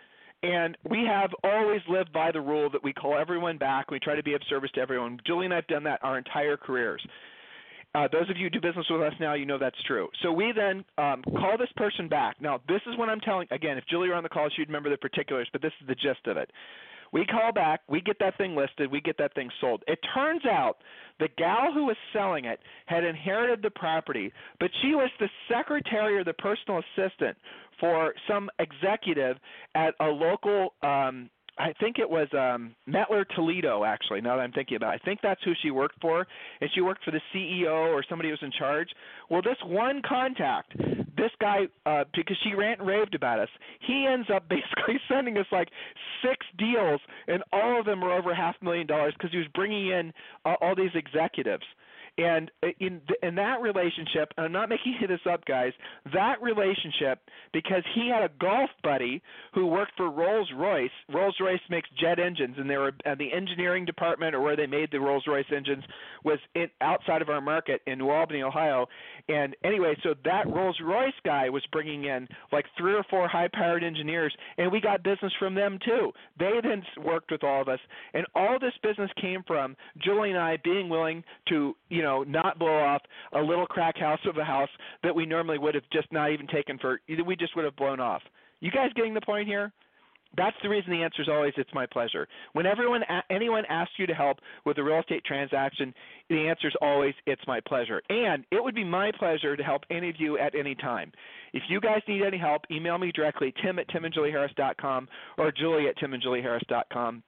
and 0.42 0.76
we 0.88 1.04
have 1.06 1.30
always 1.44 1.80
lived 1.88 2.12
by 2.12 2.32
the 2.32 2.40
rule 2.40 2.68
that 2.70 2.82
we 2.82 2.92
call 2.92 3.16
everyone 3.16 3.58
back. 3.58 3.90
We 3.90 4.00
try 4.00 4.16
to 4.16 4.22
be 4.22 4.34
of 4.34 4.40
service 4.48 4.70
to 4.74 4.80
everyone. 4.80 5.18
Julie 5.26 5.46
and 5.46 5.54
I 5.54 5.56
have 5.56 5.66
done 5.68 5.84
that 5.84 6.00
our 6.02 6.18
entire 6.18 6.56
careers. 6.56 7.04
Uh, 7.94 8.08
those 8.10 8.28
of 8.30 8.38
you 8.38 8.44
who 8.44 8.50
do 8.50 8.60
business 8.60 8.86
with 8.88 9.02
us 9.02 9.12
now, 9.20 9.34
you 9.34 9.44
know 9.44 9.58
that's 9.58 9.80
true. 9.86 10.08
So 10.22 10.32
we 10.32 10.52
then 10.56 10.84
um, 10.96 11.22
call 11.22 11.58
this 11.58 11.68
person 11.76 12.08
back. 12.08 12.40
Now, 12.40 12.60
this 12.66 12.80
is 12.86 12.96
what 12.96 13.10
I'm 13.10 13.20
telling. 13.20 13.46
Again, 13.50 13.76
if 13.76 13.84
Julie 13.86 14.08
were 14.08 14.14
on 14.14 14.22
the 14.22 14.30
call, 14.30 14.48
she'd 14.56 14.68
remember 14.68 14.88
the 14.88 14.96
particulars, 14.96 15.48
but 15.52 15.60
this 15.60 15.72
is 15.80 15.86
the 15.86 15.94
gist 15.94 16.26
of 16.26 16.38
it. 16.38 16.50
We 17.12 17.26
call 17.26 17.52
back, 17.52 17.82
we 17.88 18.00
get 18.00 18.18
that 18.20 18.38
thing 18.38 18.56
listed, 18.56 18.90
we 18.90 19.02
get 19.02 19.18
that 19.18 19.34
thing 19.34 19.50
sold. 19.60 19.82
It 19.86 19.98
turns 20.14 20.46
out 20.46 20.78
the 21.20 21.28
gal 21.36 21.70
who 21.70 21.84
was 21.84 21.96
selling 22.14 22.46
it 22.46 22.58
had 22.86 23.04
inherited 23.04 23.60
the 23.60 23.68
property, 23.68 24.32
but 24.58 24.70
she 24.80 24.94
was 24.94 25.10
the 25.20 25.28
secretary 25.46 26.16
or 26.16 26.24
the 26.24 26.32
personal 26.32 26.80
assistant 26.80 27.36
for 27.80 28.14
some 28.28 28.50
executive 28.58 29.36
at 29.74 29.94
a 30.00 30.06
local 30.06 30.74
um 30.82 31.30
I 31.58 31.74
think 31.78 31.98
it 31.98 32.08
was 32.08 32.28
um 32.32 32.74
Mettler 32.88 33.24
Toledo 33.34 33.84
actually, 33.84 34.20
now 34.20 34.36
that 34.36 34.42
I'm 34.42 34.52
thinking 34.52 34.76
about 34.76 34.94
it. 34.94 35.00
I 35.02 35.04
think 35.04 35.20
that's 35.22 35.42
who 35.44 35.52
she 35.62 35.70
worked 35.70 36.00
for 36.00 36.26
and 36.60 36.70
she 36.74 36.80
worked 36.80 37.04
for 37.04 37.10
the 37.10 37.20
CEO 37.34 37.92
or 37.92 38.04
somebody 38.08 38.28
who 38.28 38.32
was 38.32 38.42
in 38.42 38.52
charge. 38.58 38.88
Well 39.30 39.42
this 39.42 39.58
one 39.64 40.00
contact, 40.06 40.72
this 41.16 41.30
guy 41.40 41.68
uh 41.86 42.04
because 42.14 42.36
she 42.42 42.54
rant 42.54 42.80
and 42.80 42.88
raved 42.88 43.14
about 43.14 43.38
us, 43.38 43.50
he 43.86 44.06
ends 44.06 44.28
up 44.34 44.48
basically 44.48 44.98
sending 45.08 45.36
us 45.36 45.46
like 45.52 45.68
six 46.22 46.46
deals 46.58 47.00
and 47.28 47.42
all 47.52 47.78
of 47.78 47.86
them 47.86 48.00
were 48.00 48.12
over 48.12 48.34
half 48.34 48.56
a 48.60 48.64
million 48.64 48.86
dollars 48.86 49.14
because 49.16 49.30
he 49.30 49.38
was 49.38 49.48
bringing 49.54 49.88
in 49.88 50.12
uh, 50.44 50.54
all 50.60 50.74
these 50.74 50.94
executives. 50.94 51.64
And 52.18 52.50
uh, 52.62 52.68
in 52.78 53.00
in 53.22 53.34
that 53.36 53.62
relationship, 53.62 54.32
and 54.36 54.46
I'm 54.46 54.52
not 54.52 54.68
making 54.68 54.96
this 55.08 55.20
up, 55.30 55.44
guys. 55.46 55.72
That 56.12 56.42
relationship, 56.42 57.20
because 57.52 57.82
he 57.94 58.10
had 58.12 58.22
a 58.22 58.30
golf 58.40 58.70
buddy 58.82 59.22
who 59.54 59.66
worked 59.66 59.92
for 59.96 60.10
Rolls 60.10 60.50
Royce. 60.54 60.90
Rolls 61.12 61.36
Royce 61.40 61.60
makes 61.70 61.88
jet 61.98 62.18
engines, 62.18 62.56
and 62.58 62.68
they 62.68 62.76
were 62.76 62.92
at 63.06 63.18
the 63.18 63.32
engineering 63.32 63.84
department 63.84 64.34
or 64.34 64.40
where 64.40 64.56
they 64.56 64.66
made 64.66 64.90
the 64.92 65.00
Rolls 65.00 65.24
Royce 65.26 65.46
engines 65.54 65.84
was 66.24 66.38
in, 66.54 66.68
outside 66.80 67.22
of 67.22 67.28
our 67.28 67.40
market 67.40 67.80
in 67.86 67.98
New 67.98 68.10
Albany, 68.10 68.42
Ohio. 68.42 68.86
And 69.28 69.56
anyway, 69.64 69.94
so 70.02 70.14
that 70.24 70.46
Rolls 70.48 70.78
Royce 70.82 71.12
guy 71.24 71.48
was 71.48 71.64
bringing 71.72 72.04
in 72.04 72.28
like 72.52 72.66
three 72.76 72.94
or 72.94 73.04
four 73.08 73.28
high-powered 73.28 73.82
engineers, 73.82 74.34
and 74.58 74.70
we 74.70 74.80
got 74.80 75.02
business 75.02 75.32
from 75.38 75.54
them 75.54 75.78
too. 75.84 76.12
They 76.38 76.52
then 76.62 76.82
worked 77.04 77.30
with 77.30 77.42
all 77.42 77.62
of 77.62 77.68
us, 77.68 77.80
and 78.14 78.26
all 78.34 78.58
this 78.60 78.74
business 78.82 79.10
came 79.20 79.42
from 79.46 79.76
Julie 80.04 80.30
and 80.30 80.38
I 80.38 80.58
being 80.62 80.88
willing 80.88 81.24
to, 81.48 81.74
you 81.88 82.01
you 82.02 82.08
know, 82.08 82.24
not 82.24 82.58
blow 82.58 82.80
off 82.80 83.00
a 83.32 83.40
little 83.40 83.64
crack 83.64 83.96
house 83.96 84.18
of 84.26 84.36
a 84.36 84.44
house 84.44 84.68
that 85.04 85.14
we 85.14 85.24
normally 85.24 85.56
would 85.56 85.76
have 85.76 85.84
just 85.92 86.10
not 86.10 86.32
even 86.32 86.48
taken 86.48 86.76
for 86.78 87.00
we 87.24 87.36
just 87.36 87.54
would 87.54 87.64
have 87.64 87.76
blown 87.76 88.00
off. 88.00 88.22
You 88.58 88.72
guys 88.72 88.90
getting 88.96 89.14
the 89.14 89.20
point 89.20 89.46
here? 89.46 89.72
That's 90.36 90.56
the 90.64 90.68
reason 90.68 90.90
the 90.90 91.02
answer 91.04 91.22
is 91.22 91.28
always 91.28 91.52
it's 91.56 91.72
my 91.72 91.86
pleasure. 91.86 92.26
When 92.54 92.66
everyone 92.66 93.02
anyone 93.30 93.62
asks 93.68 93.92
you 93.98 94.08
to 94.08 94.14
help 94.14 94.38
with 94.66 94.78
a 94.78 94.82
real 94.82 94.98
estate 94.98 95.24
transaction, 95.24 95.94
the 96.28 96.48
answer 96.48 96.66
is 96.66 96.74
always 96.82 97.14
it's 97.26 97.46
my 97.46 97.60
pleasure. 97.60 98.02
And 98.08 98.44
it 98.50 98.64
would 98.64 98.74
be 98.74 98.82
my 98.82 99.12
pleasure 99.16 99.56
to 99.56 99.62
help 99.62 99.82
any 99.88 100.08
of 100.10 100.16
you 100.18 100.38
at 100.38 100.56
any 100.56 100.74
time. 100.74 101.12
If 101.52 101.62
you 101.68 101.80
guys 101.80 102.00
need 102.08 102.22
any 102.22 102.38
help, 102.38 102.62
email 102.68 102.98
me 102.98 103.12
directly, 103.12 103.54
tim 103.62 103.78
at 103.78 103.88
timandjulieharris.com 103.90 105.08
or 105.38 105.52
julie 105.52 105.86
at 105.86 105.96
timandjulieharris.com 105.98 107.22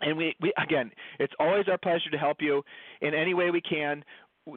and 0.00 0.16
we, 0.16 0.34
we 0.40 0.52
again, 0.62 0.90
it's 1.18 1.32
always 1.38 1.66
our 1.68 1.78
pleasure 1.78 2.10
to 2.10 2.18
help 2.18 2.38
you 2.40 2.62
in 3.00 3.14
any 3.14 3.34
way 3.34 3.50
we 3.50 3.60
can. 3.60 4.04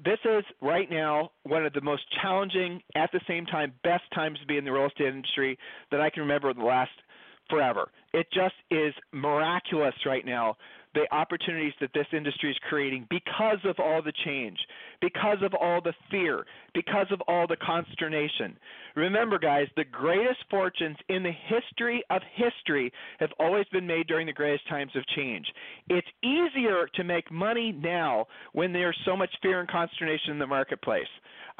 This 0.06 0.20
is 0.24 0.44
right 0.62 0.90
now 0.90 1.32
one 1.44 1.66
of 1.66 1.74
the 1.74 1.82
most 1.82 2.04
challenging, 2.22 2.82
at 2.96 3.12
the 3.12 3.20
same 3.28 3.46
time, 3.46 3.74
best 3.84 4.04
times 4.16 4.40
to 4.40 4.46
be 4.46 4.58
in 4.58 4.64
the 4.64 4.72
real 4.72 4.88
estate 4.88 5.08
industry 5.08 5.58
that 5.92 6.00
I 6.00 6.10
can 6.10 6.22
remember 6.22 6.54
the 6.54 6.64
last 6.64 6.92
forever. 7.50 7.92
It 8.14 8.28
just 8.34 8.56
is 8.70 8.94
miraculous 9.12 9.96
right 10.06 10.26
now 10.26 10.56
the 10.94 11.06
opportunities 11.14 11.74
that 11.80 11.92
this 11.94 12.08
industry 12.12 12.52
is 12.52 12.58
creating 12.68 13.08
because 13.10 13.60
of 13.64 13.76
all 13.80 14.02
the 14.02 14.14
change, 14.26 14.58
because 15.02 15.38
of 15.42 15.54
all 15.54 15.82
the 15.82 15.94
fear, 16.10 16.46
because 16.74 17.08
of 17.12 17.22
all 17.28 17.48
the 17.48 17.58
consternation. 17.58 18.56
Remember, 18.96 19.40
guys, 19.40 19.68
the 19.76 19.84
greatest 19.84 20.40
fortunes 20.50 20.98
in 21.10 21.24
the 21.24 21.32
history 21.32 22.04
of 22.10 22.22
history 22.34 22.92
have 23.20 23.32
always 23.40 23.66
been 23.72 23.88
made 23.88 24.08
during 24.08 24.28
the 24.28 24.34
greatest 24.34 24.68
times 24.70 24.92
of 24.96 25.06
change. 25.16 25.46
It's 25.90 26.08
easier 26.24 26.88
to 26.96 27.04
make 27.04 27.32
money 27.32 27.72
now 27.72 28.28
when 28.54 28.72
there's 28.74 28.98
so 29.06 29.16
much 29.16 29.32
fear 29.42 29.60
and 29.60 29.70
consternation 29.70 30.32
in 30.32 30.40
the 30.40 30.48
marketplace. 30.48 31.08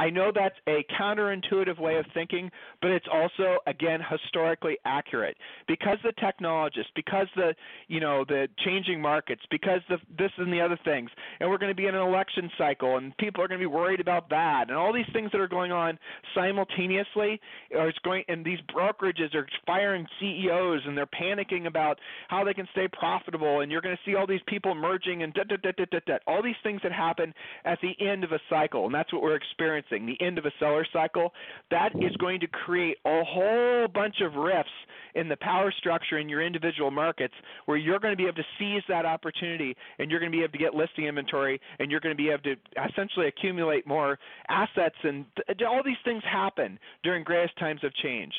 I 0.02 0.10
know 0.10 0.32
that's 0.34 0.56
a 0.68 0.84
counterintuitive 1.00 1.80
way 1.80 1.98
of 1.98 2.06
thinking, 2.16 2.50
but 2.82 2.90
it's 2.90 3.06
also 3.12 3.60
again 3.68 4.00
historically 4.10 4.78
accurate 4.84 5.38
because 5.68 6.00
the 6.04 6.12
technologists, 6.14 6.92
because 6.96 7.28
the 7.36 7.54
you 7.88 8.00
know 8.00 8.26
the 8.28 8.48
changing 8.66 9.00
markets, 9.00 9.44
because 9.52 9.82
the 9.90 9.98
this 10.18 10.32
and 10.38 10.52
the 10.52 10.60
other 10.60 10.80
things, 10.84 11.12
and 11.40 11.48
we're 11.48 11.60
going 11.60 11.72
to 11.72 11.76
be 11.76 11.86
in 11.86 11.94
an 11.94 12.02
election 12.02 12.50
cycle, 12.58 12.98
and 12.98 13.16
people 13.18 13.31
are 13.40 13.48
going 13.48 13.60
to 13.60 13.64
be 13.64 13.74
worried 13.74 14.00
about 14.00 14.30
that, 14.30 14.66
and 14.70 14.78
all 14.78 14.94
these 14.94 15.06
things 15.14 15.32
that 15.32 15.40
are 15.40 15.48
going 15.48 15.72
on 15.72 15.98
simultaneously 16.36 17.40
are 17.78 17.90
it's 17.90 18.00
going, 18.00 18.24
and 18.28 18.44
these 18.46 18.60
brokerages 18.76 19.34
are 19.36 19.48
firing 19.66 20.06
CEOs, 20.20 20.82
and 20.86 20.98
they're 20.98 21.06
panicking 21.08 21.68
about 21.68 21.98
how 22.28 22.44
they 22.44 22.54
can 22.54 22.68
stay 22.72 22.88
profitable, 22.88 23.62
and 23.62 23.72
you're 23.72 23.82
going 23.82 23.96
to 23.96 24.02
see 24.10 24.16
all 24.16 24.28
these 24.28 24.42
people 24.48 24.76
merging 24.76 25.24
and 25.24 25.34
da, 25.34 25.44
da, 25.44 25.56
da, 25.58 25.72
da, 25.78 25.86
da, 25.92 26.00
da, 26.06 26.18
all 26.28 26.42
these 26.44 26.56
things 26.64 26.82
that 26.84 26.92
happen 26.92 27.34
at 27.66 27.80
the 27.82 27.94
end 28.06 28.24
of 28.24 28.32
a 28.32 28.40
cycle, 28.50 28.86
and 28.86 28.94
that's 28.94 29.12
what 29.14 29.22
we're 29.22 29.36
experiencing 29.36 30.06
the 30.06 30.26
end 30.26 30.38
of 30.38 30.46
a 30.46 30.52
seller 30.60 30.86
cycle, 30.92 31.34
that 31.70 31.92
is 31.96 32.16
going 32.18 32.40
to 32.40 32.48
create 32.48 32.98
a 33.06 33.24
whole 33.24 33.88
bunch 33.88 34.16
of 34.22 34.36
rifts 34.36 34.72
in 35.16 35.28
the 35.28 35.38
power 35.38 35.74
structure 35.78 36.20
in 36.20 36.30
your 36.30 36.42
individual 36.42 36.92
markets 36.92 37.34
where 37.66 37.78
you're 37.78 38.00
going 38.00 38.14
to 38.14 38.18
be 38.18 38.24
able 38.24 38.36
to 38.36 38.44
seize 38.58 38.84
that 38.88 39.06
opportunity 39.06 39.76
and 40.00 40.10
you're 40.10 40.20
going 40.20 40.32
to 40.32 40.38
be 40.38 40.44
able 40.44 40.52
to 40.52 40.58
get 40.58 40.74
listing 40.74 41.06
inventory 41.06 41.60
and 41.80 41.92
you're 41.92 42.00
going 42.00 42.16
to 42.16 42.22
be 42.22 42.30
able 42.30 42.44
to 42.44 42.56
essentially 42.90 43.21
accumulate 43.28 43.88
more 43.88 44.18
assets 44.50 44.96
and 45.04 45.26
all 45.68 45.82
these 45.84 45.96
things 46.06 46.24
happen 46.24 46.80
during 47.04 47.24
greatest 47.24 47.58
times 47.58 47.84
of 47.84 47.94
change 47.96 48.34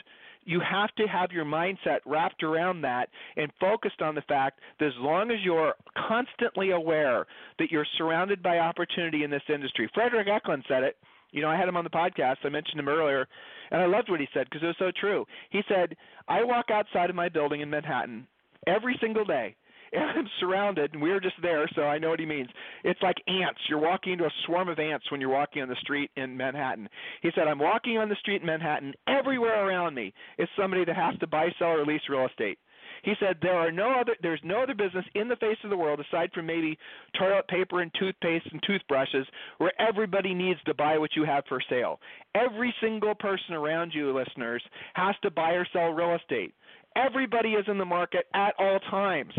you 0.44 0.60
have 0.60 0.94
to 0.96 1.06
have 1.06 1.30
your 1.30 1.44
mindset 1.44 1.98
wrapped 2.04 2.42
around 2.42 2.82
that 2.82 3.08
and 3.36 3.50
focused 3.60 4.02
on 4.02 4.14
the 4.14 4.22
fact 4.22 4.60
that 4.78 4.86
as 4.86 4.92
long 4.98 5.30
as 5.30 5.38
you're 5.42 5.74
constantly 6.08 6.70
aware 6.70 7.26
that 7.58 7.70
you're 7.70 7.86
surrounded 7.96 8.42
by 8.42 8.58
opportunity 8.58 9.24
in 9.24 9.30
this 9.30 9.42
industry. 9.48 9.88
Fredrik 9.94 10.28
Eklund 10.28 10.64
said 10.68 10.82
it. 10.82 10.96
You 11.30 11.40
know, 11.40 11.48
I 11.48 11.56
had 11.56 11.68
him 11.68 11.76
on 11.76 11.84
the 11.84 11.90
podcast. 11.90 12.36
I 12.44 12.50
mentioned 12.50 12.78
him 12.78 12.88
earlier, 12.88 13.26
and 13.70 13.80
I 13.80 13.86
loved 13.86 14.10
what 14.10 14.20
he 14.20 14.28
said 14.34 14.46
because 14.50 14.62
it 14.62 14.66
was 14.66 14.76
so 14.78 14.90
true. 15.00 15.24
He 15.48 15.62
said, 15.66 15.96
"I 16.28 16.44
walk 16.44 16.70
outside 16.70 17.08
of 17.08 17.16
my 17.16 17.30
building 17.30 17.62
in 17.62 17.70
Manhattan 17.70 18.26
every 18.66 18.98
single 19.00 19.24
day, 19.24 19.54
and 19.92 20.28
surrounded, 20.40 20.92
and 20.94 21.02
we 21.02 21.10
are 21.10 21.20
just 21.20 21.40
there, 21.42 21.68
so 21.74 21.82
I 21.82 21.98
know 21.98 22.10
what 22.10 22.20
he 22.20 22.26
means. 22.26 22.48
It's 22.84 23.02
like 23.02 23.16
ants. 23.26 23.60
You're 23.68 23.78
walking 23.78 24.14
into 24.14 24.24
a 24.24 24.30
swarm 24.46 24.68
of 24.68 24.78
ants 24.78 25.10
when 25.10 25.20
you're 25.20 25.30
walking 25.30 25.62
on 25.62 25.68
the 25.68 25.76
street 25.76 26.10
in 26.16 26.36
Manhattan. 26.36 26.88
He 27.22 27.30
said, 27.34 27.48
I'm 27.48 27.58
walking 27.58 27.98
on 27.98 28.08
the 28.08 28.16
street 28.16 28.40
in 28.40 28.46
Manhattan. 28.46 28.94
Everywhere 29.06 29.66
around 29.66 29.94
me 29.94 30.12
is 30.38 30.48
somebody 30.58 30.84
that 30.84 30.96
has 30.96 31.18
to 31.20 31.26
buy, 31.26 31.48
sell, 31.58 31.68
or 31.68 31.84
lease 31.84 32.02
real 32.08 32.26
estate. 32.26 32.58
He 33.02 33.14
said 33.18 33.38
there 33.42 33.56
are 33.56 33.72
no 33.72 33.90
other 34.00 34.14
there's 34.22 34.40
no 34.44 34.62
other 34.62 34.74
business 34.74 35.04
in 35.16 35.26
the 35.26 35.36
face 35.36 35.56
of 35.64 35.70
the 35.70 35.76
world 35.76 35.98
aside 35.98 36.30
from 36.32 36.46
maybe 36.46 36.78
toilet 37.18 37.48
paper 37.48 37.80
and 37.80 37.90
toothpaste 37.98 38.46
and 38.52 38.62
toothbrushes 38.64 39.26
where 39.58 39.72
everybody 39.80 40.34
needs 40.34 40.60
to 40.66 40.74
buy 40.74 40.98
what 40.98 41.16
you 41.16 41.24
have 41.24 41.42
for 41.48 41.60
sale. 41.68 41.98
Every 42.36 42.72
single 42.80 43.14
person 43.16 43.54
around 43.54 43.92
you 43.92 44.16
listeners 44.16 44.62
has 44.94 45.16
to 45.22 45.32
buy 45.32 45.52
or 45.52 45.66
sell 45.72 45.88
real 45.88 46.14
estate. 46.14 46.54
Everybody 46.94 47.54
is 47.54 47.64
in 47.66 47.78
the 47.78 47.84
market 47.84 48.26
at 48.34 48.54
all 48.58 48.78
times 48.90 49.32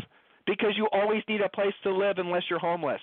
because 0.45 0.73
you 0.75 0.87
always 0.91 1.23
need 1.27 1.41
a 1.41 1.49
place 1.49 1.73
to 1.83 1.95
live 1.95 2.17
unless 2.17 2.43
you're 2.49 2.59
homeless. 2.59 3.01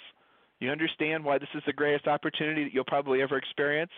You 0.60 0.70
understand 0.70 1.24
why 1.24 1.38
this 1.38 1.48
is 1.54 1.62
the 1.66 1.72
greatest 1.72 2.06
opportunity 2.06 2.64
that 2.64 2.74
you'll 2.74 2.84
probably 2.84 3.22
ever 3.22 3.38
experience. 3.38 3.90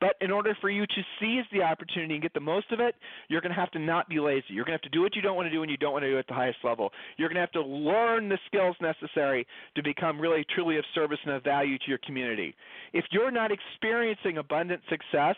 But 0.00 0.16
in 0.20 0.32
order 0.32 0.56
for 0.60 0.68
you 0.68 0.84
to 0.84 1.02
seize 1.20 1.44
the 1.52 1.62
opportunity 1.62 2.14
and 2.14 2.22
get 2.22 2.34
the 2.34 2.40
most 2.40 2.72
of 2.72 2.80
it, 2.80 2.96
you're 3.28 3.40
going 3.40 3.54
to 3.54 3.60
have 3.60 3.70
to 3.70 3.78
not 3.78 4.08
be 4.08 4.18
lazy. 4.18 4.46
You're 4.48 4.64
going 4.64 4.76
to 4.76 4.82
have 4.82 4.90
to 4.90 4.96
do 4.96 5.00
what 5.00 5.14
you 5.14 5.22
don't 5.22 5.36
want 5.36 5.46
to 5.46 5.52
do 5.52 5.62
and 5.62 5.70
you 5.70 5.76
don't 5.76 5.92
want 5.92 6.02
to 6.02 6.10
do 6.10 6.16
it 6.16 6.20
at 6.20 6.26
the 6.26 6.34
highest 6.34 6.58
level. 6.64 6.90
You're 7.16 7.28
going 7.28 7.36
to 7.36 7.40
have 7.40 7.52
to 7.52 7.62
learn 7.62 8.28
the 8.28 8.38
skills 8.48 8.74
necessary 8.80 9.46
to 9.76 9.82
become 9.82 10.20
really 10.20 10.44
truly 10.52 10.76
of 10.76 10.84
service 10.92 11.20
and 11.24 11.34
of 11.34 11.44
value 11.44 11.78
to 11.78 11.84
your 11.86 12.00
community. 12.04 12.52
If 12.92 13.04
you're 13.12 13.30
not 13.30 13.52
experiencing 13.52 14.38
abundant 14.38 14.82
success, 14.90 15.36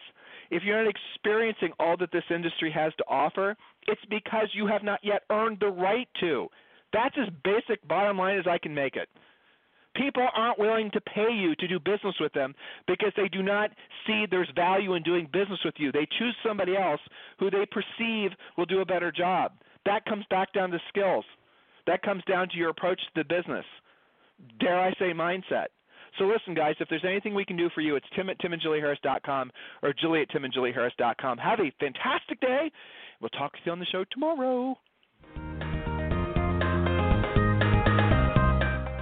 if 0.51 0.63
you're 0.65 0.83
not 0.83 0.91
experiencing 0.91 1.73
all 1.79 1.99
that 1.99 2.11
this 2.11 2.25
industry 2.31 2.73
has 2.73 2.95
to 2.97 3.05
offer, 3.07 3.55
it's 3.87 4.01
because 4.09 4.49
you 4.55 4.67
have 4.67 4.83
not 4.83 5.01
yet 5.03 5.23
earned 5.31 5.59
the 5.61 5.69
right 5.69 6.09
to. 6.21 6.49
That's 6.93 7.15
as 7.19 7.29
basic 7.45 7.87
bottom 7.87 8.19
line 8.19 8.39
as 8.39 8.47
I 8.47 8.59
can 8.59 8.75
make 8.75 8.97
it. 8.97 9.09
People 9.97 10.27
aren't 10.35 10.59
willing 10.59 10.91
to 10.93 11.01
pay 11.01 11.33
you 11.33 11.55
to 11.57 11.67
do 11.67 11.81
business 11.81 12.15
with 12.21 12.33
them 12.33 12.55
because 12.87 13.13
they 13.17 13.29
do 13.29 13.43
not 13.43 13.71
see 14.07 14.25
there's 14.31 14.49
value 14.55 14.95
in 14.95 15.03
doing 15.03 15.29
business 15.33 15.59
with 15.65 15.75
you. 15.79 15.91
They 15.91 16.07
choose 16.19 16.37
somebody 16.47 16.77
else 16.77 17.01
who 17.39 17.51
they 17.51 17.67
perceive 17.67 18.31
will 18.57 18.67
do 18.67 18.81
a 18.81 18.87
better 18.87 19.11
job. 19.11 19.53
That 19.87 20.05
comes 20.05 20.25
back 20.31 20.53
down 20.53 20.71
to 20.71 20.79
skills. 20.89 21.25
That 21.87 22.03
comes 22.03 22.23
down 22.25 22.49
to 22.51 22.57
your 22.57 22.71
approach 22.71 23.01
to 23.01 23.23
the 23.23 23.35
business. 23.35 23.65
Dare 24.61 24.79
I 24.79 24.91
say 24.93 25.13
mindset. 25.13 25.67
So 26.19 26.25
listen, 26.25 26.55
guys, 26.55 26.75
if 26.81 26.89
there's 26.89 27.05
anything 27.05 27.35
we 27.35 27.45
can 27.45 27.57
do 27.57 27.69
for 27.75 27.81
you, 27.81 27.97
it's 27.97 28.07
tim 28.15 28.31
at 28.31 28.39
timandjulieharris.com 28.41 29.51
or 29.83 29.93
julie 29.93 30.23
at 30.23 30.31
timandjulieharris.com. 30.31 31.39
Have 31.39 31.61
a 31.61 31.73
fantastic 31.81 32.41
day. 32.41 32.71
We'll 33.21 33.31
talk 33.31 33.53
to 33.53 33.59
you 33.65 33.73
on 33.73 33.79
the 33.79 33.87
show 33.87 34.05
tomorrow. 34.11 34.77